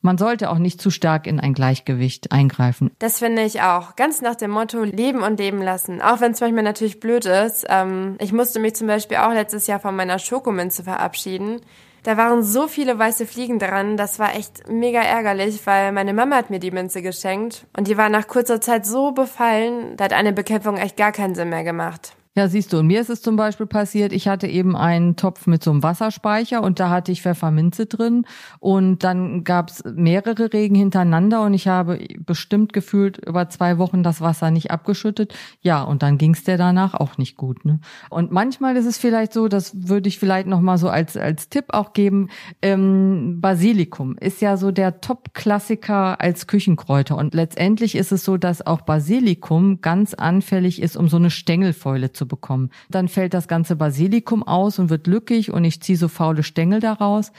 man 0.00 0.16
sollte 0.16 0.50
auch 0.50 0.58
nicht 0.58 0.80
zu 0.80 0.90
stark 0.90 1.26
in 1.26 1.40
ein 1.40 1.54
Gleichgewicht 1.54 2.30
eingreifen. 2.30 2.92
Das 3.00 3.18
finde 3.18 3.42
ich 3.42 3.62
auch. 3.62 3.96
Ganz 3.96 4.20
nach 4.20 4.36
dem 4.36 4.52
Motto 4.52 4.84
leben 4.84 5.22
und 5.22 5.40
leben 5.40 5.60
lassen. 5.60 6.00
Auch 6.00 6.20
wenn 6.20 6.32
es 6.32 6.40
manchmal 6.40 6.62
natürlich 6.62 7.00
blöd 7.00 7.26
ist. 7.26 7.66
Ähm, 7.68 8.16
ich 8.20 8.32
musste 8.32 8.60
mich 8.60 8.76
zum 8.76 8.86
Beispiel 8.86 9.16
auch 9.16 9.32
letztes 9.32 9.66
Jahr 9.66 9.80
von 9.80 9.96
meiner 9.96 10.20
Schokomünze 10.20 10.84
verabschieden. 10.84 11.60
Da 12.02 12.16
waren 12.16 12.42
so 12.42 12.68
viele 12.68 12.98
weiße 12.98 13.26
Fliegen 13.26 13.58
dran, 13.58 13.96
das 13.96 14.18
war 14.18 14.34
echt 14.34 14.68
mega 14.68 15.00
ärgerlich, 15.00 15.60
weil 15.64 15.92
meine 15.92 16.14
Mama 16.14 16.36
hat 16.36 16.50
mir 16.50 16.60
die 16.60 16.70
Münze 16.70 17.02
geschenkt 17.02 17.66
und 17.76 17.88
die 17.88 17.96
war 17.96 18.08
nach 18.08 18.28
kurzer 18.28 18.60
Zeit 18.60 18.86
so 18.86 19.12
befallen, 19.12 19.96
da 19.96 20.04
hat 20.04 20.12
eine 20.12 20.32
Bekämpfung 20.32 20.76
echt 20.76 20.96
gar 20.96 21.12
keinen 21.12 21.34
Sinn 21.34 21.50
mehr 21.50 21.64
gemacht. 21.64 22.17
Ja, 22.38 22.46
siehst 22.46 22.72
du, 22.72 22.78
und 22.78 22.86
mir 22.86 23.00
ist 23.00 23.10
es 23.10 23.20
zum 23.20 23.34
Beispiel 23.34 23.66
passiert, 23.66 24.12
ich 24.12 24.28
hatte 24.28 24.46
eben 24.46 24.76
einen 24.76 25.16
Topf 25.16 25.48
mit 25.48 25.64
so 25.64 25.72
einem 25.72 25.82
Wasserspeicher 25.82 26.62
und 26.62 26.78
da 26.78 26.88
hatte 26.88 27.10
ich 27.10 27.22
Pfefferminze 27.22 27.86
drin 27.86 28.26
und 28.60 29.02
dann 29.02 29.42
gab's 29.42 29.82
mehrere 29.84 30.52
Regen 30.52 30.76
hintereinander 30.76 31.42
und 31.42 31.52
ich 31.52 31.66
habe 31.66 31.98
bestimmt 32.20 32.72
gefühlt 32.72 33.18
über 33.26 33.48
zwei 33.48 33.76
Wochen 33.78 34.04
das 34.04 34.20
Wasser 34.20 34.52
nicht 34.52 34.70
abgeschüttet. 34.70 35.34
Ja, 35.62 35.82
und 35.82 36.04
dann 36.04 36.16
ging's 36.16 36.44
der 36.44 36.58
danach 36.58 36.94
auch 36.94 37.18
nicht 37.18 37.36
gut. 37.36 37.64
Ne? 37.64 37.80
Und 38.08 38.30
manchmal 38.30 38.76
ist 38.76 38.86
es 38.86 38.98
vielleicht 38.98 39.32
so, 39.32 39.48
das 39.48 39.88
würde 39.88 40.08
ich 40.08 40.20
vielleicht 40.20 40.46
nochmal 40.46 40.78
so 40.78 40.88
als, 40.88 41.16
als 41.16 41.48
Tipp 41.48 41.64
auch 41.70 41.92
geben, 41.92 42.28
ähm, 42.62 43.40
Basilikum 43.40 44.16
ist 44.16 44.40
ja 44.40 44.56
so 44.56 44.70
der 44.70 45.00
Top-Klassiker 45.00 46.20
als 46.20 46.46
Küchenkräuter 46.46 47.16
und 47.16 47.34
letztendlich 47.34 47.96
ist 47.96 48.12
es 48.12 48.24
so, 48.24 48.36
dass 48.36 48.64
auch 48.64 48.82
Basilikum 48.82 49.80
ganz 49.80 50.14
anfällig 50.14 50.80
ist, 50.80 50.96
um 50.96 51.08
so 51.08 51.16
eine 51.16 51.30
Stängelfäule 51.30 52.12
zu 52.12 52.27
bekommen. 52.28 52.70
Dann 52.90 53.08
fällt 53.08 53.34
das 53.34 53.48
ganze 53.48 53.76
Basilikum 53.76 54.42
aus 54.42 54.78
und 54.78 54.90
wird 54.90 55.06
lückig 55.06 55.52
und 55.52 55.64
ich 55.64 55.82
ziehe 55.82 55.98
so 55.98 56.08
faule 56.08 56.42
Stängel 56.42 56.80
daraus. 56.80 57.32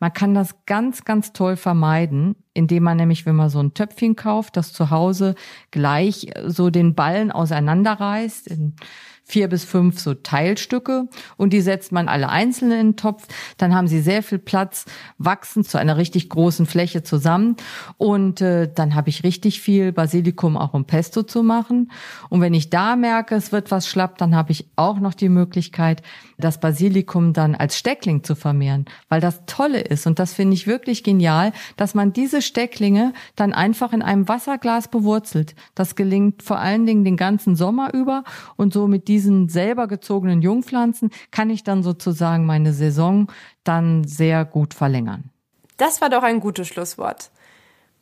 Man 0.00 0.12
kann 0.12 0.34
das 0.34 0.66
ganz, 0.66 1.04
ganz 1.04 1.32
toll 1.32 1.56
vermeiden, 1.56 2.36
indem 2.52 2.82
man 2.82 2.96
nämlich, 2.96 3.26
wenn 3.26 3.36
man 3.36 3.48
so 3.48 3.60
ein 3.60 3.74
Töpfchen 3.74 4.16
kauft, 4.16 4.56
das 4.56 4.72
zu 4.72 4.90
Hause 4.90 5.34
gleich 5.70 6.28
so 6.46 6.70
den 6.70 6.94
Ballen 6.94 7.32
auseinanderreißt, 7.32 8.48
in 8.48 8.76
vier 9.24 9.48
bis 9.48 9.64
fünf 9.64 9.98
so 9.98 10.14
Teilstücke 10.14 11.08
und 11.36 11.52
die 11.52 11.62
setzt 11.62 11.92
man 11.92 12.08
alle 12.08 12.28
einzeln 12.28 12.70
in 12.72 12.78
den 12.78 12.96
Topf. 12.96 13.26
Dann 13.56 13.74
haben 13.74 13.88
sie 13.88 14.00
sehr 14.00 14.22
viel 14.22 14.38
Platz, 14.38 14.84
wachsen 15.18 15.64
zu 15.64 15.78
einer 15.78 15.96
richtig 15.96 16.28
großen 16.28 16.66
Fläche 16.66 17.02
zusammen 17.02 17.56
und 17.96 18.42
äh, 18.42 18.70
dann 18.72 18.94
habe 18.94 19.08
ich 19.08 19.24
richtig 19.24 19.60
viel 19.60 19.92
Basilikum 19.92 20.56
auch 20.56 20.74
um 20.74 20.84
Pesto 20.84 21.22
zu 21.22 21.42
machen. 21.42 21.90
Und 22.28 22.42
wenn 22.42 22.54
ich 22.54 22.68
da 22.68 22.96
merke, 22.96 23.34
es 23.34 23.50
wird 23.50 23.70
was 23.70 23.88
schlapp, 23.88 24.18
dann 24.18 24.34
habe 24.34 24.52
ich 24.52 24.68
auch 24.76 25.00
noch 25.00 25.14
die 25.14 25.30
Möglichkeit, 25.30 26.02
das 26.38 26.60
Basilikum 26.60 27.32
dann 27.32 27.54
als 27.54 27.78
Steckling 27.78 28.24
zu 28.24 28.34
vermehren, 28.34 28.86
weil 29.08 29.20
das 29.20 29.42
Tolle 29.46 29.80
ist 29.80 30.06
und 30.06 30.18
das 30.18 30.32
finde 30.32 30.54
ich 30.54 30.66
wirklich 30.66 31.02
genial, 31.04 31.52
dass 31.76 31.94
man 31.94 32.12
diese 32.12 32.42
Stecklinge 32.42 33.12
dann 33.36 33.52
einfach 33.52 33.92
in 33.92 34.02
einem 34.02 34.28
Wasserglas 34.28 34.88
bewurzelt. 34.88 35.54
Das 35.74 35.94
gelingt 35.94 36.42
vor 36.42 36.58
allen 36.58 36.86
Dingen 36.86 37.04
den 37.04 37.16
ganzen 37.16 37.56
Sommer 37.56 37.92
über 37.94 38.24
und 38.56 38.72
so 38.72 38.86
mit 38.86 39.08
diesen 39.08 39.48
selber 39.48 39.86
gezogenen 39.86 40.42
Jungpflanzen 40.42 41.10
kann 41.30 41.50
ich 41.50 41.64
dann 41.64 41.82
sozusagen 41.82 42.46
meine 42.46 42.72
Saison 42.72 43.28
dann 43.64 44.04
sehr 44.04 44.44
gut 44.44 44.74
verlängern. 44.74 45.30
Das 45.76 46.00
war 46.00 46.10
doch 46.10 46.22
ein 46.22 46.40
gutes 46.40 46.68
Schlusswort. 46.68 47.30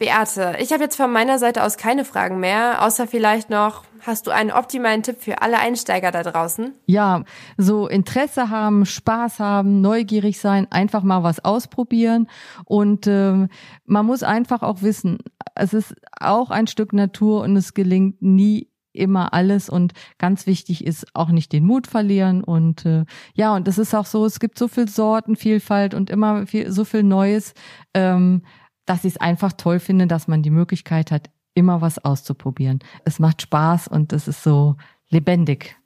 Beate, 0.02 0.56
ich 0.58 0.72
habe 0.72 0.82
jetzt 0.82 0.96
von 0.96 1.12
meiner 1.12 1.38
Seite 1.38 1.62
aus 1.62 1.76
keine 1.76 2.04
Fragen 2.04 2.40
mehr, 2.40 2.84
außer 2.84 3.06
vielleicht 3.06 3.50
noch, 3.50 3.84
hast 4.00 4.26
du 4.26 4.32
einen 4.32 4.50
optimalen 4.50 5.04
Tipp 5.04 5.18
für 5.20 5.42
alle 5.42 5.60
Einsteiger 5.60 6.10
da 6.10 6.24
draußen? 6.24 6.74
Ja, 6.86 7.22
so 7.56 7.86
Interesse 7.86 8.50
haben, 8.50 8.84
Spaß 8.84 9.38
haben, 9.38 9.80
neugierig 9.80 10.40
sein, 10.40 10.66
einfach 10.72 11.04
mal 11.04 11.22
was 11.22 11.44
ausprobieren. 11.44 12.26
Und 12.64 13.06
äh, 13.06 13.46
man 13.84 14.06
muss 14.06 14.24
einfach 14.24 14.62
auch 14.62 14.82
wissen, 14.82 15.18
es 15.54 15.72
ist 15.72 15.94
auch 16.18 16.50
ein 16.50 16.66
Stück 16.66 16.92
Natur 16.92 17.42
und 17.42 17.56
es 17.56 17.72
gelingt 17.72 18.20
nie 18.20 18.72
immer 18.92 19.32
alles. 19.32 19.70
Und 19.70 19.92
ganz 20.18 20.48
wichtig 20.48 20.84
ist 20.84 21.06
auch 21.14 21.28
nicht 21.28 21.52
den 21.52 21.64
Mut 21.64 21.86
verlieren. 21.86 22.42
Und 22.42 22.84
äh, 22.86 23.04
ja 23.34 23.54
und 23.54 23.68
es 23.68 23.78
ist 23.78 23.94
auch 23.94 24.06
so 24.06 24.26
es 24.26 24.40
gibt 24.40 24.58
so 24.58 24.66
viel 24.66 24.88
Sortenvielfalt 24.88 25.94
und 25.94 26.10
immer 26.10 26.44
viel, 26.48 26.72
so 26.72 26.84
viel 26.84 27.04
Neues. 27.04 27.54
Ähm, 27.94 28.42
dass 28.86 29.04
ich 29.04 29.14
es 29.14 29.20
einfach 29.20 29.52
toll 29.52 29.80
finde 29.80 30.06
dass 30.06 30.28
man 30.28 30.42
die 30.42 30.50
Möglichkeit 30.50 31.10
hat 31.10 31.30
immer 31.54 31.80
was 31.80 32.04
auszuprobieren 32.04 32.80
es 33.04 33.18
macht 33.18 33.42
Spaß 33.42 33.88
und 33.88 34.12
es 34.12 34.28
ist 34.28 34.42
so 34.42 34.76
lebendig 35.10 35.76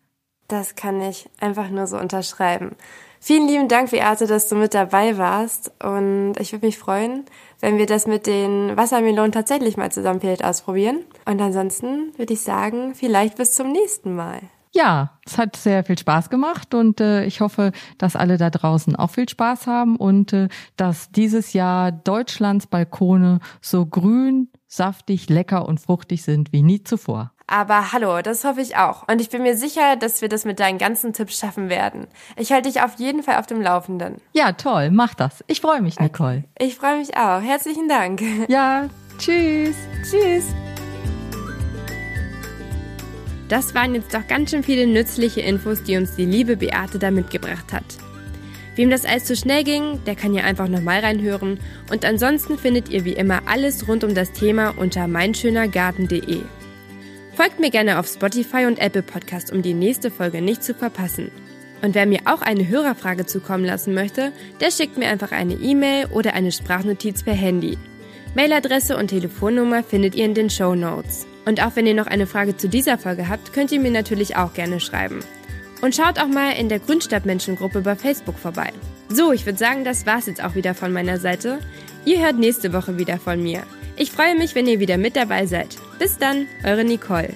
das 0.49 0.77
kann 0.77 1.01
ich 1.01 1.29
einfach 1.41 1.71
nur 1.71 1.87
so 1.87 1.99
unterschreiben 1.99 2.77
Vielen 3.21 3.49
lieben 3.49 3.67
Dank, 3.67 3.91
Beate, 3.91 4.29
dass 4.29 4.49
du 4.49 4.55
mit 4.55 4.73
dabei 4.73 5.19
warst. 5.19 5.73
Und 5.83 6.35
ich 6.39 6.53
würde 6.53 6.67
mich 6.67 6.79
freuen, 6.79 7.25
wenn 7.61 7.79
wir 7.79 7.87
das 7.87 8.07
mit 8.07 8.27
den 8.27 8.77
Wassermelonen 8.77 9.33
tatsächlich 9.33 9.77
mal 9.77 9.91
zusammen 9.91 10.21
vielleicht 10.21 10.45
ausprobieren. 10.45 11.05
Und 11.25 11.41
ansonsten 11.41 12.17
würde 12.17 12.35
ich 12.35 12.43
sagen, 12.43 12.95
vielleicht 12.95 13.37
bis 13.37 13.53
zum 13.53 13.73
nächsten 13.73 14.15
Mal. 14.15 14.41
Ja, 14.77 15.19
es 15.25 15.39
hat 15.39 15.57
sehr 15.57 15.85
viel 15.85 15.97
Spaß 15.97 16.29
gemacht 16.29 16.75
und 16.75 17.01
äh, 17.01 17.25
ich 17.25 17.41
hoffe, 17.41 17.73
dass 17.97 18.15
alle 18.15 18.37
da 18.37 18.51
draußen 18.51 18.95
auch 18.95 19.11
viel 19.11 19.27
Spaß 19.27 19.67
haben 19.67 19.97
und 19.97 20.35
äh, 20.35 20.49
dass 20.77 21.11
dieses 21.11 21.55
Jahr 21.55 21.93
Deutschlands 21.93 22.67
Balkone 22.67 23.41
so 23.63 23.87
grün, 23.87 24.51
saftig, 24.67 25.31
lecker 25.31 25.67
und 25.67 25.81
fruchtig 25.81 26.23
sind 26.23 26.53
wie 26.53 26.63
nie 26.63 26.85
zuvor. 26.85 27.33
Aber 27.47 27.93
hallo, 27.93 28.21
das 28.21 28.45
hoffe 28.45 28.61
ich 28.61 28.77
auch. 28.77 29.09
Und 29.09 29.21
ich 29.23 29.31
bin 29.31 29.43
mir 29.43 29.57
sicher, 29.57 29.97
dass 29.97 30.21
wir 30.21 30.29
das 30.29 30.45
mit 30.45 30.61
deinen 30.61 30.79
ganzen 30.79 31.15
Tipps 31.15 31.39
schaffen 31.39 31.71
werden. 31.71 32.07
Ich 32.37 32.53
halte 32.53 32.69
dich 32.69 32.83
auf 32.83 32.97
jeden 32.99 33.23
Fall 33.23 33.37
auf 33.37 33.47
dem 33.47 33.63
Laufenden. 33.63 34.17
Ja, 34.35 34.53
toll, 34.53 34.91
mach 34.91 35.15
das. 35.15 35.43
Ich 35.47 35.63
freue 35.63 35.81
mich, 35.81 35.99
Nicole. 36.01 36.45
Ich 36.59 36.77
freue 36.77 36.99
mich 36.99 37.17
auch. 37.17 37.41
Herzlichen 37.41 37.89
Dank. 37.89 38.21
Ja, 38.49 38.89
tschüss. 39.19 39.77
Tschüss. 40.03 40.55
Das 43.49 43.75
waren 43.75 43.95
jetzt 43.95 44.13
doch 44.13 44.27
ganz 44.27 44.51
schön 44.51 44.63
viele 44.63 44.87
nützliche 44.87 45.41
Infos, 45.41 45.83
die 45.83 45.97
uns 45.97 46.17
die 46.17 46.25
liebe 46.25 46.57
Beate 46.57 46.99
da 46.99 47.11
mitgebracht 47.11 47.73
hat. 47.73 47.85
Wem 48.75 48.91
das 48.91 49.07
alles 49.07 49.25
zu 49.25 49.37
schnell 49.37 49.65
ging, 49.65 50.05
der 50.05 50.17
kann 50.17 50.35
ja 50.35 50.45
einfach 50.45 50.69
nochmal 50.69 51.01
reinhören. 51.01 51.59
Und 51.91 52.05
ansonsten 52.05 52.59
findet 52.59 52.91
ihr 52.91 53.05
wie 53.05 53.15
immer 53.15 53.43
alles 53.47 53.89
rund 53.89 54.05
um 54.05 54.15
das 54.15 54.33
Thema 54.33 54.75
unter 54.77 55.09
meinschönergarten.de. 55.09 56.41
Folgt 57.35 57.61
mir 57.61 57.71
gerne 57.71 57.99
auf 57.99 58.07
Spotify 58.07 58.67
und 58.67 58.79
Apple 58.79 59.03
Podcast, 59.03 59.53
um 59.53 59.63
die 59.63 59.75
nächste 59.75 60.11
Folge 60.11 60.43
nicht 60.43 60.63
zu 60.63 60.75
verpassen. 60.75 61.31
Und 61.83 61.95
wer 61.95 62.07
mir 62.07 62.21
auch 62.25 62.43
eine 62.43 62.69
Hörerfrage 62.69 63.27
zukommen 63.27 63.65
lassen 63.65 63.95
möchte, 63.95 64.33
der 64.61 64.71
schickt 64.71 64.99
mir 64.99 65.09
einfach 65.09 65.33
eine 65.33 65.55
E-Mail 65.55 66.07
oder 66.07 66.35
eine 66.35 66.53
Sprachnotiz 66.53 67.23
per 67.23 67.35
Handy. 67.35 67.79
Mailadresse 68.35 68.97
und 68.97 69.09
Telefonnummer 69.09 69.83
findet 69.83 70.15
ihr 70.15 70.25
in 70.25 70.35
den 70.35 70.51
Show 70.51 70.75
Notes. 70.75 71.27
Und 71.47 71.63
auch 71.63 71.77
wenn 71.77 71.87
ihr 71.87 71.95
noch 71.95 72.09
eine 72.09 72.27
Frage 72.27 72.57
zu 72.57 72.69
dieser 72.69 72.99
Folge 72.99 73.29
habt, 73.29 73.55
könnt 73.55 73.73
ihr 73.73 73.81
mir 73.81 73.93
natürlich 73.93 74.37
auch 74.37 74.53
gerne 74.53 74.81
schreiben. 74.81 75.21
Und 75.81 75.95
schaut 75.95 76.19
auch 76.19 76.29
mal 76.29 76.51
in 76.51 76.69
der 76.69 76.81
Grünstadtmenschengruppe 76.81 77.81
bei 77.81 77.97
Facebook 77.97 78.39
vorbei. 78.39 78.73
So, 79.09 79.33
ich 79.33 79.47
würde 79.47 79.59
sagen, 79.59 79.85
das 79.85 80.05
war's 80.05 80.27
jetzt 80.27 80.43
auch 80.43 80.55
wieder 80.57 80.75
von 80.75 80.93
meiner 80.93 81.19
Seite. 81.19 81.61
Ihr 82.05 82.21
hört 82.21 82.39
nächste 82.39 82.73
Woche 82.73 82.99
wieder 82.99 83.19
von 83.19 83.43
mir. 83.43 83.63
Ich 83.97 84.11
freue 84.11 84.37
mich, 84.37 84.55
wenn 84.55 84.67
ihr 84.67 84.81
wieder 84.81 84.99
mit 84.99 85.17
dabei 85.17 85.47
seid. 85.47 85.77
Bis 85.99 86.19
dann, 86.19 86.47
eure 86.65 86.85
Nicole. 86.85 87.33